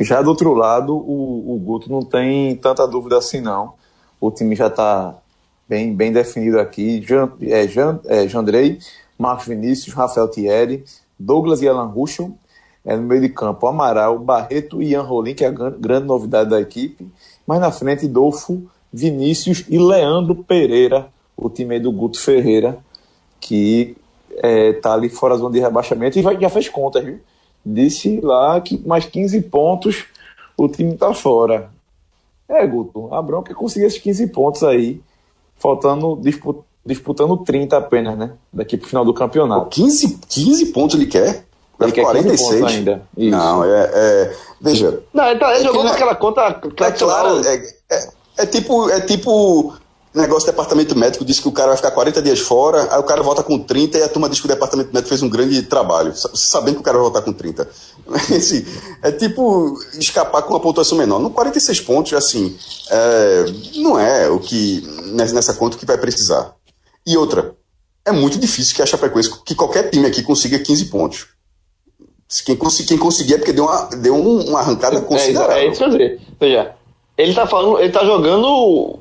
Já 0.00 0.22
do 0.22 0.30
outro 0.30 0.54
lado, 0.54 0.94
o, 0.94 1.54
o 1.54 1.58
Guto 1.58 1.90
não 1.90 2.02
tem 2.02 2.56
tanta 2.56 2.86
dúvida 2.86 3.18
assim, 3.18 3.40
não. 3.40 3.74
O 4.20 4.30
time 4.30 4.54
já 4.54 4.68
está 4.68 5.14
bem, 5.68 5.94
bem 5.94 6.12
definido 6.12 6.58
aqui. 6.58 7.02
Jean, 7.02 7.32
é, 7.42 7.66
Jean, 7.66 8.00
é, 8.06 8.26
Jandrei, 8.26 8.78
Marcos 9.18 9.46
Vinícius, 9.46 9.94
Rafael 9.94 10.28
Thierry, 10.28 10.84
Douglas 11.18 11.62
e 11.62 11.68
Alan 11.68 11.86
Ruschel. 11.86 12.32
É, 12.84 12.96
no 12.96 13.02
meio 13.02 13.20
de 13.20 13.28
campo, 13.28 13.66
Amaral, 13.66 14.18
Barreto 14.18 14.82
e 14.82 14.90
Ian 14.90 15.02
Rolim, 15.02 15.34
que 15.34 15.44
é 15.44 15.48
a 15.48 15.50
grande 15.50 16.06
novidade 16.06 16.50
da 16.50 16.60
equipe. 16.60 17.06
Mas 17.46 17.60
na 17.60 17.70
frente, 17.70 18.08
Dolfo, 18.08 18.68
Vinícius 18.92 19.64
e 19.68 19.78
Leandro 19.78 20.34
Pereira, 20.34 21.08
o 21.36 21.48
time 21.48 21.78
do 21.78 21.92
Guto 21.92 22.20
Ferreira, 22.20 22.78
que 23.40 23.96
está 24.30 24.90
é, 24.90 24.92
ali 24.92 25.08
fora 25.08 25.34
da 25.34 25.40
zona 25.40 25.52
de 25.52 25.60
rebaixamento 25.60 26.18
e 26.18 26.22
vai, 26.22 26.38
já 26.40 26.48
fez 26.48 26.68
contas, 26.68 27.04
viu? 27.04 27.20
Disse 27.64 28.20
lá 28.20 28.60
que 28.60 28.78
mais 28.86 29.04
15 29.04 29.40
pontos 29.42 30.04
o 30.56 30.68
time 30.68 30.96
tá 30.96 31.14
fora. 31.14 31.70
É, 32.48 32.66
Guto, 32.66 33.12
a 33.12 33.22
bronca 33.22 33.52
é 33.52 33.54
conseguir 33.54 33.86
esses 33.86 33.98
15 33.98 34.26
pontos 34.28 34.62
aí, 34.62 35.00
faltando, 35.56 36.16
disput, 36.20 36.60
disputando 36.84 37.36
30 37.38 37.76
apenas, 37.76 38.18
né? 38.18 38.32
Daqui 38.52 38.76
pro 38.76 38.88
final 38.88 39.04
do 39.04 39.14
campeonato. 39.14 39.70
15, 39.70 40.18
15 40.28 40.66
pontos 40.66 40.96
ele 40.96 41.06
quer? 41.06 41.44
Ele 41.80 41.92
quer 41.92 42.02
46 42.02 42.62
ainda. 42.62 43.02
Isso. 43.16 43.30
Não, 43.30 43.64
é, 43.64 43.90
é, 43.92 44.36
Veja. 44.60 45.02
Não, 45.12 45.26
ele, 45.28 45.40
tá, 45.40 45.54
ele 45.54 45.64
jogou 45.64 45.82
com 45.82 45.88
aquela 45.88 46.14
conta. 46.14 46.60
É 46.80 46.90
claro, 46.92 47.44
é, 47.44 47.54
é, 47.90 48.08
é, 48.38 48.46
tipo, 48.46 48.88
é 48.90 49.00
tipo 49.00 49.74
negócio 50.14 50.46
do 50.46 50.52
departamento 50.52 50.96
médico 50.96 51.24
disse 51.24 51.40
que 51.40 51.48
o 51.48 51.52
cara 51.52 51.68
vai 51.68 51.76
ficar 51.76 51.90
40 51.90 52.20
dias 52.20 52.40
fora, 52.40 52.86
aí 52.92 53.00
o 53.00 53.02
cara 53.02 53.22
volta 53.22 53.42
com 53.42 53.58
30 53.58 53.98
e 53.98 54.02
a 54.02 54.08
turma 54.08 54.28
diz 54.28 54.40
que 54.40 54.46
o 54.46 54.48
departamento 54.48 54.90
médico 54.92 55.08
fez 55.08 55.22
um 55.22 55.28
grande 55.28 55.62
trabalho, 55.62 56.12
sabendo 56.14 56.74
que 56.74 56.80
o 56.80 56.84
cara 56.84 56.98
vai 56.98 57.04
voltar 57.04 57.22
com 57.22 57.32
30. 57.32 57.68
Assim, 58.36 58.64
é 59.02 59.10
tipo 59.10 59.78
escapar 59.94 60.42
com 60.42 60.52
uma 60.52 60.60
pontuação 60.60 60.98
menor. 60.98 61.18
No 61.18 61.30
46 61.30 61.80
pontos, 61.80 62.12
assim, 62.12 62.56
é, 62.90 63.44
não 63.76 63.98
é 63.98 64.28
o 64.28 64.38
que 64.38 64.86
nessa 65.12 65.54
conta 65.54 65.78
que 65.78 65.86
vai 65.86 65.96
precisar. 65.96 66.54
E 67.06 67.16
outra, 67.16 67.54
é 68.04 68.12
muito 68.12 68.38
difícil 68.38 68.76
que 68.76 68.82
a 68.82 68.86
Chapecoense, 68.86 69.42
que 69.44 69.54
qualquer 69.54 69.88
time 69.90 70.06
aqui 70.06 70.22
consiga 70.22 70.58
15 70.58 70.84
pontos. 70.86 71.26
Quem, 72.44 72.56
quem 72.56 72.98
conseguir 72.98 73.34
é 73.34 73.38
porque 73.38 73.52
deu 73.52 73.64
uma, 73.64 73.88
deu 73.96 74.14
uma 74.14 74.60
arrancada 74.60 75.00
considerável. 75.02 75.56
É, 75.56 75.66
é 75.66 75.68
isso 75.70 75.78
que 75.78 75.84
eu 75.84 75.90
dizer. 75.90 76.20
Veja, 76.40 76.74
ele 77.16 77.34
tá 77.34 77.46
falando, 77.46 77.78
ele 77.78 77.92
tá 77.92 78.04
jogando 78.04 78.98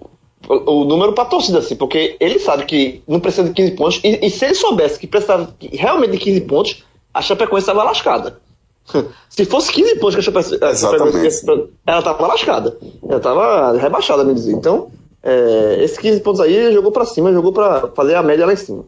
o, 0.51 0.83
número 0.83 1.13
para 1.13 1.25
torcida, 1.25 1.59
assim, 1.59 1.75
porque 1.75 2.17
ele 2.19 2.39
sabe 2.39 2.65
que 2.65 3.01
não 3.07 3.19
precisa 3.19 3.47
de 3.47 3.53
15 3.53 3.71
pontos, 3.71 4.01
e, 4.03 4.25
e 4.25 4.29
se 4.29 4.45
ele 4.45 4.55
soubesse 4.55 4.99
que 4.99 5.07
precisava 5.07 5.53
realmente 5.71 6.11
de 6.11 6.17
15 6.17 6.41
pontos, 6.41 6.83
a 7.13 7.21
Chapecoense 7.21 7.63
estava 7.63 7.83
lascada. 7.83 8.39
se 9.29 9.45
fosse 9.45 9.71
15 9.71 9.95
pontos 9.95 10.15
que 10.15 10.19
a 10.19 10.23
Chapecoense, 10.23 10.55
a 10.63 11.91
ela 11.91 11.99
estava 11.99 12.27
lascada. 12.27 12.77
Ela 13.07 13.17
estava 13.17 13.77
rebaixada, 13.77 14.23
me 14.23 14.33
dizer. 14.33 14.53
Então, 14.53 14.91
é, 15.23 15.77
esses 15.83 15.97
15 15.97 16.19
pontos 16.21 16.41
aí 16.41 16.73
jogou 16.73 16.91
para 16.91 17.05
cima, 17.05 17.31
jogou 17.31 17.53
para 17.53 17.87
fazer 17.89 18.15
a 18.15 18.23
média 18.23 18.45
lá 18.45 18.53
em 18.53 18.57
cima. 18.57 18.85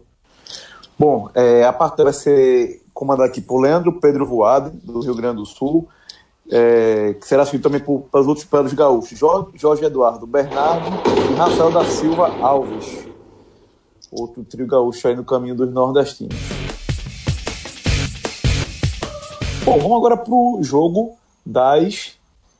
Bom, 0.98 1.30
é, 1.34 1.64
a 1.64 1.74
partida 1.74 2.04
vai 2.04 2.14
ser 2.14 2.82
comandada 2.94 3.28
aqui 3.28 3.42
por 3.42 3.60
Leandro 3.60 4.00
Pedro 4.00 4.26
Voado, 4.26 4.72
do 4.84 5.00
Rio 5.02 5.16
Grande 5.16 5.38
do 5.38 5.46
Sul 5.46 5.88
é, 6.52 7.14
que 7.14 7.28
será 7.28 7.46
seguido 7.46 7.64
também 7.64 7.80
por, 7.80 8.02
pelos 8.12 8.28
outros 8.28 8.46
pelos 8.46 8.74
gaúchos, 8.74 9.18
Jorge, 9.18 9.52
Jorge 9.56 9.86
Eduardo 9.86 10.28
Bernardo 10.28 10.88
e 11.32 11.34
Rafael 11.36 11.72
da 11.72 11.86
Silva 11.86 12.28
Alves. 12.42 13.08
Outro 14.12 14.44
trio 14.44 14.68
gaúcho 14.68 15.08
aí 15.08 15.16
no 15.16 15.24
caminho 15.24 15.56
dos 15.56 15.72
nordestinos. 15.72 16.36
Bom, 19.66 19.80
vamos 19.80 19.98
agora 19.98 20.18
para 20.18 20.34
o 20.34 20.60
jogo 20.62 21.16
das 21.46 22.16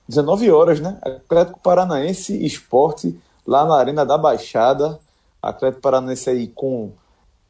19 0.08 0.50
horas, 0.52 0.80
né? 0.80 0.98
Atlético 1.02 1.60
Paranaense 1.60 2.46
Esporte, 2.46 3.20
lá 3.46 3.66
na 3.66 3.76
Arena 3.76 4.06
da 4.06 4.18
Baixada. 4.18 5.00
Atlético 5.42 5.82
Paranaense 5.82 6.30
aí 6.30 6.48
com 6.48 6.92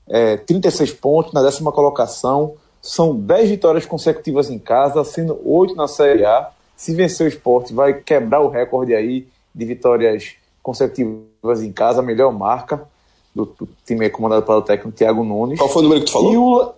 é, 0.07 0.37
36 0.37 0.93
pontos 0.93 1.33
na 1.33 1.41
décima 1.41 1.71
colocação. 1.71 2.55
São 2.83 3.15
10 3.15 3.49
vitórias 3.49 3.85
consecutivas 3.85 4.49
em 4.49 4.59
casa, 4.59 5.05
sendo 5.05 5.39
8 5.45 5.73
na 5.73 5.87
Série 5.87 6.25
A. 6.25 6.49
Se 6.75 6.93
vencer 6.93 7.25
o 7.25 7.29
esporte, 7.29 7.73
vai 7.73 7.93
quebrar 7.93 8.41
o 8.41 8.49
recorde 8.49 8.93
aí 8.93 9.25
de 9.55 9.65
vitórias 9.65 10.33
consecutivas 10.61 11.63
em 11.63 11.71
casa, 11.71 12.01
a 12.01 12.03
melhor 12.03 12.33
marca 12.33 12.85
do, 13.33 13.45
do 13.45 13.69
time 13.85 14.09
comandado 14.09 14.45
pelo 14.45 14.61
técnico 14.61 14.97
Thiago 14.97 15.23
Nunes. 15.23 15.57
Qual 15.57 15.69
foi 15.69 15.81
o 15.81 15.83
número 15.83 16.01
que 16.01 16.07
tu 16.07 16.11
falou? 16.11 16.35
O... 16.35 16.73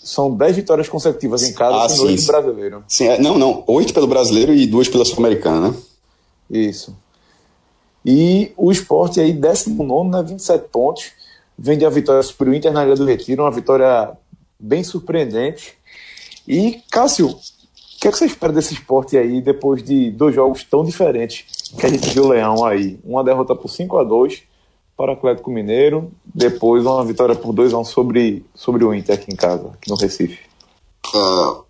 São 0.00 0.30
10 0.30 0.56
vitórias 0.56 0.88
consecutivas 0.88 1.42
em 1.42 1.52
casa, 1.54 1.84
ah, 1.84 1.88
sendo 1.88 2.06
8 2.06 2.26
brasileiro. 2.26 2.84
Sim, 2.86 3.08
é, 3.08 3.18
não, 3.18 3.36
não. 3.36 3.64
8 3.66 3.92
pelo 3.92 4.06
brasileiro 4.06 4.54
e 4.54 4.64
2 4.64 4.88
pela 4.88 5.04
Sul-Americana, 5.04 5.70
né? 5.70 5.76
Isso. 6.48 6.96
E 8.06 8.52
o 8.56 8.70
esporte 8.70 9.20
aí, 9.20 9.32
19, 9.32 10.08
né, 10.08 10.22
27 10.22 10.68
pontos. 10.68 11.12
Vem 11.58 11.76
de 11.76 11.84
a 11.84 11.90
vitória 11.90 12.22
sobre 12.22 12.50
o 12.50 12.54
Inter 12.54 12.72
na 12.72 12.86
Ilha 12.86 12.94
do 12.94 13.04
Retiro, 13.04 13.42
uma 13.42 13.50
vitória 13.50 14.16
bem 14.60 14.84
surpreendente. 14.84 15.74
E, 16.46 16.80
Cássio, 16.90 17.28
o 17.28 17.38
que, 18.00 18.08
é 18.08 18.10
que 18.10 18.18
você 18.18 18.26
espera 18.26 18.52
desse 18.52 18.74
esporte 18.74 19.16
aí 19.16 19.40
depois 19.40 19.82
de 19.82 20.10
dois 20.10 20.34
jogos 20.34 20.64
tão 20.64 20.84
diferentes 20.84 21.44
que 21.78 21.86
a 21.86 21.88
gente 21.88 22.08
viu 22.10 22.24
o 22.24 22.28
Leão 22.28 22.64
aí? 22.64 22.98
Uma 23.04 23.24
derrota 23.24 23.54
por 23.54 23.68
5 23.68 23.98
a 23.98 24.04
2 24.04 24.42
para 24.96 25.12
o 25.12 25.14
Atlético 25.14 25.50
Mineiro, 25.50 26.12
depois 26.24 26.84
uma 26.84 27.04
vitória 27.04 27.34
por 27.34 27.52
2 27.54 27.72
a 27.72 27.78
1 27.78 27.84
sobre, 27.84 28.44
sobre 28.54 28.84
o 28.84 28.94
Inter 28.94 29.14
aqui 29.14 29.32
em 29.32 29.36
casa, 29.36 29.68
aqui 29.68 29.88
no 29.88 29.96
Recife. 29.96 30.38
Uh, 31.14 31.64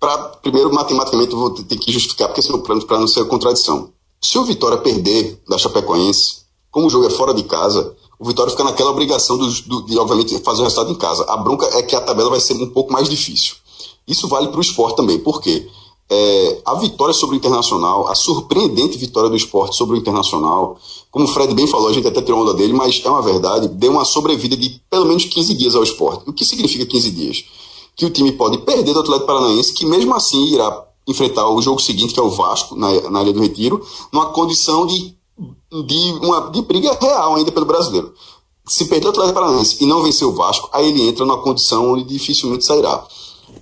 pra, 0.00 0.16
primeiro, 0.42 0.72
matematicamente, 0.72 1.32
eu 1.32 1.38
vou 1.38 1.50
ter 1.50 1.76
que 1.76 1.92
justificar, 1.92 2.28
porque 2.28 2.42
senão, 2.42 2.62
para 2.62 2.98
não 2.98 3.06
ser 3.06 3.26
contradição. 3.26 3.92
Se 4.22 4.38
o 4.38 4.44
Vitória 4.44 4.78
perder 4.78 5.40
da 5.48 5.58
Chapecoense, 5.58 6.46
como 6.70 6.86
o 6.86 6.90
jogo 6.90 7.06
é 7.06 7.10
fora 7.10 7.34
de 7.34 7.44
casa, 7.44 7.94
o 8.18 8.24
Vitória 8.24 8.50
fica 8.50 8.64
naquela 8.64 8.90
obrigação 8.90 9.36
do, 9.36 9.48
do, 9.62 9.82
de, 9.82 9.98
obviamente, 9.98 10.38
fazer 10.40 10.60
o 10.60 10.64
resultado 10.64 10.90
em 10.90 10.94
casa. 10.94 11.24
A 11.28 11.36
bronca 11.36 11.66
é 11.78 11.82
que 11.82 11.94
a 11.94 12.00
tabela 12.00 12.30
vai 12.30 12.40
ser 12.40 12.54
um 12.54 12.70
pouco 12.70 12.92
mais 12.92 13.08
difícil. 13.08 13.56
Isso 14.08 14.28
vale 14.28 14.48
para 14.48 14.58
o 14.58 14.62
esporte 14.62 14.96
também, 14.96 15.18
por 15.18 15.40
quê? 15.40 15.68
É, 16.08 16.62
a 16.64 16.74
vitória 16.76 17.12
sobre 17.12 17.34
o 17.34 17.38
Internacional, 17.38 18.06
a 18.06 18.14
surpreendente 18.14 18.96
vitória 18.96 19.28
do 19.28 19.34
esporte 19.34 19.74
sobre 19.74 19.96
o 19.96 19.98
Internacional, 19.98 20.78
como 21.10 21.24
o 21.24 21.28
Fred 21.28 21.52
bem 21.52 21.66
falou, 21.66 21.88
a 21.88 21.92
gente 21.92 22.06
até 22.06 22.22
tirou 22.22 22.42
onda 22.42 22.54
dele, 22.54 22.72
mas 22.72 23.02
é 23.04 23.10
uma 23.10 23.20
verdade, 23.20 23.66
deu 23.68 23.90
uma 23.90 24.04
sobrevida 24.04 24.56
de 24.56 24.80
pelo 24.88 25.04
menos 25.04 25.24
15 25.24 25.54
dias 25.54 25.74
ao 25.74 25.82
esporte. 25.82 26.22
O 26.28 26.32
que 26.32 26.44
significa 26.44 26.86
15 26.86 27.10
dias? 27.10 27.44
Que 27.96 28.06
o 28.06 28.10
time 28.10 28.30
pode 28.30 28.58
perder 28.58 28.94
do 28.94 29.00
Atlético 29.00 29.26
Paranaense, 29.26 29.72
que 29.72 29.84
mesmo 29.84 30.14
assim 30.14 30.46
irá 30.52 30.86
enfrentar 31.08 31.48
o 31.48 31.60
jogo 31.60 31.80
seguinte, 31.80 32.14
que 32.14 32.20
é 32.20 32.22
o 32.22 32.30
Vasco, 32.30 32.76
na, 32.76 33.10
na 33.10 33.22
Ilha 33.22 33.32
do 33.32 33.40
Retiro, 33.40 33.84
numa 34.12 34.26
condição 34.26 34.86
de 34.86 35.15
de, 35.84 36.12
uma, 36.22 36.50
de 36.50 36.62
briga 36.62 36.96
real 37.00 37.34
ainda 37.34 37.52
pelo 37.52 37.66
brasileiro. 37.66 38.12
Se 38.66 38.86
perder 38.86 39.06
o 39.06 39.10
Atlético 39.10 39.34
Paranaense 39.34 39.82
e 39.82 39.86
não 39.86 40.02
vencer 40.02 40.26
o 40.26 40.32
Vasco, 40.32 40.68
aí 40.72 40.88
ele 40.88 41.08
entra 41.08 41.24
numa 41.24 41.40
condição 41.40 41.92
onde 41.92 42.04
dificilmente 42.04 42.64
sairá. 42.64 43.04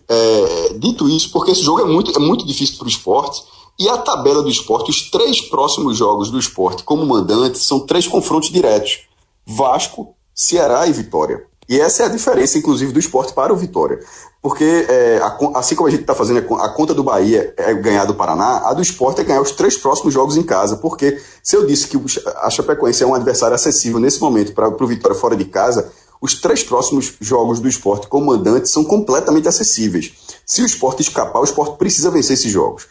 É, 0.09 0.75
dito 0.79 1.09
isso, 1.09 1.31
porque 1.31 1.51
esse 1.51 1.63
jogo 1.63 1.81
é 1.81 1.85
muito, 1.85 2.11
é 2.17 2.19
muito 2.19 2.47
difícil 2.47 2.77
para 2.77 2.87
o 2.87 2.89
esporte, 2.89 3.43
e 3.79 3.89
a 3.89 3.99
tabela 3.99 4.43
do 4.43 4.49
esporte, 4.49 4.91
os 4.91 5.11
três 5.11 5.41
próximos 5.41 5.97
jogos 5.97 6.31
do 6.31 6.39
esporte 6.39 6.85
como 6.85 7.05
mandante, 7.05 7.59
são 7.59 7.81
três 7.81 8.07
confrontos 8.07 8.51
diretos: 8.51 9.01
Vasco, 9.47 10.15
Ceará 10.35 10.87
e 10.87 10.93
Vitória. 10.93 11.47
E 11.69 11.79
essa 11.81 12.03
é 12.03 12.07
a 12.07 12.11
diferença, 12.11 12.59
inclusive, 12.59 12.93
do 12.93 12.99
esporte 12.99 13.33
para 13.33 13.53
o 13.53 13.57
Vitória. 13.57 13.99
Porque, 14.45 14.63
é, 14.63 15.21
a, 15.23 15.59
assim 15.59 15.75
como 15.75 15.89
a 15.89 15.91
gente 15.91 16.03
está 16.03 16.15
fazendo 16.15 16.55
a, 16.57 16.69
conta 16.69 16.93
do 16.93 17.03
Bahia 17.03 17.55
é 17.57 17.73
ganhar 17.73 18.05
do 18.05 18.15
Paraná, 18.15 18.61
a 18.67 18.75
do 18.75 18.83
esporte 18.83 19.23
é 19.23 19.25
ganhar 19.25 19.41
os 19.41 19.53
três 19.53 19.75
próximos 19.75 20.13
jogos 20.13 20.37
em 20.37 20.43
casa. 20.43 20.77
Porque 20.77 21.19
se 21.43 21.57
eu 21.57 21.65
disse 21.65 21.89
que 21.89 21.99
a 22.43 22.51
Chapecoense 22.51 23.03
é 23.03 23.07
um 23.07 23.15
adversário 23.15 23.55
acessível 23.55 23.99
nesse 23.99 24.21
momento 24.21 24.53
para 24.53 24.69
o 24.69 24.87
Vitória 24.87 25.17
fora 25.17 25.35
de 25.35 25.47
casa, 25.47 25.91
os 26.21 26.39
três 26.43 26.63
próximos 26.63 27.15
jogos 27.23 27.59
do 27.59 27.67
esporte 27.67 28.07
como 28.07 28.27
mandante 28.27 28.69
são 28.69 28.85
completamente 28.85 29.49
acessíveis. 29.49 30.13
Se 30.45 30.61
o 30.61 30.67
esporte 30.67 31.01
escapar, 31.01 31.41
o 31.41 31.45
esporte 31.45 31.79
precisa 31.79 32.11
vencer 32.11 32.35
esses 32.35 32.53
jogos. 32.53 32.87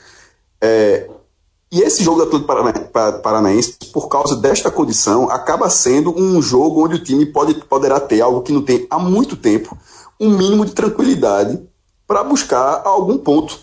É, 0.60 1.08
e 1.72 1.82
esse 1.82 2.04
jogo 2.04 2.26
do 2.26 2.38
Atlético 2.38 2.92
Paranaense, 3.22 3.78
por 3.92 4.08
causa 4.08 4.36
desta 4.36 4.72
condição, 4.72 5.30
acaba 5.30 5.70
sendo 5.70 6.20
um 6.20 6.42
jogo 6.42 6.84
onde 6.84 6.96
o 6.96 7.04
time 7.04 7.28
pode, 7.28 7.54
poderá 7.66 8.00
ter 8.00 8.22
algo 8.22 8.42
que 8.42 8.52
não 8.52 8.64
tem 8.64 8.88
há 8.90 8.98
muito 8.98 9.36
tempo, 9.36 9.78
um 10.24 10.38
mínimo 10.38 10.66
de 10.66 10.72
tranquilidade 10.72 11.62
para 12.08 12.24
buscar 12.24 12.82
algum 12.86 13.18
ponto. 13.18 13.60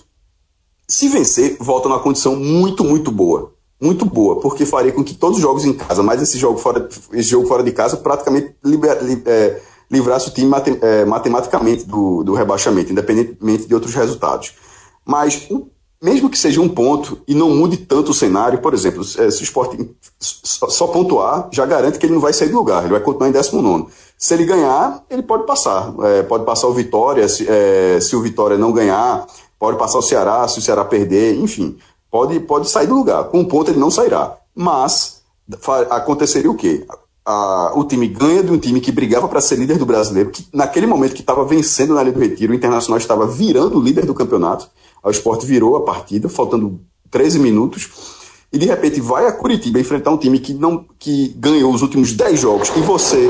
Se 0.86 1.08
vencer, 1.08 1.56
volta 1.58 1.88
numa 1.88 2.00
condição 2.00 2.36
muito, 2.36 2.84
muito 2.84 3.11
boa. 3.11 3.52
Muito 3.80 4.04
boa, 4.04 4.40
porque 4.40 4.66
faria 4.66 4.92
com 4.92 5.02
que 5.02 5.14
todos 5.14 5.38
os 5.38 5.42
jogos 5.42 5.64
em 5.64 5.72
casa, 5.72 6.02
mais 6.02 6.20
esse 6.20 6.36
jogo 6.36 6.58
fora, 6.58 6.86
esse 7.12 7.30
jogo 7.30 7.46
fora 7.46 7.62
de 7.62 7.72
casa, 7.72 7.96
praticamente 7.96 8.54
liber, 8.62 8.98
é, 9.24 9.58
livrasse 9.90 10.28
o 10.28 10.32
time 10.32 10.52
é, 10.82 11.06
matematicamente 11.06 11.86
do, 11.86 12.22
do 12.22 12.34
rebaixamento, 12.34 12.92
independentemente 12.92 13.66
de 13.66 13.74
outros 13.74 13.94
resultados. 13.94 14.52
Mas 15.02 15.48
mesmo 16.02 16.30
que 16.30 16.38
seja 16.38 16.61
um 16.61 16.68
ponto 16.68 17.20
e 17.28 17.34
não 17.34 17.50
mude 17.50 17.76
tanto 17.76 18.11
o 18.11 18.14
cenário, 18.14 18.61
por 18.61 18.72
exemplo, 18.72 19.02
é, 19.02 19.30
se 19.30 19.42
o 19.42 19.44
esporte 19.44 19.78
só 20.18 20.86
pontuar, 20.86 21.48
já 21.52 21.66
garante 21.66 21.98
que 21.98 22.06
ele 22.06 22.14
não 22.14 22.20
vai 22.20 22.32
sair 22.32 22.48
do 22.48 22.56
lugar, 22.56 22.82
ele 22.82 22.92
vai 22.92 23.00
continuar 23.00 23.28
em 23.28 23.32
19. 23.32 23.92
Se 24.20 24.34
ele 24.34 24.44
ganhar, 24.44 25.02
ele 25.10 25.22
pode 25.22 25.46
passar. 25.46 25.94
É, 26.02 26.22
pode 26.22 26.44
passar 26.44 26.68
o 26.68 26.74
Vitória, 26.74 27.26
se, 27.28 27.46
é, 27.48 27.98
se, 28.00 28.14
o 28.14 28.20
Vitória 28.20 28.58
não 28.58 28.70
ganhar, 28.70 29.26
pode 29.58 29.78
passar 29.78 29.98
o 29.98 30.02
Ceará, 30.02 30.46
se 30.46 30.58
o 30.58 30.62
Ceará 30.62 30.84
perder, 30.84 31.36
enfim, 31.40 31.76
pode, 32.10 32.38
pode 32.40 32.68
sair 32.68 32.86
do 32.86 32.94
lugar. 32.94 33.24
Com 33.24 33.40
um 33.40 33.44
ponto 33.44 33.70
ele 33.70 33.80
não 33.80 33.90
sairá. 33.90 34.36
Mas 34.54 35.22
aconteceria 35.90 36.50
o 36.50 36.54
quê? 36.54 36.86
A, 37.24 37.72
o 37.74 37.84
time 37.84 38.06
ganha 38.06 38.42
de 38.42 38.52
um 38.52 38.58
time 38.58 38.80
que 38.80 38.92
brigava 38.92 39.26
para 39.26 39.40
ser 39.40 39.56
líder 39.56 39.78
do 39.78 39.86
brasileiro, 39.86 40.30
que 40.30 40.46
naquele 40.52 40.86
momento 40.86 41.14
que 41.14 41.22
estava 41.22 41.44
vencendo 41.44 41.94
na 41.94 42.02
Ilha 42.02 42.12
do 42.12 42.20
Retiro, 42.20 42.52
o 42.52 42.56
Internacional 42.56 42.98
estava 42.98 43.26
virando 43.26 43.78
o 43.78 43.82
líder 43.82 44.04
do 44.04 44.14
campeonato 44.14 44.68
o 45.02 45.10
esporte 45.10 45.46
virou 45.46 45.76
a 45.76 45.82
partida, 45.82 46.28
faltando 46.28 46.80
13 47.10 47.38
minutos, 47.38 47.88
e 48.52 48.58
de 48.58 48.66
repente 48.66 49.00
vai 49.00 49.26
a 49.26 49.32
Curitiba 49.32 49.80
enfrentar 49.80 50.10
um 50.10 50.18
time 50.18 50.38
que, 50.38 50.52
não, 50.52 50.84
que 50.98 51.28
ganhou 51.38 51.72
os 51.72 51.82
últimos 51.82 52.12
10 52.12 52.38
jogos, 52.40 52.68
e 52.76 52.80
você. 52.80 53.28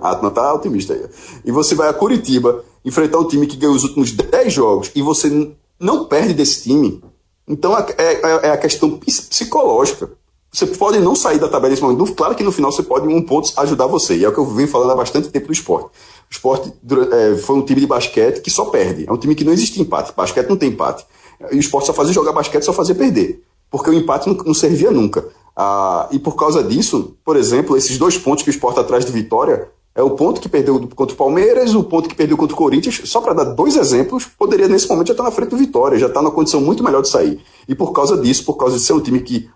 Ah, 0.00 0.18
não 0.22 0.30
tá 0.30 0.52
otimista 0.54 0.94
aí. 0.94 1.04
E 1.44 1.52
você 1.52 1.74
vai 1.74 1.88
a 1.88 1.92
Curitiba 1.92 2.64
enfrentar 2.84 3.18
um 3.18 3.28
time 3.28 3.46
que 3.46 3.56
ganhou 3.56 3.74
os 3.74 3.84
últimos 3.84 4.12
10 4.12 4.52
jogos 4.52 4.90
e 4.94 5.02
você 5.02 5.52
não 5.78 6.04
perde 6.04 6.34
desse 6.34 6.62
time. 6.62 7.02
Então 7.46 7.76
é, 7.76 7.86
é, 7.98 8.20
é 8.48 8.50
a 8.50 8.56
questão 8.56 8.98
psicológica. 8.98 10.10
Você 10.50 10.66
pode 10.66 10.98
não 10.98 11.14
sair 11.14 11.38
da 11.38 11.48
tabela 11.48 11.70
nesse 11.70 11.82
momento. 11.82 12.14
Claro 12.14 12.34
que 12.34 12.42
no 12.42 12.50
final 12.50 12.72
você 12.72 12.82
pode 12.82 13.06
um 13.06 13.22
ponto 13.22 13.52
ajudar 13.58 13.86
você. 13.86 14.16
E 14.16 14.24
é 14.24 14.28
o 14.28 14.32
que 14.32 14.38
eu 14.38 14.46
venho 14.46 14.68
falando 14.68 14.92
há 14.92 14.96
bastante 14.96 15.28
tempo 15.28 15.46
do 15.46 15.52
esporte. 15.52 15.86
O 15.86 16.32
esporte 16.32 16.72
é, 17.12 17.36
foi 17.36 17.56
um 17.56 17.62
time 17.62 17.80
de 17.80 17.86
basquete 17.86 18.40
que 18.40 18.50
só 18.50 18.66
perde. 18.66 19.04
É 19.06 19.12
um 19.12 19.16
time 19.16 19.34
que 19.34 19.44
não 19.44 19.52
existe 19.52 19.80
empate. 19.80 20.12
Basquete 20.16 20.48
não 20.48 20.56
tem 20.56 20.70
empate. 20.70 21.04
E 21.52 21.56
o 21.56 21.60
esporte 21.60 21.86
só 21.86 21.92
fazia 21.92 22.14
jogar 22.14 22.32
basquete, 22.32 22.62
só 22.62 22.72
fazia 22.72 22.94
perder. 22.94 23.42
Porque 23.70 23.90
o 23.90 23.92
empate 23.92 24.26
não, 24.26 24.36
não 24.36 24.54
servia 24.54 24.90
nunca. 24.90 25.26
Ah, 25.54 26.08
e 26.10 26.18
por 26.18 26.34
causa 26.34 26.62
disso, 26.62 27.16
por 27.24 27.36
exemplo, 27.36 27.76
esses 27.76 27.98
dois 27.98 28.16
pontos 28.16 28.42
que 28.42 28.50
o 28.50 28.52
esporte 28.52 28.80
atrás 28.80 29.04
de 29.04 29.12
vitória 29.12 29.68
é 29.98 30.02
o 30.02 30.10
ponto 30.10 30.40
que 30.40 30.48
perdeu 30.48 30.88
contra 30.94 31.12
o 31.12 31.18
Palmeiras, 31.18 31.74
o 31.74 31.82
ponto 31.82 32.08
que 32.08 32.14
perdeu 32.14 32.36
contra 32.36 32.54
o 32.54 32.56
Corinthians, 32.56 33.00
só 33.04 33.20
para 33.20 33.32
dar 33.32 33.42
dois 33.42 33.74
exemplos, 33.74 34.26
poderia 34.26 34.68
nesse 34.68 34.88
momento 34.88 35.08
já 35.08 35.12
estar 35.12 35.24
na 35.24 35.32
frente 35.32 35.48
do 35.48 35.56
Vitória, 35.56 35.98
já 35.98 36.06
está 36.06 36.22
numa 36.22 36.30
condição 36.30 36.60
muito 36.60 36.84
melhor 36.84 37.02
de 37.02 37.08
sair. 37.08 37.40
E 37.68 37.74
por 37.74 37.90
causa 37.90 38.16
disso, 38.16 38.44
por 38.44 38.54
causa 38.54 38.76
de 38.76 38.82
ser 38.82 38.92
um 38.92 39.00
time 39.00 39.18
que 39.18 39.50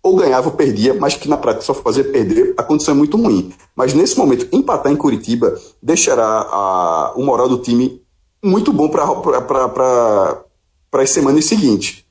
ou 0.00 0.14
ganhava 0.14 0.50
ou 0.50 0.54
perdia, 0.54 0.94
mas 0.94 1.16
que 1.16 1.28
na 1.28 1.36
prática 1.36 1.64
só 1.64 1.74
fazia 1.74 2.04
perder, 2.04 2.54
a 2.56 2.62
condição 2.62 2.94
é 2.94 2.96
muito 2.96 3.16
ruim. 3.16 3.52
Mas 3.74 3.92
nesse 3.92 4.16
momento, 4.16 4.46
empatar 4.52 4.92
em 4.92 4.96
Curitiba 4.96 5.58
deixará 5.82 6.46
a, 6.48 7.14
o 7.16 7.24
moral 7.24 7.48
do 7.48 7.58
time 7.58 8.00
muito 8.40 8.72
bom 8.72 8.88
para 8.88 10.44
as 10.92 11.10
semanas 11.10 11.44
seguintes, 11.46 12.04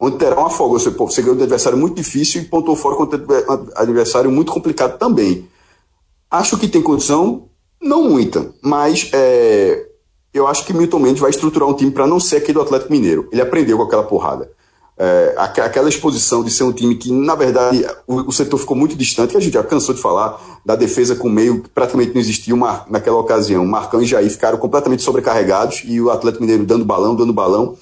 onde 0.00 0.16
terá 0.16 0.40
uma 0.40 0.48
folga. 0.48 0.78
Você, 0.78 0.88
você 0.88 1.20
ganhou 1.20 1.36
um 1.36 1.42
adversário 1.42 1.76
muito 1.76 1.96
difícil 1.96 2.40
e 2.40 2.44
pontuou 2.46 2.74
fora 2.78 2.96
contra 2.96 3.18
um 3.18 3.66
adversário 3.74 4.30
muito 4.30 4.50
complicado 4.50 4.96
também. 4.96 5.46
Acho 6.30 6.58
que 6.58 6.68
tem 6.68 6.82
condição, 6.82 7.48
não 7.80 8.08
muita, 8.08 8.52
mas 8.62 9.10
é, 9.12 9.86
eu 10.34 10.46
acho 10.46 10.64
que 10.64 10.72
Milton 10.72 10.98
Mendes 10.98 11.20
vai 11.20 11.30
estruturar 11.30 11.68
um 11.68 11.74
time 11.74 11.90
para 11.90 12.06
não 12.06 12.18
ser 12.18 12.36
aquele 12.36 12.54
do 12.54 12.62
Atlético 12.62 12.92
Mineiro. 12.92 13.28
Ele 13.32 13.40
aprendeu 13.40 13.76
com 13.76 13.84
aquela 13.84 14.02
porrada 14.02 14.50
é, 14.98 15.34
aquela 15.36 15.88
exposição 15.88 16.42
de 16.42 16.50
ser 16.50 16.64
um 16.64 16.72
time 16.72 16.94
que, 16.94 17.12
na 17.12 17.34
verdade, 17.34 17.84
o, 18.06 18.28
o, 18.28 18.32
setor 18.32 18.58
ficou 18.58 18.76
muito 18.76 18.96
distante, 18.96 19.32
que 19.32 19.36
a 19.36 19.40
gente 19.40 19.52
já 19.52 19.62
cansou 19.62 19.94
de 19.94 20.00
falar, 20.00 20.40
da 20.64 20.74
defesa 20.74 21.14
com 21.14 21.28
meio, 21.28 21.62
que 21.62 21.68
praticamente 21.68 22.14
não 22.14 22.20
existia 22.20 22.54
uma, 22.54 22.84
naquela 22.88 23.18
ocasião. 23.18 23.64
Marcão 23.66 24.00
e 24.00 24.06
Jair 24.06 24.30
ficaram 24.30 24.56
completamente 24.56 25.02
sobrecarregados 25.02 25.82
e 25.84 26.00
o 26.00 26.10
Atlético 26.10 26.42
Mineiro 26.42 26.64
dando 26.64 26.84
balão, 26.84 27.14
dando 27.14 27.32
balão. 27.32 27.76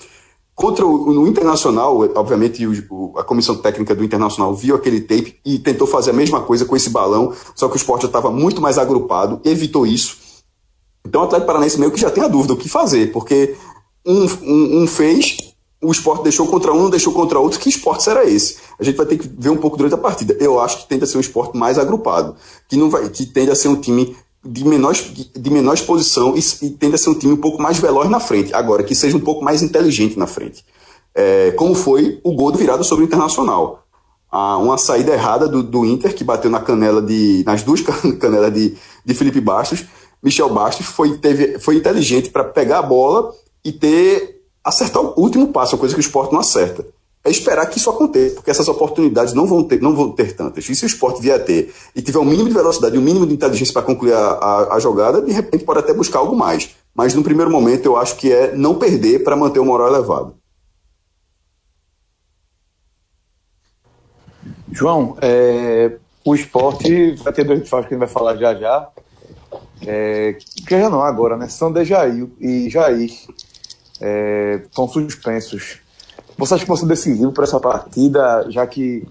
Contra 0.54 0.86
o 0.86 1.12
no 1.12 1.26
Internacional, 1.26 1.98
obviamente 2.14 2.64
o, 2.66 3.12
a 3.18 3.24
comissão 3.24 3.56
técnica 3.56 3.94
do 3.94 4.04
Internacional 4.04 4.54
viu 4.54 4.76
aquele 4.76 5.00
tape 5.00 5.40
e 5.44 5.58
tentou 5.58 5.86
fazer 5.86 6.10
a 6.10 6.14
mesma 6.14 6.42
coisa 6.42 6.64
com 6.64 6.76
esse 6.76 6.90
balão, 6.90 7.32
só 7.56 7.66
que 7.68 7.74
o 7.74 7.76
esporte 7.76 8.02
já 8.02 8.08
estava 8.08 8.30
muito 8.30 8.60
mais 8.60 8.78
agrupado, 8.78 9.40
evitou 9.44 9.84
isso. 9.84 10.16
Então 11.04 11.22
o 11.22 11.24
Atlético 11.24 11.48
Paranaense 11.48 11.78
meio 11.78 11.90
que 11.90 12.00
já 12.00 12.10
tem 12.10 12.22
a 12.22 12.28
dúvida 12.28 12.54
o 12.54 12.56
que 12.56 12.68
fazer, 12.68 13.10
porque 13.10 13.56
um, 14.06 14.26
um, 14.42 14.82
um 14.82 14.86
fez 14.86 15.36
o 15.84 15.92
esporte 15.92 16.22
deixou 16.22 16.46
contra 16.46 16.72
um, 16.72 16.84
não 16.84 16.90
deixou 16.90 17.12
contra 17.12 17.38
outro, 17.38 17.60
que 17.60 17.68
esporte 17.68 18.02
será 18.02 18.24
esse? 18.24 18.56
A 18.78 18.82
gente 18.82 18.96
vai 18.96 19.06
ter 19.06 19.18
que 19.18 19.28
ver 19.28 19.50
um 19.50 19.56
pouco 19.56 19.76
durante 19.76 19.94
a 19.94 19.98
partida. 19.98 20.34
Eu 20.40 20.58
acho 20.58 20.78
que 20.78 20.88
tende 20.88 21.04
a 21.04 21.06
ser 21.06 21.18
um 21.18 21.20
esporte 21.20 21.56
mais 21.56 21.78
agrupado, 21.78 22.36
que, 22.68 22.76
não 22.76 22.88
vai, 22.88 23.08
que 23.10 23.26
tende 23.26 23.50
a 23.50 23.54
ser 23.54 23.68
um 23.68 23.76
time 23.76 24.16
de 24.44 24.64
menor, 24.64 24.94
de 24.94 25.50
menor 25.50 25.74
exposição 25.74 26.36
e, 26.36 26.40
e 26.66 26.70
tende 26.70 26.94
a 26.94 26.98
ser 26.98 27.10
um 27.10 27.14
time 27.14 27.32
um 27.32 27.40
pouco 27.40 27.62
mais 27.62 27.78
veloz 27.78 28.10
na 28.10 28.20
frente. 28.20 28.54
Agora, 28.54 28.82
que 28.82 28.94
seja 28.94 29.16
um 29.16 29.20
pouco 29.20 29.44
mais 29.44 29.62
inteligente 29.62 30.18
na 30.18 30.26
frente. 30.26 30.64
É, 31.14 31.52
como 31.52 31.74
foi 31.74 32.20
o 32.22 32.34
gol 32.34 32.52
do 32.52 32.58
virado 32.58 32.84
sobre 32.84 33.04
o 33.04 33.06
Internacional. 33.06 33.84
Ah, 34.30 34.58
uma 34.58 34.76
saída 34.76 35.12
errada 35.12 35.48
do, 35.48 35.62
do 35.62 35.84
Inter, 35.84 36.12
que 36.14 36.24
bateu 36.24 36.50
na 36.50 36.60
canela 36.60 37.00
de, 37.00 37.44
nas 37.46 37.62
duas 37.62 37.80
canelas 38.20 38.52
de, 38.52 38.76
de 39.04 39.14
Felipe 39.14 39.40
Bastos. 39.40 39.84
Michel 40.22 40.50
Bastos 40.50 40.86
foi, 40.86 41.16
teve, 41.18 41.58
foi 41.58 41.76
inteligente 41.76 42.30
para 42.30 42.44
pegar 42.44 42.80
a 42.80 42.82
bola 42.82 43.32
e 43.64 43.72
ter 43.72 44.42
acertar 44.64 45.02
o 45.02 45.20
último 45.20 45.48
passo, 45.48 45.78
coisa 45.78 45.94
que 45.94 46.00
o 46.00 46.02
esporte 46.02 46.32
não 46.32 46.40
acerta. 46.40 46.84
É 47.24 47.30
esperar 47.30 47.64
que 47.66 47.78
isso 47.78 47.88
aconteça, 47.88 48.34
porque 48.34 48.50
essas 48.50 48.68
oportunidades 48.68 49.32
não 49.32 49.46
vão 49.46 49.64
ter, 49.64 49.80
não 49.80 49.96
vão 49.96 50.10
ter 50.10 50.36
tantas. 50.36 50.68
E 50.68 50.76
se 50.76 50.84
o 50.84 50.86
esporte 50.86 51.22
vier 51.22 51.40
a 51.40 51.42
ter 51.42 51.72
e 51.96 52.02
tiver 52.02 52.18
um 52.18 52.24
mínimo 52.24 52.48
de 52.48 52.54
velocidade 52.54 52.94
e 52.94 52.98
um 52.98 53.02
mínimo 53.02 53.26
de 53.26 53.32
inteligência 53.32 53.72
para 53.72 53.80
concluir 53.80 54.12
a, 54.12 54.18
a, 54.18 54.74
a, 54.74 54.78
jogada, 54.78 55.22
de 55.22 55.32
repente 55.32 55.64
pode 55.64 55.78
até 55.78 55.94
buscar 55.94 56.18
algo 56.18 56.36
mais. 56.36 56.74
Mas 56.94 57.14
no 57.14 57.22
primeiro 57.24 57.50
momento 57.50 57.86
eu 57.86 57.96
acho 57.96 58.16
que 58.16 58.30
é 58.30 58.54
não 58.54 58.74
perder 58.74 59.24
para 59.24 59.36
manter 59.36 59.58
o 59.58 59.64
moral 59.64 59.88
elevado. 59.88 60.34
João, 64.70 65.16
é, 65.22 65.96
o 66.24 66.34
esporte 66.34 67.14
vai 67.22 67.32
ter 67.32 67.44
dois 67.44 67.60
desfalques 67.60 67.88
que 67.88 67.94
a 67.94 67.96
gente 67.96 68.06
vai 68.06 68.12
falar 68.12 68.36
já 68.36 68.54
já. 68.54 68.90
É, 69.86 70.36
que 70.66 70.78
já 70.78 70.90
não 70.90 71.00
agora, 71.00 71.38
né? 71.38 71.48
São 71.48 71.72
de 71.72 71.84
Jair 71.84 72.28
e 72.38 72.68
Jair 72.68 73.10
é, 74.00 74.60
estão 74.64 74.86
suspensos. 74.86 75.83
Você 76.36 76.54
acha 76.54 76.64
que 76.64 76.68
vai 76.68 76.78
ser 76.78 76.86
decisivo 76.86 77.32
para 77.32 77.44
essa 77.44 77.60
partida, 77.60 78.46
já 78.48 78.66
que 78.66 79.06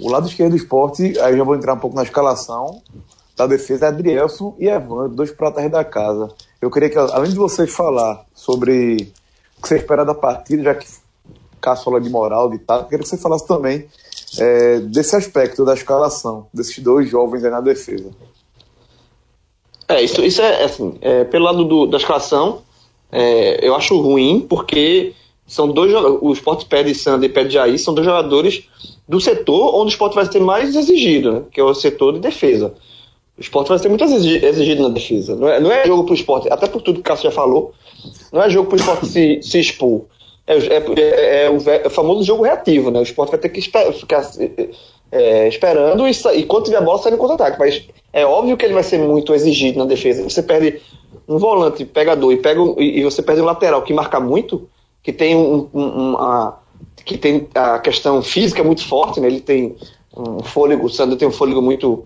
o 0.00 0.10
lado 0.10 0.28
esquerdo 0.28 0.50
do 0.50 0.56
esporte, 0.56 1.18
aí 1.20 1.36
já 1.36 1.44
vou 1.44 1.54
entrar 1.54 1.74
um 1.74 1.78
pouco 1.78 1.96
na 1.96 2.02
escalação 2.02 2.82
da 3.36 3.46
defesa, 3.46 3.86
é 3.86 3.88
Adrielson 3.88 4.54
e 4.58 4.68
Evandro, 4.68 5.08
dois 5.08 5.30
pratas 5.30 5.70
da 5.70 5.84
casa. 5.84 6.28
Eu 6.60 6.70
queria 6.70 6.90
que, 6.90 6.98
além 6.98 7.30
de 7.30 7.36
vocês 7.36 7.70
falar 7.72 8.24
sobre 8.34 9.10
o 9.58 9.62
que 9.62 9.68
você 9.68 9.76
espera 9.76 10.04
da 10.04 10.14
partida, 10.14 10.62
já 10.62 10.74
que 10.74 10.86
caçola 11.60 12.00
de 12.00 12.10
moral, 12.10 12.50
de 12.50 12.58
tal, 12.58 12.80
eu 12.80 12.84
queria 12.84 13.04
que 13.04 13.08
você 13.08 13.16
falasse 13.16 13.46
também 13.46 13.86
é, 14.38 14.80
desse 14.80 15.14
aspecto 15.16 15.64
da 15.64 15.74
escalação, 15.74 16.46
desses 16.52 16.78
dois 16.80 17.08
jovens 17.08 17.44
aí 17.44 17.50
na 17.50 17.60
defesa. 17.60 18.10
É, 19.88 20.02
isso, 20.02 20.22
isso 20.22 20.42
é 20.42 20.64
assim, 20.64 20.98
é, 21.00 21.24
pelo 21.24 21.44
lado 21.44 21.64
do, 21.64 21.86
da 21.86 21.98
escalação, 21.98 22.62
é, 23.10 23.66
eu 23.66 23.74
acho 23.74 24.00
ruim 24.00 24.44
porque 24.48 25.14
são 25.46 25.68
dois 25.68 25.92
o 26.20 26.32
Sport 26.32 26.66
pede 26.66 26.94
Sander 26.94 27.28
e 27.28 27.32
pede 27.32 27.54
Jair 27.54 27.78
são 27.78 27.92
dois 27.92 28.06
jogadores 28.06 28.68
do 29.08 29.20
setor 29.20 29.74
onde 29.74 29.86
o 29.86 29.94
esporte 29.94 30.14
vai 30.14 30.24
ser 30.24 30.40
mais 30.40 30.74
exigido, 30.74 31.32
né, 31.32 31.42
que 31.50 31.60
é 31.60 31.64
o 31.64 31.74
setor 31.74 32.14
de 32.14 32.20
defesa. 32.20 32.74
O 33.36 33.40
esporte 33.40 33.68
vai 33.68 33.78
ser 33.78 33.88
muito 33.88 34.04
exigido 34.04 34.82
na 34.82 34.88
defesa. 34.88 35.34
Não 35.34 35.48
é, 35.48 35.60
não 35.60 35.72
é 35.72 35.86
jogo 35.86 36.04
para 36.04 36.12
o 36.12 36.14
esporte, 36.14 36.52
até 36.52 36.66
por 36.66 36.82
tudo 36.82 36.96
que 36.96 37.00
o 37.00 37.04
Cássio 37.04 37.30
já 37.30 37.34
falou, 37.34 37.72
não 38.32 38.42
é 38.42 38.50
jogo 38.50 38.68
para 38.68 38.76
o 38.76 38.80
esporte 38.80 39.06
se, 39.06 39.40
se 39.42 39.58
expor. 39.58 40.02
É, 40.46 40.56
é, 40.56 40.76
é, 40.76 41.44
é, 41.44 41.50
o, 41.50 41.70
é, 41.70 41.86
o, 41.86 41.90
famoso 41.90 42.24
jogo 42.24 42.42
reativo, 42.42 42.90
né? 42.90 42.98
O 42.98 43.02
esporte 43.02 43.30
vai 43.30 43.38
ter 43.38 43.48
que 43.48 43.60
esper, 43.60 43.92
ficar 43.92 44.28
é, 45.10 45.48
esperando 45.48 46.06
e, 46.08 46.12
e 46.34 46.44
quando 46.44 46.64
tiver 46.64 46.78
a 46.78 46.80
bola 46.80 46.98
sair 46.98 47.12
no 47.12 47.18
contra-ataque. 47.18 47.58
Mas 47.58 47.86
é 48.12 48.26
óbvio 48.26 48.56
que 48.56 48.64
ele 48.64 48.74
vai 48.74 48.82
ser 48.82 48.98
muito 48.98 49.34
exigido 49.34 49.78
na 49.78 49.84
defesa. 49.84 50.22
Você 50.22 50.42
perde 50.42 50.80
um 51.28 51.38
volante 51.38 51.84
pegador 51.84 52.32
e, 52.32 52.36
pega, 52.36 52.60
e 52.78 53.02
você 53.04 53.22
perde 53.22 53.40
um 53.40 53.44
lateral 53.44 53.82
que 53.82 53.94
marca 53.94 54.18
muito, 54.18 54.68
que 55.02 55.12
tem 55.12 55.34
um, 55.36 55.68
um, 55.72 55.88
uma, 55.88 56.58
que 57.04 57.18
tem 57.18 57.48
a 57.54 57.78
questão 57.78 58.22
física 58.22 58.62
muito 58.62 58.86
forte, 58.86 59.20
né? 59.20 59.26
Ele 59.26 59.40
tem 59.40 59.76
um 60.16 60.42
fôlego, 60.42 60.86
o 60.86 60.90
Sandro 60.90 61.16
tem 61.16 61.26
um 61.26 61.32
fôlego 61.32 61.60
muito, 61.60 62.04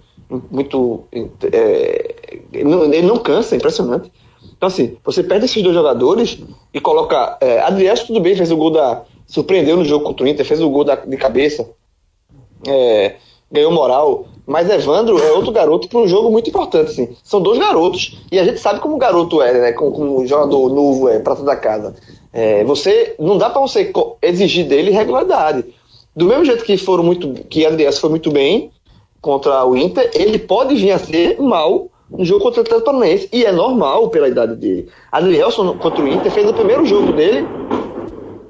muito, 0.50 1.04
é, 1.52 2.14
ele 2.52 3.02
não 3.02 3.18
cansa, 3.18 3.54
é 3.54 3.58
impressionante. 3.58 4.10
Então 4.56 4.68
assim, 4.68 4.96
você 5.04 5.22
perde 5.22 5.44
esses 5.44 5.62
dois 5.62 5.74
jogadores 5.74 6.38
e 6.72 6.80
coloca, 6.80 7.36
é, 7.40 7.60
Adriano 7.60 8.06
tudo 8.06 8.20
bem, 8.20 8.34
fez 8.34 8.50
o 8.50 8.56
gol 8.56 8.70
da, 8.70 9.02
surpreendeu 9.26 9.76
no 9.76 9.84
jogo 9.84 10.04
contra 10.04 10.24
o 10.24 10.28
Inter, 10.28 10.46
fez 10.46 10.62
o 10.62 10.70
gol 10.70 10.84
da, 10.84 10.94
de 10.94 11.16
cabeça, 11.16 11.68
é, 12.66 13.16
ganhou 13.50 13.72
moral, 13.72 14.26
mas 14.46 14.70
Evandro 14.70 15.18
é 15.18 15.32
outro 15.32 15.50
garoto 15.50 15.88
para 15.88 15.98
um 15.98 16.06
jogo 16.06 16.30
muito 16.30 16.48
importante, 16.48 16.92
assim. 16.92 17.16
São 17.24 17.40
dois 17.40 17.58
garotos. 17.58 18.16
E 18.30 18.38
a 18.38 18.44
gente 18.44 18.60
sabe 18.60 18.78
como 18.78 18.94
o 18.94 18.98
garoto 18.98 19.42
é, 19.42 19.52
né? 19.52 19.72
Como, 19.72 19.90
como 19.90 20.20
o 20.20 20.26
jogador 20.26 20.68
novo 20.72 21.08
é, 21.08 21.18
prata 21.18 21.42
da 21.42 21.56
casa. 21.56 21.96
É, 22.36 22.62
você 22.64 23.14
não 23.18 23.38
dá 23.38 23.48
para 23.48 23.62
você 23.62 23.90
exigir 24.20 24.66
dele 24.66 24.90
regularidade. 24.90 25.64
Do 26.14 26.26
mesmo 26.26 26.44
jeito 26.44 26.64
que 26.64 26.76
foram 26.76 27.02
muito, 27.02 27.32
que 27.44 27.64
Adriano 27.64 27.96
foi 27.96 28.10
muito 28.10 28.30
bem 28.30 28.70
contra 29.22 29.64
o 29.64 29.74
Inter, 29.74 30.10
ele 30.12 30.38
pode 30.38 30.74
vir 30.74 30.92
a 30.92 30.98
ser 30.98 31.40
mal 31.40 31.88
no 32.10 32.26
jogo 32.26 32.42
contra 32.42 32.60
o 32.60 32.62
Atlético 32.62 32.84
Paranaense 32.84 33.30
e 33.32 33.46
é 33.46 33.50
normal 33.50 34.10
pela 34.10 34.28
idade 34.28 34.54
dele. 34.54 34.86
Adrielson 35.10 35.78
contra 35.78 36.04
o 36.04 36.06
Inter 36.06 36.30
fez 36.30 36.46
o 36.46 36.52
primeiro 36.52 36.84
jogo 36.84 37.10
dele. 37.14 37.48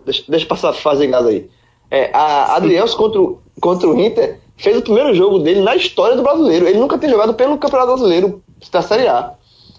Deixa, 0.04 0.24
deixa 0.28 0.44
eu 0.44 0.48
passar 0.48 0.70
a 0.70 0.72
fase 0.72 1.06
gás 1.06 1.24
aí. 1.24 1.48
É, 1.88 2.10
a 2.12 2.56
Adrielson 2.56 2.96
contra, 2.96 3.20
contra 3.60 3.88
o 3.88 4.00
Inter 4.00 4.40
fez 4.56 4.78
o 4.78 4.82
primeiro 4.82 5.14
jogo 5.14 5.38
dele 5.38 5.60
na 5.60 5.76
história 5.76 6.16
do 6.16 6.24
brasileiro. 6.24 6.66
Ele 6.66 6.80
nunca 6.80 6.98
tinha 6.98 7.12
jogado 7.12 7.34
pelo 7.34 7.56
Campeonato 7.56 7.92
Brasileiro 7.92 8.42
da 8.72 8.82
Série 8.82 9.06
A. 9.06 9.34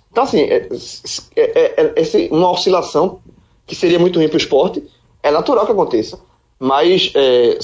Então, 0.10 0.24
assim, 0.24 0.44
é, 0.44 0.66
é, 1.36 1.74
é, 1.76 1.94
é 1.94 2.28
uma 2.32 2.50
oscilação 2.52 3.20
que 3.68 3.76
seria 3.76 4.00
muito 4.00 4.18
ruim 4.18 4.30
para 4.30 4.36
o 4.36 4.40
esporte, 4.40 4.84
é 5.22 5.30
natural 5.30 5.66
que 5.66 5.74
aconteça. 5.74 6.20
Mas, 6.60 7.12
é, 7.14 7.60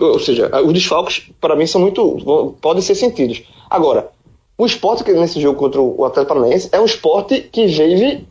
ou 0.00 0.18
seja, 0.18 0.50
os 0.64 0.72
desfalques, 0.72 1.30
para 1.40 1.54
mim, 1.54 1.66
são 1.66 1.80
muito. 1.80 2.56
podem 2.60 2.82
ser 2.82 2.96
sentidos. 2.96 3.42
Agora, 3.70 4.10
o 4.56 4.66
esporte 4.66 5.04
que 5.04 5.12
nesse 5.12 5.40
jogo 5.40 5.58
contra 5.58 5.80
o 5.80 6.04
Atlético 6.04 6.34
Paranaense 6.34 6.68
é 6.72 6.80
um 6.80 6.84
esporte 6.84 7.40
que 7.52 7.66
vive 7.66 8.26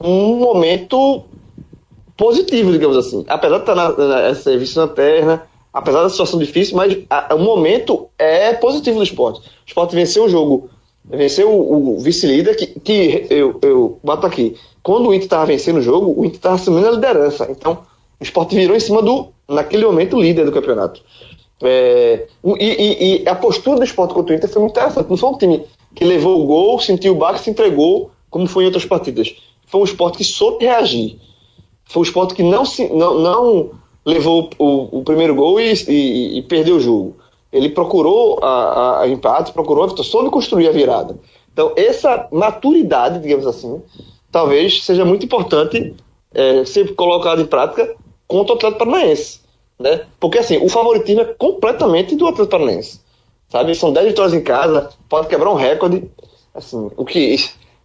um 0.00 0.36
momento 0.36 1.24
positivo, 2.16 2.72
digamos 2.72 2.96
assim. 2.96 3.24
Apesar 3.28 3.56
de 3.56 3.62
estar 3.62 3.74
na, 3.74 3.90
na, 3.90 4.34
serviço 4.34 4.78
lanterna, 4.78 5.42
apesar 5.72 6.02
da 6.02 6.10
situação 6.10 6.38
difícil, 6.38 6.76
mas 6.76 6.96
a, 7.08 7.34
o 7.34 7.38
momento 7.38 8.08
é 8.18 8.52
positivo 8.52 8.98
do 8.98 9.04
esporte. 9.04 9.40
O 9.40 9.66
esporte 9.66 9.94
venceu 9.94 10.24
o 10.24 10.28
jogo, 10.28 10.68
venceu 11.04 11.50
o, 11.50 11.96
o 11.96 12.00
vice-líder, 12.00 12.56
que, 12.56 12.66
que 12.66 13.26
eu, 13.30 13.58
eu 13.62 13.98
bato 14.02 14.26
aqui. 14.26 14.56
Quando 14.88 15.10
o 15.10 15.12
Inter 15.12 15.26
estava 15.26 15.44
vencendo 15.44 15.80
o 15.80 15.82
jogo, 15.82 16.18
o 16.18 16.24
Inter 16.24 16.36
estava 16.36 16.54
assumindo 16.54 16.88
a 16.88 16.92
liderança. 16.92 17.46
Então, 17.50 17.80
o 18.18 18.24
esporte 18.24 18.56
virou 18.56 18.74
em 18.74 18.80
cima 18.80 19.02
do, 19.02 19.28
naquele 19.46 19.84
momento, 19.84 20.18
líder 20.18 20.46
do 20.46 20.50
campeonato. 20.50 21.02
É, 21.62 22.26
e, 22.58 22.64
e, 22.64 23.22
e, 23.22 23.28
a 23.28 23.34
postura 23.34 23.76
do 23.76 23.84
esporte 23.84 24.14
contra 24.14 24.32
o 24.32 24.36
Inter 24.38 24.48
foi 24.48 24.62
muito 24.62 24.72
interessante. 24.72 25.10
Não 25.10 25.18
foi 25.18 25.28
um 25.28 25.36
time 25.36 25.66
que 25.94 26.06
levou 26.06 26.42
o 26.42 26.46
gol, 26.46 26.80
sentiu 26.80 27.12
o 27.12 27.16
baque, 27.16 27.40
se 27.40 27.50
entregou, 27.50 28.12
como 28.30 28.46
foi 28.46 28.62
em 28.62 28.66
outras 28.68 28.86
partidas. 28.86 29.36
Foi 29.66 29.82
um 29.82 29.84
esporte 29.84 30.16
que 30.16 30.24
soube 30.24 30.64
reagir. 30.64 31.18
Foi 31.84 32.00
um 32.00 32.04
esporte 32.04 32.32
que 32.32 32.42
não, 32.42 32.64
se, 32.64 32.88
não, 32.88 33.18
não 33.18 33.70
levou 34.06 34.48
o, 34.58 35.00
o 35.00 35.02
primeiro 35.04 35.34
gol 35.34 35.60
e, 35.60 35.70
e, 35.86 36.38
e, 36.38 36.42
perdeu 36.44 36.76
o 36.76 36.80
jogo. 36.80 37.14
Ele 37.52 37.68
procurou 37.68 38.38
a, 38.42 38.46
a, 38.48 39.02
a 39.02 39.08
empate, 39.08 39.52
procurou 39.52 39.84
a 39.84 39.88
vitória, 39.88 40.10
soube 40.10 40.30
construir 40.30 40.66
a 40.66 40.72
virada. 40.72 41.18
Então, 41.52 41.74
essa 41.76 42.26
maturidade, 42.32 43.20
digamos 43.20 43.46
assim, 43.46 43.82
talvez 44.30 44.84
seja 44.84 45.04
muito 45.04 45.24
importante 45.24 45.94
é, 46.34 46.64
ser 46.64 46.94
colocada 46.94 47.40
em 47.40 47.46
prática 47.46 47.94
contra 48.26 48.54
o 48.54 48.56
Atlético 48.56 48.84
Paranaense. 48.84 49.40
Né? 49.78 50.04
Porque 50.18 50.38
assim, 50.38 50.58
o 50.58 50.68
favoritismo 50.68 51.20
é 51.20 51.24
completamente 51.24 52.16
do 52.16 52.26
Atlético 52.26 52.50
Paranaense. 52.50 53.00
Sabe? 53.48 53.74
São 53.74 53.92
10 53.92 54.08
vitórias 54.08 54.34
em 54.34 54.42
casa, 54.42 54.90
pode 55.08 55.28
quebrar 55.28 55.50
um 55.50 55.54
recorde. 55.54 56.10
Assim, 56.54 56.90
o 56.96 57.04
que. 57.04 57.36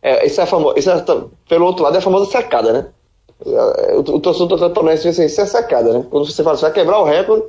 É, 0.02 0.26
isso 0.26 0.42
é 0.42 0.46
famoso. 0.46 0.78
Isso 0.78 0.90
é, 0.90 1.04
pelo 1.48 1.66
outro 1.66 1.84
lado, 1.84 1.96
é 1.96 2.00
a 2.00 2.02
famosa 2.02 2.30
secada, 2.30 2.74
né? 2.74 2.88
O, 3.46 4.00
o 4.00 4.20
torcedor 4.20 4.48
do 4.48 4.56
Atlético 4.56 4.76
Paranaense 4.76 5.08
assim, 5.08 5.26
isso 5.26 5.42
é 5.42 5.46
secada, 5.46 5.94
né? 5.94 6.06
Quando 6.10 6.26
você 6.26 6.44
fala, 6.44 6.58
você 6.58 6.64
vai 6.64 6.74
quebrar 6.74 7.00
o 7.00 7.06
recorde, 7.06 7.46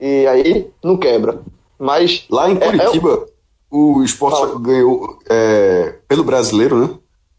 e 0.00 0.26
aí 0.26 0.70
não 0.82 0.96
quebra. 0.96 1.40
Mas. 1.78 2.24
Lá 2.28 2.50
em 2.50 2.56
Curitiba, 2.56 3.10
é, 3.10 3.28
é 3.28 3.32
o 3.70 4.02
esporte 4.02 4.60
ganhou 4.60 5.18
é, 5.30 5.94
pelo 6.08 6.24
brasileiro, 6.24 6.78
né? 6.78 6.90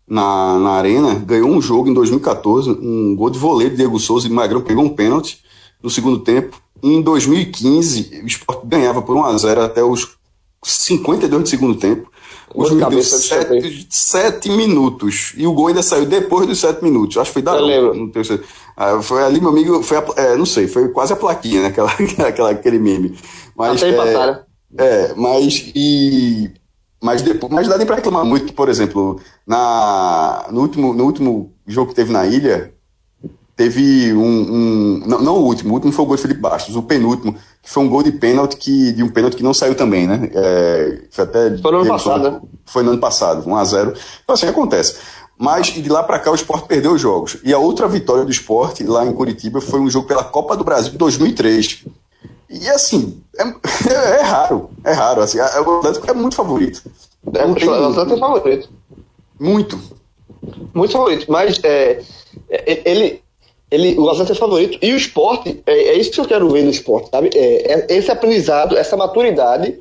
Na, 0.07 0.59
na 0.59 0.69
Arena, 0.71 1.15
ganhou 1.15 1.49
um 1.49 1.61
jogo 1.61 1.89
em 1.89 1.93
2014, 1.93 2.69
um 2.69 3.15
gol 3.15 3.29
de 3.29 3.39
voleio 3.39 3.69
de 3.69 3.77
Diego 3.77 3.99
Souza 3.99 4.27
e 4.27 4.31
Magrão 4.31 4.61
pegou 4.61 4.83
um 4.83 4.89
pênalti 4.89 5.39
no 5.81 5.89
segundo 5.89 6.19
tempo. 6.19 6.61
Em 6.81 7.01
2015, 7.01 8.21
o 8.23 8.27
Sport 8.27 8.65
ganhava 8.65 9.01
por 9.01 9.15
1x0 9.15 9.59
até 9.59 9.83
os 9.83 10.17
52 10.63 11.43
do 11.43 11.49
segundo 11.49 11.75
tempo. 11.75 12.11
O 12.53 12.65
juiz 12.65 12.85
deu 12.87 13.01
7 13.89 14.49
minutos. 14.51 15.33
E 15.37 15.47
o 15.47 15.53
gol 15.53 15.67
ainda 15.67 15.81
saiu 15.81 16.05
depois 16.05 16.45
dos 16.45 16.59
7 16.59 16.83
minutos. 16.83 17.17
Acho 17.17 17.29
que 17.29 17.33
foi 17.33 17.41
da. 17.41 17.55
Eu 17.55 17.65
lembro. 17.65 18.11
Ah, 18.77 19.01
foi 19.01 19.23
ali, 19.23 19.39
meu 19.39 19.49
amigo, 19.49 19.81
foi 19.81 19.97
a, 19.97 20.05
é, 20.17 20.35
não 20.35 20.45
sei, 20.45 20.67
foi 20.67 20.89
quase 20.89 21.13
a 21.13 21.15
plaquinha, 21.15 21.61
né? 21.61 21.67
Aquela, 21.67 21.91
aquela, 22.27 22.49
aquele 22.51 22.79
meme. 22.79 23.17
Mas, 23.55 23.81
Até 23.81 23.95
é, 23.95 24.43
é, 24.77 25.13
mas 25.15 25.71
e 25.75 26.51
mas, 27.03 27.21
depois, 27.21 27.51
mas 27.51 27.67
dá 27.67 27.77
nem 27.77 27.85
para 27.85 27.97
reclamar 27.97 28.23
muito, 28.23 28.53
por 28.53 28.69
exemplo, 28.69 29.19
na, 29.45 30.45
no, 30.49 30.61
último, 30.61 30.93
no 30.93 31.03
último 31.03 31.53
jogo 31.67 31.89
que 31.89 31.95
teve 31.95 32.13
na 32.13 32.25
ilha, 32.25 32.73
teve 33.57 34.13
um. 34.13 34.21
um 34.23 35.03
não, 35.05 35.21
não, 35.21 35.35
o 35.35 35.43
último, 35.43 35.71
o 35.71 35.73
último 35.73 35.91
foi 35.91 36.05
o 36.05 36.07
gol 36.07 36.15
de 36.15 36.21
Felipe 36.21 36.39
Bastos, 36.39 36.77
o 36.77 36.81
penúltimo, 36.81 37.35
que 37.61 37.69
foi 37.69 37.83
um 37.83 37.89
gol 37.89 38.03
de 38.03 38.13
pênalti 38.13 38.55
que, 38.55 38.93
de 38.93 39.03
um 39.03 39.09
pênalti 39.09 39.35
que 39.35 39.43
não 39.43 39.53
saiu 39.53 39.75
também, 39.75 40.07
né? 40.07 40.29
É, 40.33 41.01
foi 41.11 41.25
até. 41.25 41.57
Foi 41.57 41.71
no 41.73 41.79
ano 41.79 41.89
passado, 41.89 42.23
né? 42.23 42.41
Foi 42.65 42.83
no 42.83 42.91
ano 42.91 42.99
passado, 43.01 43.49
1x0. 43.49 43.99
Então 44.23 44.33
assim 44.33 44.47
acontece. 44.47 44.95
Mas 45.37 45.67
de 45.67 45.89
lá 45.89 46.03
para 46.03 46.19
cá 46.19 46.31
o 46.31 46.35
esporte 46.35 46.69
perdeu 46.69 46.93
os 46.93 47.01
jogos. 47.01 47.35
E 47.43 47.53
a 47.53 47.57
outra 47.57 47.85
vitória 47.85 48.23
do 48.23 48.31
esporte 48.31 48.83
lá 48.85 49.05
em 49.05 49.11
Curitiba 49.11 49.59
foi 49.59 49.81
um 49.81 49.89
jogo 49.89 50.07
pela 50.07 50.23
Copa 50.23 50.55
do 50.55 50.63
Brasil 50.63 50.91
de 50.91 50.97
2003. 50.97 51.83
E 52.49 52.69
assim, 52.69 53.23
é, 53.37 53.43
é, 53.43 54.19
é 54.19 54.21
raro, 54.21 54.69
é 54.83 54.91
raro. 54.91 55.21
Assim, 55.21 55.39
o 55.39 55.77
Atlético 55.79 56.11
é 56.11 56.13
muito 56.13 56.35
favorito. 56.35 56.83
É, 57.33 57.45
o 57.45 57.51
Atlético 57.51 58.15
é 58.15 58.19
favorito. 58.19 58.69
Muito. 59.39 59.79
Muito 60.73 60.91
favorito. 60.91 61.31
Mas 61.31 61.59
é, 61.63 62.01
é, 62.49 62.89
ele, 62.89 63.23
ele, 63.71 63.97
o 63.97 64.09
Atlético 64.09 64.33
é 64.33 64.39
favorito. 64.39 64.77
E 64.81 64.93
o 64.93 64.97
esporte, 64.97 65.63
é, 65.65 65.73
é 65.73 65.97
isso 65.97 66.11
que 66.11 66.19
eu 66.19 66.27
quero 66.27 66.49
ver 66.49 66.63
no 66.63 66.69
esporte, 66.69 67.09
sabe? 67.09 67.29
É, 67.33 67.91
é 67.91 67.97
esse 67.97 68.11
aprendizado, 68.11 68.77
essa 68.77 68.97
maturidade 68.97 69.79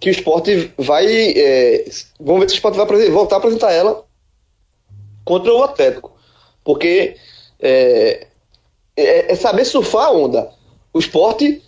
que 0.00 0.08
o 0.08 0.12
esporte 0.12 0.72
vai. 0.76 1.06
É, 1.06 1.84
vamos 2.18 2.40
ver 2.40 2.48
se 2.48 2.54
o 2.54 2.56
esporte 2.56 2.76
vai 2.76 3.10
voltar 3.10 3.36
a 3.36 3.38
apresentar 3.38 3.72
ela 3.72 4.04
contra 5.24 5.52
o 5.52 5.62
Atlético. 5.62 6.10
Porque 6.64 7.16
é, 7.60 8.26
é, 8.96 9.32
é 9.32 9.34
saber 9.36 9.64
surfar 9.64 10.08
a 10.08 10.10
onda. 10.10 10.50
O 10.92 10.98
esporte 10.98 11.62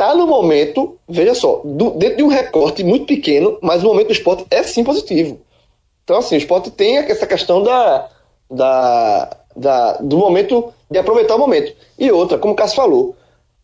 tá 0.00 0.14
no 0.14 0.26
momento, 0.26 0.96
veja 1.06 1.34
só, 1.34 1.60
do, 1.62 1.90
dentro 1.90 2.16
de 2.16 2.22
um 2.22 2.28
recorte 2.28 2.82
muito 2.82 3.04
pequeno, 3.04 3.58
mas 3.60 3.84
o 3.84 3.86
momento 3.88 4.06
do 4.06 4.14
esporte 4.14 4.46
é 4.50 4.62
sim 4.62 4.82
positivo. 4.82 5.38
Então, 6.02 6.16
assim, 6.16 6.36
o 6.36 6.38
esporte 6.38 6.70
tem 6.70 6.96
essa 6.96 7.26
questão 7.26 7.62
da, 7.62 8.08
da, 8.50 9.36
da, 9.54 9.92
do 9.98 10.16
momento, 10.16 10.72
de 10.90 10.98
aproveitar 10.98 11.36
o 11.36 11.38
momento. 11.38 11.74
E 11.98 12.10
outra, 12.10 12.38
como 12.38 12.54
o 12.54 12.56
Cássio 12.56 12.76
falou, 12.76 13.14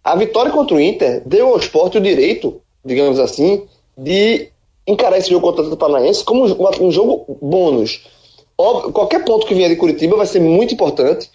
a 0.05 0.14
vitória 0.14 0.53
contra 0.53 0.76
o 0.76 0.80
Inter 0.80 1.22
deu 1.24 1.49
ao 1.49 1.57
esporte 1.57 1.97
o 1.97 2.03
direito, 2.03 2.61
digamos 2.84 3.18
assim, 3.18 3.66
de 3.97 4.51
encarar 4.87 5.16
esse 5.16 5.30
jogo 5.30 5.47
contra 5.47 5.64
o 5.64 5.74
Paranaense 5.74 6.22
como 6.22 6.45
um, 6.45 6.87
um 6.87 6.91
jogo 6.91 7.39
bônus. 7.41 8.07
Óbvio, 8.59 8.93
qualquer 8.93 9.24
ponto 9.24 9.47
que 9.47 9.55
vier 9.55 9.70
de 9.70 9.76
Curitiba 9.76 10.18
vai 10.18 10.26
ser 10.26 10.41
muito 10.41 10.74
importante. 10.74 11.30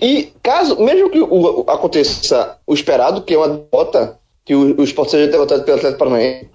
E 0.00 0.32
caso, 0.42 0.80
mesmo 0.80 1.10
que 1.10 1.20
o, 1.20 1.64
aconteça 1.68 2.58
o 2.66 2.74
esperado, 2.74 3.22
que 3.22 3.34
é 3.34 3.38
uma 3.38 3.48
derrota 3.48 4.20
que 4.44 4.54
o, 4.54 4.80
o 4.80 4.84
Sport 4.84 5.10
seja 5.10 5.30
derrotado 5.30 5.64
pelo 5.64 5.76
Atlético 5.76 5.98
Paranaense, 5.98 6.50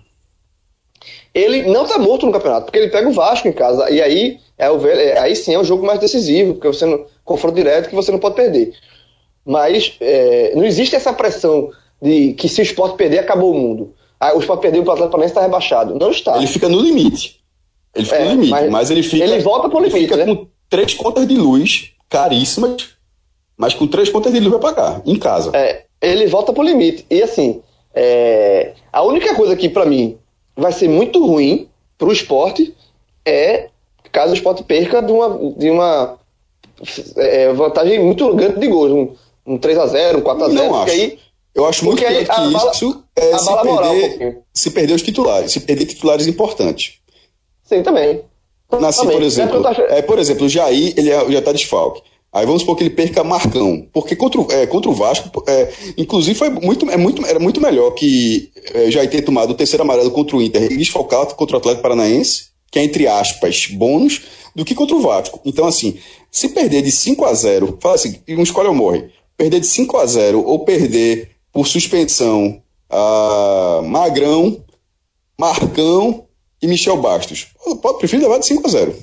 ele 1.33 1.63
não 1.63 1.83
está 1.83 1.97
morto 1.97 2.25
no 2.25 2.31
campeonato, 2.31 2.65
porque 2.65 2.79
ele 2.79 2.91
pega 2.91 3.07
o 3.07 3.13
Vasco 3.13 3.47
em 3.47 3.53
casa, 3.53 3.89
e 3.89 4.01
aí, 4.01 4.39
é 4.57 4.69
o, 4.69 4.87
é, 4.87 5.19
aí 5.19 5.35
sim 5.35 5.53
é 5.53 5.59
o 5.59 5.63
jogo 5.63 5.85
mais 5.85 5.99
decisivo, 5.99 6.53
porque 6.53 6.67
você 6.67 6.85
não, 6.85 7.05
confronto 7.23 7.55
direto 7.55 7.89
que 7.89 7.95
você 7.95 8.11
não 8.11 8.19
pode 8.19 8.35
perder. 8.35 8.73
Mas 9.45 9.95
é, 10.01 10.53
não 10.55 10.65
existe 10.65 10.95
essa 10.95 11.13
pressão 11.13 11.69
de 12.01 12.33
que 12.33 12.49
se 12.49 12.61
o 12.61 12.63
Sport 12.63 12.95
perder, 12.95 13.19
acabou 13.19 13.51
o 13.51 13.57
mundo. 13.57 13.93
Ah, 14.19 14.35
o 14.35 14.39
Sport 14.39 14.61
perdeu, 14.61 14.81
o 14.81 14.83
Atlético 14.83 15.11
Paranaense 15.11 15.31
está 15.31 15.41
rebaixado. 15.41 15.95
Não 15.95 16.11
está. 16.11 16.37
Ele 16.37 16.47
fica 16.47 16.67
no 16.67 16.79
limite. 16.79 17.39
Ele 17.95 18.05
fica 18.05 18.17
é, 18.17 18.25
no 18.25 18.31
limite, 18.31 18.51
mas, 18.51 18.69
mas, 18.69 18.91
ele 18.91 19.03
fica. 19.03 19.23
Ele 19.23 19.39
volta 19.39 19.69
pro 19.69 19.79
limite. 19.79 19.95
Ele 19.95 20.07
fica 20.07 20.17
né? 20.17 20.25
com 20.25 20.47
três 20.69 20.93
contas 20.93 21.27
de 21.27 21.35
luz 21.35 21.91
caríssimas, 22.09 22.89
mas 23.55 23.73
com 23.73 23.87
três 23.87 24.09
contas 24.09 24.33
de 24.33 24.39
luz 24.39 24.51
vai 24.51 24.59
pagar, 24.59 25.01
em 25.05 25.17
casa. 25.17 25.51
É, 25.55 25.85
ele 26.01 26.27
volta 26.27 26.51
pro 26.51 26.63
limite. 26.63 27.05
E 27.09 27.21
assim, 27.21 27.61
é, 27.93 28.73
a 28.91 29.03
única 29.03 29.35
coisa 29.35 29.55
que, 29.55 29.69
para 29.69 29.85
mim, 29.85 30.17
vai 30.55 30.71
ser 30.71 30.87
muito 30.87 31.25
ruim 31.25 31.69
para 31.97 32.07
o 32.07 32.11
esporte 32.11 32.75
é 33.25 33.69
caso 34.11 34.31
o 34.31 34.35
esporte 34.35 34.63
perca 34.63 35.01
de 35.01 35.11
uma, 35.11 35.53
de 35.57 35.69
uma 35.69 36.17
é, 37.17 37.51
vantagem 37.53 37.99
muito 37.99 38.33
grande 38.35 38.59
de 38.59 38.67
gols. 38.67 38.91
Um, 38.91 39.53
um 39.53 39.57
3x0, 39.57 40.17
um 40.17 40.21
4x0. 40.21 40.53
Não 40.53 40.75
acho. 40.81 40.93
Aí, 40.93 41.19
eu 41.55 41.65
acho 41.65 41.85
muito 41.85 41.99
pior 41.99 42.13
que 42.13 42.25
bala, 42.25 42.71
isso 42.71 43.03
é 43.15 43.37
se 43.37 43.51
perder, 43.55 44.27
um 44.27 44.41
se 44.53 44.71
perder 44.71 44.93
os 44.93 45.01
titulares, 45.01 45.51
se 45.51 45.59
perder 45.61 45.85
titulares 45.85 46.27
importantes. 46.27 46.99
Sim, 47.63 47.81
também. 47.81 48.21
Nasci, 48.79 49.07
por 49.07 49.23
exemplo, 49.23 49.63
é, 49.89 50.01
por 50.01 50.19
exemplo, 50.19 50.45
o 50.45 50.49
Jair 50.49 50.93
ele 50.95 51.09
é, 51.09 51.31
já 51.31 51.39
está 51.39 51.51
desfalque. 51.51 52.03
Aí 52.31 52.45
vamos 52.45 52.61
supor 52.61 52.75
que 52.75 52.83
ele 52.83 52.89
perca 52.89 53.23
Marcão. 53.23 53.87
Porque 53.91 54.15
contra, 54.15 54.41
o, 54.41 54.47
é, 54.51 54.67
contra 54.67 54.89
o 54.89 54.93
Vasco, 54.93 55.43
é, 55.47 55.71
inclusive, 55.97 56.37
foi 56.37 56.49
muito, 56.49 56.89
é 56.89 56.97
muito, 56.97 57.25
era 57.25 57.39
muito 57.39 57.61
melhor 57.61 57.91
que 57.91 58.51
é, 58.73 58.91
já 58.91 59.05
ter 59.07 59.21
tomado 59.21 59.51
o 59.51 59.55
terceiro 59.55 59.83
amarelo 59.83 60.11
contra 60.11 60.35
o 60.35 60.41
Inter 60.41 60.71
e 60.71 60.77
desfalcado 60.77 61.35
contra 61.35 61.55
o 61.55 61.59
Atlético 61.59 61.81
Paranaense, 61.81 62.47
que 62.69 62.79
é, 62.79 62.83
entre 62.83 63.07
aspas, 63.07 63.67
bônus, 63.67 64.21
do 64.55 64.65
que 64.65 64.75
contra 64.75 64.95
o 64.95 65.01
Vasco. 65.01 65.39
Então, 65.45 65.65
assim, 65.65 65.97
se 66.29 66.49
perder 66.49 66.81
de 66.81 66.91
5 66.91 67.25
a 67.25 67.33
0 67.33 67.77
fala 67.81 67.95
assim, 67.95 68.17
um 68.29 68.43
escolhe 68.43 68.67
ou 68.67 68.75
morre. 68.75 69.05
Perder 69.37 69.59
de 69.59 69.67
5 69.67 69.97
a 69.97 70.05
0 70.05 70.43
ou 70.45 70.65
perder 70.65 71.31
por 71.53 71.67
suspensão 71.67 72.61
a 72.89 73.81
Magrão, 73.83 74.63
Marcão 75.39 76.25
e 76.61 76.67
Michel 76.67 76.97
Bastos. 76.97 77.47
Pode, 77.81 77.99
prefiro 77.99 78.23
levar 78.23 78.39
de 78.39 78.47
5 78.47 78.67
a 78.67 78.69
0 78.69 78.95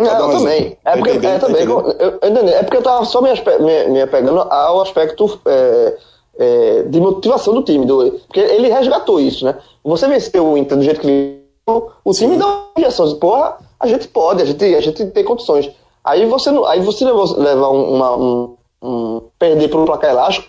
não, 0.00 0.32
eu 0.32 0.38
também. 0.38 0.78
É 0.84 0.96
porque, 0.96 1.26
é, 1.26 1.38
também 1.38 1.62
eu, 1.62 1.96
eu, 1.98 2.18
é 2.48 2.62
porque 2.62 2.76
eu 2.78 2.82
tava 2.82 3.04
só 3.04 3.20
me, 3.20 3.30
me, 3.32 3.88
me 3.88 4.02
apegando 4.02 4.40
ao 4.40 4.80
aspecto 4.80 5.40
é, 5.46 5.96
é, 6.38 6.82
de 6.84 7.00
motivação 7.00 7.54
do 7.54 7.62
time. 7.62 7.84
Do, 7.84 8.12
porque 8.26 8.40
ele 8.40 8.68
resgatou 8.68 9.20
isso, 9.20 9.44
né? 9.44 9.56
Você 9.84 10.08
venceu 10.08 10.46
o 10.46 10.56
Inter 10.56 10.78
do 10.78 10.84
jeito 10.84 11.00
que 11.00 11.40
o 11.66 12.12
time 12.12 12.36
dá 12.36 12.46
uma 12.46 12.64
injeção. 12.78 13.14
Porra, 13.16 13.58
a 13.78 13.86
gente 13.86 14.08
pode, 14.08 14.42
a 14.42 14.44
gente, 14.44 14.64
a 14.64 14.80
gente 14.80 15.06
tem 15.06 15.24
condições. 15.24 15.70
Aí 16.02 16.26
você, 16.26 16.50
aí 16.66 16.80
você 16.80 17.04
levar 17.04 17.68
uma, 17.68 18.16
um, 18.16 18.56
um, 18.82 19.22
perder 19.38 19.68
por 19.68 19.80
um 19.80 19.84
placar 19.84 20.10
elástico, 20.10 20.48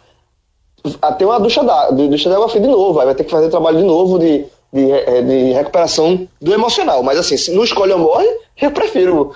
até 1.01 1.25
uma 1.25 1.39
ducha 1.39 1.63
d'água 1.63 2.49
fria 2.49 2.61
de 2.61 2.67
novo. 2.67 2.99
Aí 2.99 3.05
vai 3.05 3.15
ter 3.15 3.25
que 3.25 3.31
fazer 3.31 3.49
trabalho 3.49 3.77
de 3.77 3.83
novo 3.83 4.17
de 4.17 4.45
de, 4.71 4.91
é, 4.91 5.21
de 5.21 5.51
recuperação 5.53 6.27
do 6.41 6.53
emocional. 6.53 7.03
Mas 7.03 7.19
assim, 7.19 7.37
se 7.37 7.51
não 7.51 7.63
escolhe 7.63 7.93
ou 7.93 7.99
morre, 7.99 8.27
eu 8.61 8.71
prefiro. 8.71 9.33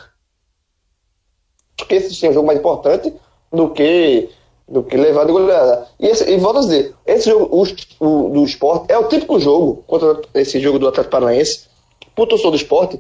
Porque 1.77 1.95
esse 1.95 2.25
é 2.25 2.29
um 2.29 2.33
jogo 2.33 2.47
mais 2.47 2.59
importante 2.59 3.13
do 3.51 3.69
que 3.69 4.29
do 4.67 4.83
que 4.83 4.97
levar 4.97 5.25
de 5.25 5.31
goleada. 5.31 5.87
E, 5.99 6.07
esse, 6.07 6.29
e 6.29 6.37
volto 6.37 6.57
a 6.57 6.61
dizer, 6.61 6.95
esse 7.05 7.29
jogo 7.29 7.49
o, 7.51 7.63
o, 7.99 8.29
do 8.31 8.43
esporte 8.43 8.91
é 8.91 8.97
o 8.97 9.07
típico 9.07 9.39
jogo, 9.39 9.83
contra 9.85 10.21
esse 10.33 10.59
jogo 10.59 10.79
do 10.79 10.87
Atlético 10.87 11.11
Paranaense, 11.11 11.67
pro 12.15 12.25
torcedor 12.25 12.51
do 12.51 12.57
esporte, 12.57 12.99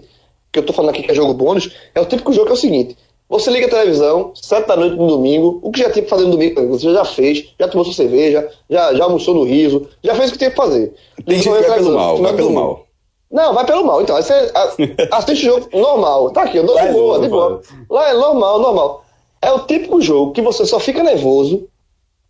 que 0.51 0.59
eu 0.59 0.65
tô 0.65 0.71
falando 0.71 0.91
aqui 0.91 1.01
que 1.01 1.11
é 1.11 1.15
jogo 1.15 1.33
bônus, 1.33 1.75
é 1.93 1.99
o 1.99 2.05
típico 2.05 2.31
jogo 2.31 2.45
que 2.45 2.51
é 2.51 2.55
o 2.55 2.57
seguinte, 2.57 2.97
você 3.27 3.49
liga 3.49 3.65
a 3.65 3.69
televisão, 3.69 4.31
sete 4.35 4.67
da 4.67 4.75
noite 4.75 4.95
no 4.95 5.07
domingo, 5.07 5.59
o 5.63 5.71
que 5.71 5.79
já 5.79 5.89
tinha 5.89 6.03
que 6.03 6.09
fazer 6.09 6.25
no 6.25 6.31
domingo, 6.31 6.67
você 6.67 6.93
já 6.93 7.03
fez, 7.03 7.53
já 7.59 7.67
tomou 7.67 7.83
sua 7.83 7.93
cerveja, 7.93 8.47
já, 8.69 8.93
já 8.93 9.03
almoçou 9.03 9.33
no 9.33 9.43
riso, 9.43 9.87
já 10.03 10.13
fez 10.13 10.29
o 10.29 10.33
que 10.33 10.37
tinha 10.37 10.51
que 10.51 10.55
fazer. 10.55 10.93
Tem 11.25 11.39
que 11.39 11.49
vai 11.49 11.63
pelo 11.63 11.95
mal, 11.95 12.17
vai 12.17 12.35
pelo 12.35 12.53
mal. 12.53 12.85
Não, 13.31 13.53
vai 13.53 13.65
pelo 13.65 13.83
mal. 13.83 14.01
Então, 14.01 14.15
você 14.15 14.33
assiste 15.11 15.49
o 15.49 15.59
jogo 15.59 15.69
normal. 15.73 16.29
Tá 16.31 16.43
aqui, 16.43 16.57
eu 16.57 16.65
dou 16.65 16.79
de 16.79 16.87
boa, 16.91 17.19
de 17.19 17.27
boa. 17.27 17.61
Lá 17.89 18.09
é 18.09 18.13
normal, 18.13 18.59
normal. 18.59 19.05
É 19.41 19.51
o 19.51 19.59
típico 19.59 20.01
jogo 20.01 20.31
que 20.31 20.41
você 20.41 20.65
só 20.65 20.79
fica 20.79 21.03
nervoso 21.03 21.67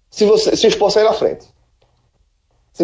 se, 0.09 0.25
você, 0.25 0.55
se 0.55 0.65
o 0.65 0.69
esporte 0.69 0.93
sair 0.93 1.03
na 1.03 1.13
frente. 1.13 1.45
Se, 2.73 2.83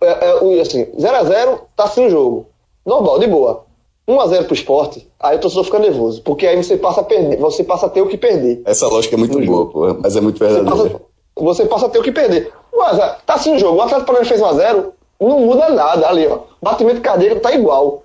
é, 0.00 0.06
é, 0.06 0.60
assim, 0.60 0.84
0x0, 0.84 1.60
tá 1.76 1.84
assim 1.84 2.06
o 2.06 2.10
jogo. 2.10 2.46
Normal, 2.84 3.18
de 3.18 3.26
boa. 3.26 3.65
1x0 4.08 4.44
pro 4.44 4.54
esporte, 4.54 5.08
aí 5.18 5.36
o 5.36 5.40
torcedor 5.40 5.64
fica 5.64 5.78
nervoso. 5.78 6.22
Porque 6.22 6.46
aí 6.46 6.56
você 6.56 6.76
passa 6.76 7.00
a 7.00 7.04
perder, 7.04 7.38
você 7.38 7.64
passa 7.64 7.86
a 7.86 7.88
ter 7.88 8.00
o 8.00 8.06
que 8.06 8.16
perder. 8.16 8.62
Essa 8.64 8.86
lógica 8.86 9.16
é 9.16 9.18
muito 9.18 9.40
boa, 9.44 9.66
pô, 9.68 9.98
mas 10.00 10.14
é 10.14 10.20
muito 10.20 10.38
verdadeira. 10.38 10.70
Você 10.70 10.88
passa, 10.88 11.02
você 11.36 11.66
passa 11.66 11.86
a 11.86 11.88
ter 11.88 11.98
o 11.98 12.02
que 12.02 12.12
perder. 12.12 12.52
Mas 12.74 12.98
tá 13.24 13.34
assim 13.34 13.56
o 13.56 13.58
jogo, 13.58 13.78
o 13.78 13.82
Atlético 13.82 14.06
Paranaense 14.06 14.30
fez 14.30 14.40
1x0, 14.40 14.86
não 15.20 15.40
muda 15.40 15.70
nada 15.70 16.08
ali, 16.08 16.26
ó. 16.26 16.40
Batimento 16.62 17.00
cardíaco 17.00 17.40
tá 17.40 17.52
igual. 17.52 18.02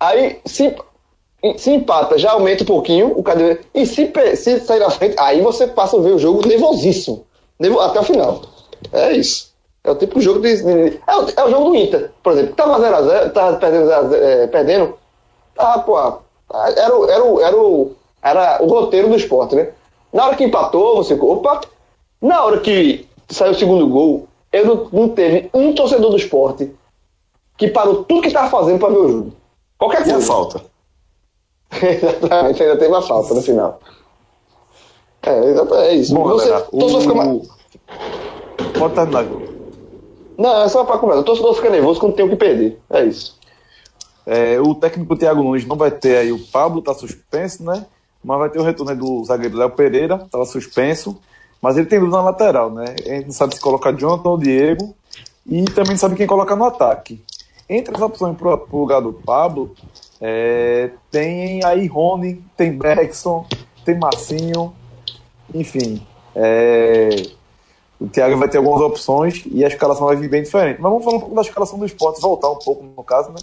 Aí, 0.00 0.38
se, 0.46 0.74
se 1.56 1.70
empata, 1.70 2.16
já 2.16 2.32
aumenta 2.32 2.62
um 2.62 2.66
pouquinho 2.66 3.12
o 3.18 3.22
cardíaco. 3.22 3.64
E 3.74 3.84
se, 3.84 4.10
se 4.36 4.60
sair 4.60 4.78
na 4.78 4.90
frente, 4.90 5.16
aí 5.18 5.42
você 5.42 5.66
passa 5.66 5.98
a 5.98 6.00
ver 6.00 6.12
o 6.12 6.18
jogo 6.18 6.46
nervosíssimo. 6.46 7.26
Até 7.80 8.00
o 8.00 8.04
final. 8.04 8.42
É 8.92 9.12
isso. 9.12 9.52
É 9.82 9.90
o 9.90 9.94
tipo 9.94 10.18
de 10.18 10.24
jogo 10.24 10.40
de. 10.40 10.48
é, 11.06 11.16
o, 11.16 11.26
é 11.36 11.44
o 11.44 11.50
jogo 11.50 11.70
do 11.70 11.76
Inter, 11.76 12.10
por 12.22 12.32
exemplo. 12.32 12.54
Tava 12.54 12.78
0x0, 12.78 13.32
tava 13.32 13.56
perdendo, 13.56 14.14
é, 14.14 14.46
perdendo 14.46 14.94
ah, 15.58 15.78
pô, 15.80 15.98
era, 15.98 16.18
era, 16.54 16.80
era, 16.80 17.12
era, 17.12 17.24
o, 17.56 17.96
era 18.22 18.62
o 18.62 18.66
roteiro 18.66 19.08
do 19.08 19.16
esporte, 19.16 19.54
né? 19.54 19.72
Na 20.12 20.26
hora 20.26 20.36
que 20.36 20.44
empatou, 20.44 20.96
você. 20.96 21.14
Opa! 21.14 21.60
Na 22.20 22.44
hora 22.44 22.60
que 22.60 23.06
saiu 23.28 23.52
o 23.52 23.54
segundo 23.54 23.86
gol, 23.88 24.28
eu 24.52 24.64
não, 24.64 24.88
não 24.92 25.08
teve 25.10 25.50
um 25.52 25.74
torcedor 25.74 26.10
do 26.10 26.16
esporte 26.16 26.72
que 27.56 27.68
parou 27.68 28.04
tudo 28.04 28.22
que 28.22 28.28
estava 28.28 28.48
fazendo 28.48 28.78
para 28.78 28.88
ver 28.88 28.98
o 28.98 29.08
jogo. 29.08 29.32
Qualquer 29.76 30.04
coisa. 30.04 30.12
E 30.12 30.22
a 30.22 30.26
falta. 30.26 30.62
exatamente, 31.82 32.62
ainda 32.62 32.76
teve 32.76 32.90
uma 32.90 33.02
falta 33.02 33.34
no 33.34 33.42
final. 33.42 33.80
É, 35.22 35.44
exatamente, 35.44 35.88
é 35.88 35.94
isso. 35.94 36.14
Bom, 36.14 36.24
você, 36.24 36.48
galera, 36.48 36.68
o... 36.72 37.00
fica 37.00 37.14
mais... 37.14 37.48
Pode 38.78 38.94
terminar. 38.94 39.26
Não, 40.38 40.62
é 40.62 40.68
só 40.68 40.84
para 40.84 40.98
conversa. 40.98 41.22
O 41.22 41.24
torcedor 41.24 41.54
fica 41.54 41.70
nervoso 41.70 42.00
quando 42.00 42.14
tem 42.14 42.24
o 42.24 42.28
que 42.28 42.36
perder. 42.36 42.80
É 42.90 43.04
isso. 43.04 43.37
É, 44.30 44.60
o 44.60 44.74
técnico 44.74 45.16
Thiago 45.16 45.42
Nunes 45.42 45.64
não 45.64 45.74
vai 45.74 45.90
ter 45.90 46.18
aí, 46.18 46.30
o 46.30 46.38
Pablo 46.38 46.80
está 46.80 46.92
suspenso, 46.92 47.64
né? 47.64 47.86
Mas 48.22 48.38
vai 48.38 48.50
ter 48.50 48.58
o 48.58 48.62
retorno 48.62 48.94
do 48.94 49.24
zagueiro 49.24 49.56
Léo 49.56 49.70
Pereira, 49.70 50.16
estava 50.16 50.44
suspenso, 50.44 51.18
mas 51.62 51.78
ele 51.78 51.86
tem 51.86 51.98
dúvida 51.98 52.18
na 52.18 52.24
lateral, 52.24 52.70
né? 52.70 52.94
A 53.06 53.08
gente 53.08 53.24
não 53.24 53.32
sabe 53.32 53.54
se 53.54 53.60
colocar 53.60 53.92
Jonathan 53.92 54.28
ou 54.28 54.36
Diego, 54.36 54.94
e 55.46 55.64
também 55.64 55.92
não 55.92 55.96
sabe 55.96 56.14
quem 56.14 56.26
colocar 56.26 56.56
no 56.56 56.64
ataque. 56.64 57.24
Entre 57.66 57.96
as 57.96 58.02
opções 58.02 58.36
para 58.36 58.54
o 58.70 58.78
lugar 58.78 59.00
do 59.00 59.14
Pablo, 59.14 59.74
é, 60.20 60.90
tem 61.10 61.64
aí 61.64 61.86
Rony, 61.86 62.44
tem 62.54 62.76
Bergson, 62.76 63.46
tem 63.82 63.98
Marcinho, 63.98 64.74
enfim. 65.54 66.06
É, 66.36 67.08
o 67.98 68.06
Thiago 68.08 68.36
vai 68.36 68.48
ter 68.48 68.58
algumas 68.58 68.82
opções 68.82 69.42
e 69.50 69.64
a 69.64 69.68
escalação 69.68 70.04
vai 70.04 70.16
vir 70.16 70.28
bem 70.28 70.42
diferente. 70.42 70.78
Mas 70.82 70.92
vamos 70.92 71.02
falar 71.02 71.16
um 71.16 71.20
pouco 71.20 71.34
da 71.34 71.40
escalação 71.40 71.78
do 71.78 71.86
esporte, 71.86 72.20
voltar 72.20 72.50
um 72.50 72.58
pouco 72.58 72.84
no 72.84 73.02
caso, 73.02 73.30
né? 73.30 73.40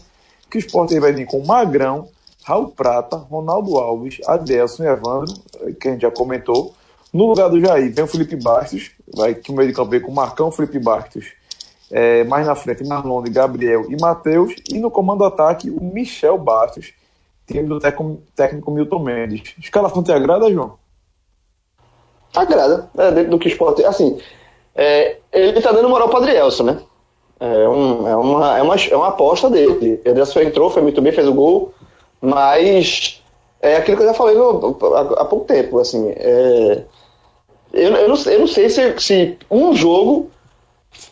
Que 0.49 0.57
o 0.57 0.59
esporte 0.59 0.99
vai 0.99 1.11
vir 1.11 1.25
com 1.25 1.43
Magrão, 1.45 2.07
Raul 2.43 2.69
Prata, 2.69 3.17
Ronaldo 3.17 3.77
Alves, 3.77 4.19
Adelson 4.25 4.83
e 4.83 4.87
Evandro, 4.87 5.33
que 5.79 5.87
a 5.87 5.91
gente 5.91 6.01
já 6.01 6.11
comentou. 6.11 6.73
No 7.11 7.27
lugar 7.27 7.49
do 7.49 7.59
Jair 7.59 7.93
vem 7.93 8.05
o 8.05 8.07
Felipe 8.07 8.35
Bastos, 8.35 8.91
vai 9.13 9.33
que 9.33 9.51
o 9.51 9.55
meio 9.55 9.69
de 9.69 9.75
campo 9.75 9.89
vem 9.89 10.01
com 10.01 10.11
Marcão, 10.11 10.51
Felipe 10.51 10.79
Bastos. 10.79 11.33
É, 11.91 12.23
mais 12.23 12.45
na 12.45 12.55
frente, 12.55 12.83
Marlon, 12.83 13.23
Gabriel 13.29 13.85
e 13.89 13.99
Matheus. 13.99 14.53
E 14.69 14.79
no 14.79 14.91
comando 14.91 15.23
ataque, 15.23 15.69
o 15.69 15.83
Michel 15.83 16.37
Bastos, 16.37 16.93
time 17.47 17.63
do 17.63 17.79
técnico 18.35 18.71
Milton 18.71 18.99
Mendes. 18.99 19.55
Escalação 19.59 20.03
te 20.03 20.11
agrada, 20.11 20.51
João? 20.51 20.77
Agrada, 22.35 22.89
é, 22.97 23.11
dentro 23.11 23.31
do 23.31 23.39
que 23.39 23.47
o 23.47 23.51
esporte. 23.51 23.83
Assim, 23.85 24.19
é, 24.75 25.17
ele 25.31 25.61
tá 25.61 25.71
dando 25.71 25.89
moral 25.89 26.09
para 26.09 26.19
Adrielson, 26.19 26.63
né? 26.63 26.81
É, 27.39 27.67
um, 27.67 28.07
é, 28.07 28.15
uma, 28.15 28.57
é, 28.57 28.61
uma, 28.61 28.75
é 28.75 28.95
uma 28.95 29.07
aposta 29.09 29.49
dele. 29.49 30.01
O 30.05 30.09
Ederson 30.09 30.41
entrou, 30.41 30.69
foi 30.69 30.81
muito 30.81 31.01
bem, 31.01 31.11
fez 31.11 31.27
o 31.27 31.33
gol, 31.33 31.73
mas 32.21 33.21
é 33.61 33.75
aquilo 33.75 33.97
que 33.97 34.03
eu 34.03 34.07
já 34.07 34.13
falei 34.13 34.36
no, 34.36 34.77
há, 34.95 35.21
há, 35.21 35.25
pouco 35.25 35.45
tempo. 35.45 35.79
Assim, 35.79 36.13
é, 36.15 36.83
eu, 37.73 37.93
eu, 37.93 38.09
não, 38.09 38.15
eu 38.15 38.39
não 38.39 38.47
sei 38.47 38.69
se, 38.69 38.99
se 38.99 39.38
um 39.51 39.73
jogo 39.75 40.29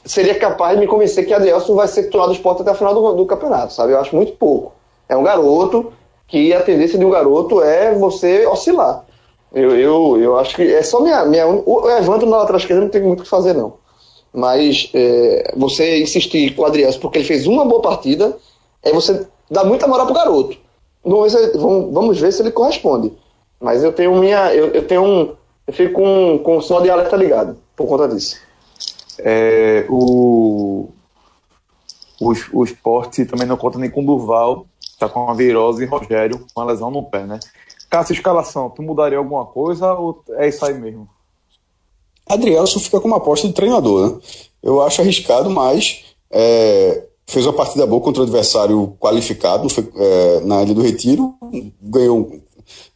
seria 0.05 0.36
capaz 0.36 0.76
de 0.76 0.82
me 0.82 0.88
convencer 0.88 1.26
que 1.26 1.34
Adelson 1.34 1.76
vai 1.76 1.88
ser 1.88 2.03
titular 2.03 2.28
do 2.28 2.34
esporte 2.34 2.61
até 2.61 2.71
o 2.71 2.76
final 2.76 2.93
do, 2.93 3.13
do 3.13 3.26
campeonato, 3.26 3.74
sabe? 3.74 3.91
Eu 3.91 3.99
acho 3.99 4.15
muito 4.15 4.34
pouco. 4.34 4.74
É 5.09 5.17
um 5.17 5.24
garoto 5.24 5.91
que 6.28 6.53
a 6.53 6.61
tendência 6.61 6.97
de 6.97 7.05
um 7.05 7.09
garoto 7.09 7.61
é 7.61 7.93
você 7.93 8.45
oscilar. 8.47 9.03
Eu, 9.53 9.78
eu, 9.78 10.17
eu 10.19 10.38
acho 10.38 10.55
que 10.55 10.63
é 10.74 10.82
só 10.82 11.01
minha. 11.01 11.24
minha 11.26 11.45
o 11.45 11.89
Evandro 11.91 12.28
na 12.28 12.38
lateral 12.38 12.57
esquerda 12.57 12.82
não 12.82 12.89
tem 12.89 13.03
muito 13.03 13.19
o 13.19 13.24
que 13.24 13.30
fazer, 13.30 13.53
não. 13.53 13.74
Mas 14.34 14.89
é, 14.93 15.53
você 15.55 16.01
insistir 16.01 16.55
com 16.55 16.63
o 16.63 16.65
Adriano 16.65 16.97
porque 16.99 17.19
ele 17.19 17.27
fez 17.27 17.45
uma 17.45 17.63
boa 17.63 17.81
partida, 17.81 18.36
é 18.81 18.91
você 18.91 19.27
dá 19.49 19.63
muita 19.63 19.88
moral 19.88 20.05
pro 20.05 20.15
garoto. 20.15 20.57
Vamos 21.03 21.34
ver 21.34 21.51
se, 21.51 21.57
vamos, 21.57 21.93
vamos 21.93 22.19
ver 22.19 22.31
se 22.31 22.41
ele 22.41 22.51
corresponde. 22.51 23.13
Mas 23.59 23.84
eu 23.84 23.93
tenho 23.93 24.15
minha. 24.15 24.53
Eu, 24.53 24.67
eu 24.67 24.88
tenho 24.88 25.03
um. 25.03 25.36
Eu 25.67 25.73
fico 25.73 25.93
com, 25.93 26.39
com 26.43 26.57
o 26.57 26.61
sinal 26.61 26.81
de 26.81 26.89
alerta 26.89 27.15
ligado 27.15 27.57
por 27.75 27.88
conta 27.88 28.07
disso. 28.07 28.38
É, 29.19 29.86
o, 29.89 30.89
o, 32.19 32.34
o 32.51 32.63
esporte 32.63 33.25
também 33.25 33.47
não 33.47 33.55
conta 33.55 33.77
nem 33.77 33.89
com 33.89 34.01
o 34.01 34.05
Durval, 34.05 34.65
tá 34.99 35.07
com 35.07 35.23
uma 35.23 35.36
virose 35.36 35.84
e 35.84 35.86
Rogério, 35.86 36.45
uma 36.55 36.65
lesão 36.65 36.89
no 36.89 37.03
pé, 37.03 37.25
né? 37.25 37.39
Cássio, 37.89 38.13
escalação, 38.13 38.69
tu 38.69 38.81
mudaria 38.81 39.17
alguma 39.17 39.45
coisa 39.45 39.93
ou 39.93 40.23
é 40.31 40.47
isso 40.47 40.65
aí 40.65 40.73
mesmo? 40.73 41.07
Adrielson 42.28 42.80
fica 42.80 42.99
como 42.99 43.15
aposta 43.15 43.47
de 43.47 43.53
treinador, 43.53 44.07
né? 44.07 44.17
Eu 44.61 44.82
acho 44.82 45.01
arriscado, 45.01 45.49
mas 45.49 46.03
é, 46.32 47.03
fez 47.28 47.45
uma 47.45 47.53
partida 47.53 47.86
boa 47.86 48.01
contra 48.01 48.21
o 48.21 48.24
adversário 48.24 48.95
qualificado 48.99 49.69
foi, 49.69 49.89
é, 49.95 50.39
na 50.41 50.63
Ilha 50.63 50.74
do 50.74 50.82
Retiro, 50.82 51.36
ganhou, 51.82 52.39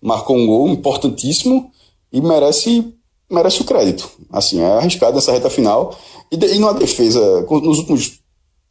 marcou 0.01 0.38
um 0.38 0.47
gol 0.47 0.69
importantíssimo 0.69 1.71
e 2.11 2.21
merece, 2.21 2.93
merece 3.30 3.61
o 3.61 3.65
crédito. 3.65 4.09
Assim, 4.32 4.61
é 4.61 4.78
arriscado 4.78 5.15
nessa 5.15 5.32
reta 5.32 5.49
final. 5.49 5.95
E, 6.32 6.38
de, 6.38 6.47
e 6.55 6.59
numa 6.59 6.73
defesa, 6.73 7.45
nos 7.49 7.80
últimos 7.80 8.19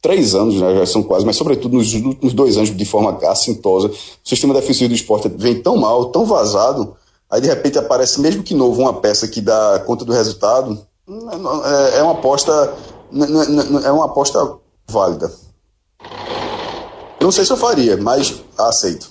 três 0.01 0.35
anos, 0.35 0.55
né, 0.55 0.75
já 0.75 0.85
são 0.85 1.03
quase, 1.03 1.25
mas 1.25 1.35
sobretudo 1.35 1.75
nos 1.77 1.93
últimos 1.93 2.33
dois 2.33 2.57
anos 2.57 2.75
de 2.75 2.85
forma 2.85 3.17
assintosa, 3.27 3.87
o 3.87 3.93
sistema 4.23 4.53
defensivo 4.53 4.89
do 4.89 4.95
esporte 4.95 5.27
vem 5.27 5.61
tão 5.61 5.77
mal, 5.77 6.05
tão 6.05 6.25
vazado, 6.25 6.95
aí 7.29 7.41
de 7.41 7.47
repente 7.47 7.77
aparece, 7.77 8.21
mesmo 8.21 8.43
que 8.43 8.53
novo, 8.53 8.81
uma 8.81 8.93
peça 8.93 9.27
que 9.27 9.41
dá 9.41 9.81
conta 9.85 10.05
do 10.05 10.13
resultado, 10.13 10.85
é, 11.09 11.99
é 11.99 12.03
uma 12.03 12.13
aposta. 12.13 12.73
É 13.85 13.91
uma 13.91 14.05
aposta 14.05 14.57
válida. 14.89 15.31
Não 17.21 17.31
sei 17.31 17.45
se 17.45 17.51
eu 17.51 17.57
faria, 17.57 17.95
mas 17.95 18.43
aceito. 18.57 19.09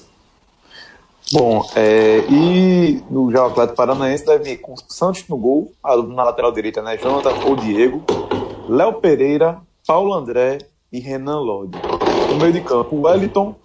Bom, 1.33 1.67
é, 1.75 2.19
e 2.31 3.03
no 3.11 3.33
Jogo 3.33 3.47
Atlético 3.47 3.77
Paranaense 3.77 4.25
deve 4.25 4.45
vir 4.45 4.57
com 4.59 4.75
Santos 4.89 5.25
no 5.29 5.37
gol, 5.37 5.73
na 5.83 6.23
lateral 6.23 6.53
direita, 6.53 6.83
né? 6.83 6.97
Jonathan 6.99 7.35
ou 7.47 7.57
Diego, 7.57 8.05
Léo 8.69 9.01
Pereira, 9.01 9.61
Paulo 9.87 10.13
André 10.13 10.59
e 10.93 11.01
Renan 11.01 11.41
Lodi. 11.41 11.79
No 12.31 12.37
meio 12.37 12.53
de 12.53 12.61
campo, 12.61 13.01
Wellington, 13.01 13.57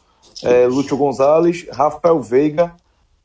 é, 0.43 0.65
Lúcio 0.65 0.97
Gonzalez, 0.97 1.67
Rafael 1.71 2.19
Veiga, 2.19 2.73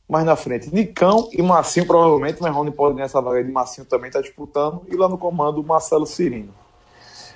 mais 0.07 0.25
na 0.25 0.35
frente, 0.35 0.73
Nicão 0.73 1.29
e 1.33 1.41
Marcinho, 1.41 1.85
provavelmente, 1.85 2.41
mas 2.41 2.53
Rony 2.53 2.71
pode 2.71 2.95
nessa 2.95 3.21
vaga 3.21 3.43
de 3.43 3.51
Marcinho 3.51 3.85
também 3.85 4.07
está 4.07 4.21
disputando, 4.21 4.83
e 4.87 4.95
lá 4.95 5.09
no 5.09 5.17
comando, 5.17 5.61
Marcelo 5.63 6.05
Cirino. 6.05 6.53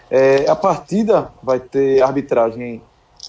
É, 0.10 0.50
a 0.50 0.56
partida 0.56 1.32
vai 1.44 1.60
ter 1.60 2.02
arbitragem 2.02 2.82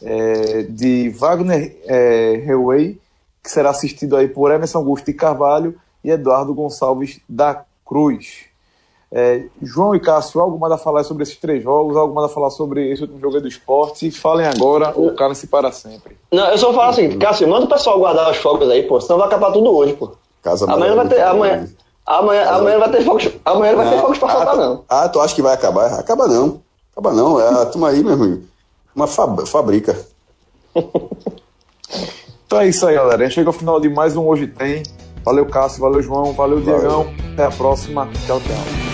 é, 0.02 0.62
de 0.62 1.10
Wagner 1.10 1.76
é, 1.84 2.42
que 3.42 3.50
será 3.50 3.70
assistido 3.70 4.16
aí 4.16 4.28
por 4.28 4.50
Emerson 4.52 4.78
Augusto 4.78 5.06
de 5.06 5.12
Carvalho 5.12 5.78
e 6.02 6.10
Eduardo 6.10 6.54
Gonçalves 6.54 7.20
da 7.28 7.64
Cruz. 7.84 8.51
É, 9.14 9.44
João 9.60 9.94
e 9.94 10.00
Cássio, 10.00 10.40
algo 10.40 10.58
mais 10.58 10.72
a 10.72 10.78
falar 10.78 11.04
sobre 11.04 11.22
esses 11.22 11.36
três 11.36 11.62
jogos, 11.62 11.96
algo 11.96 12.14
mais 12.14 12.30
a 12.30 12.34
falar 12.34 12.48
sobre 12.48 12.90
esse 12.90 13.02
último 13.02 13.20
jogo 13.20 13.40
do 13.42 13.46
esporte? 13.46 14.10
Falem 14.10 14.46
agora 14.46 14.94
ou 14.96 15.14
calem-se 15.14 15.46
para 15.46 15.70
sempre. 15.70 16.16
Não, 16.32 16.48
eu 16.48 16.56
só 16.56 16.68
vou 16.68 16.76
falar 16.76 16.88
assim, 16.88 17.18
Cássio, 17.18 17.46
manda 17.46 17.66
o 17.66 17.68
pessoal 17.68 17.98
guardar 17.98 18.30
os 18.30 18.38
fogos 18.38 18.70
aí, 18.70 18.84
pô, 18.84 18.98
senão 19.00 19.18
vai 19.18 19.26
acabar 19.26 19.52
tudo 19.52 19.70
hoje, 19.70 19.92
pô. 19.92 20.12
Casa 20.42 20.64
amanhã 20.64 20.94
vai 20.94 21.08
ter. 21.08 21.20
Amanhã, 21.20 21.68
amanhã, 22.06 22.48
amanhã 22.48 22.78
vai 22.78 22.90
ter 22.90 23.04
fogos. 23.04 23.28
Amanhã 23.44 23.76
vai 23.76 23.90
ter 23.90 24.00
fogos 24.00 24.18
pra 24.18 24.30
soltar, 24.30 24.56
não. 24.56 24.84
Ah, 24.88 25.08
tu 25.08 25.20
acha 25.20 25.34
que 25.34 25.42
vai 25.42 25.54
acabar? 25.54 25.92
Acaba 26.00 26.26
não. 26.26 26.62
Acaba 26.90 27.12
não. 27.12 27.38
É 27.38 27.62
a 27.62 27.66
turma 27.66 27.90
aí, 27.90 28.02
meu 28.02 28.12
irmão. 28.12 28.40
Uma 28.96 29.06
fabrica. 29.06 29.96
então 32.46 32.60
é 32.60 32.68
isso 32.68 32.86
aí, 32.86 32.94
galera. 32.94 33.22
A 33.22 33.24
gente 33.26 33.34
chega 33.34 33.48
ao 33.48 33.54
final 33.54 33.78
de 33.78 33.88
mais 33.88 34.16
um 34.16 34.26
Hoje 34.26 34.46
Tem. 34.46 34.82
Valeu, 35.24 35.46
Cássio. 35.46 35.80
Valeu, 35.80 36.02
João. 36.02 36.32
Valeu, 36.32 36.60
valeu. 36.60 36.80
Diegão. 36.80 37.06
Até 37.32 37.44
a 37.44 37.50
próxima. 37.50 38.08
Tchau, 38.26 38.40
tchau. 38.40 38.91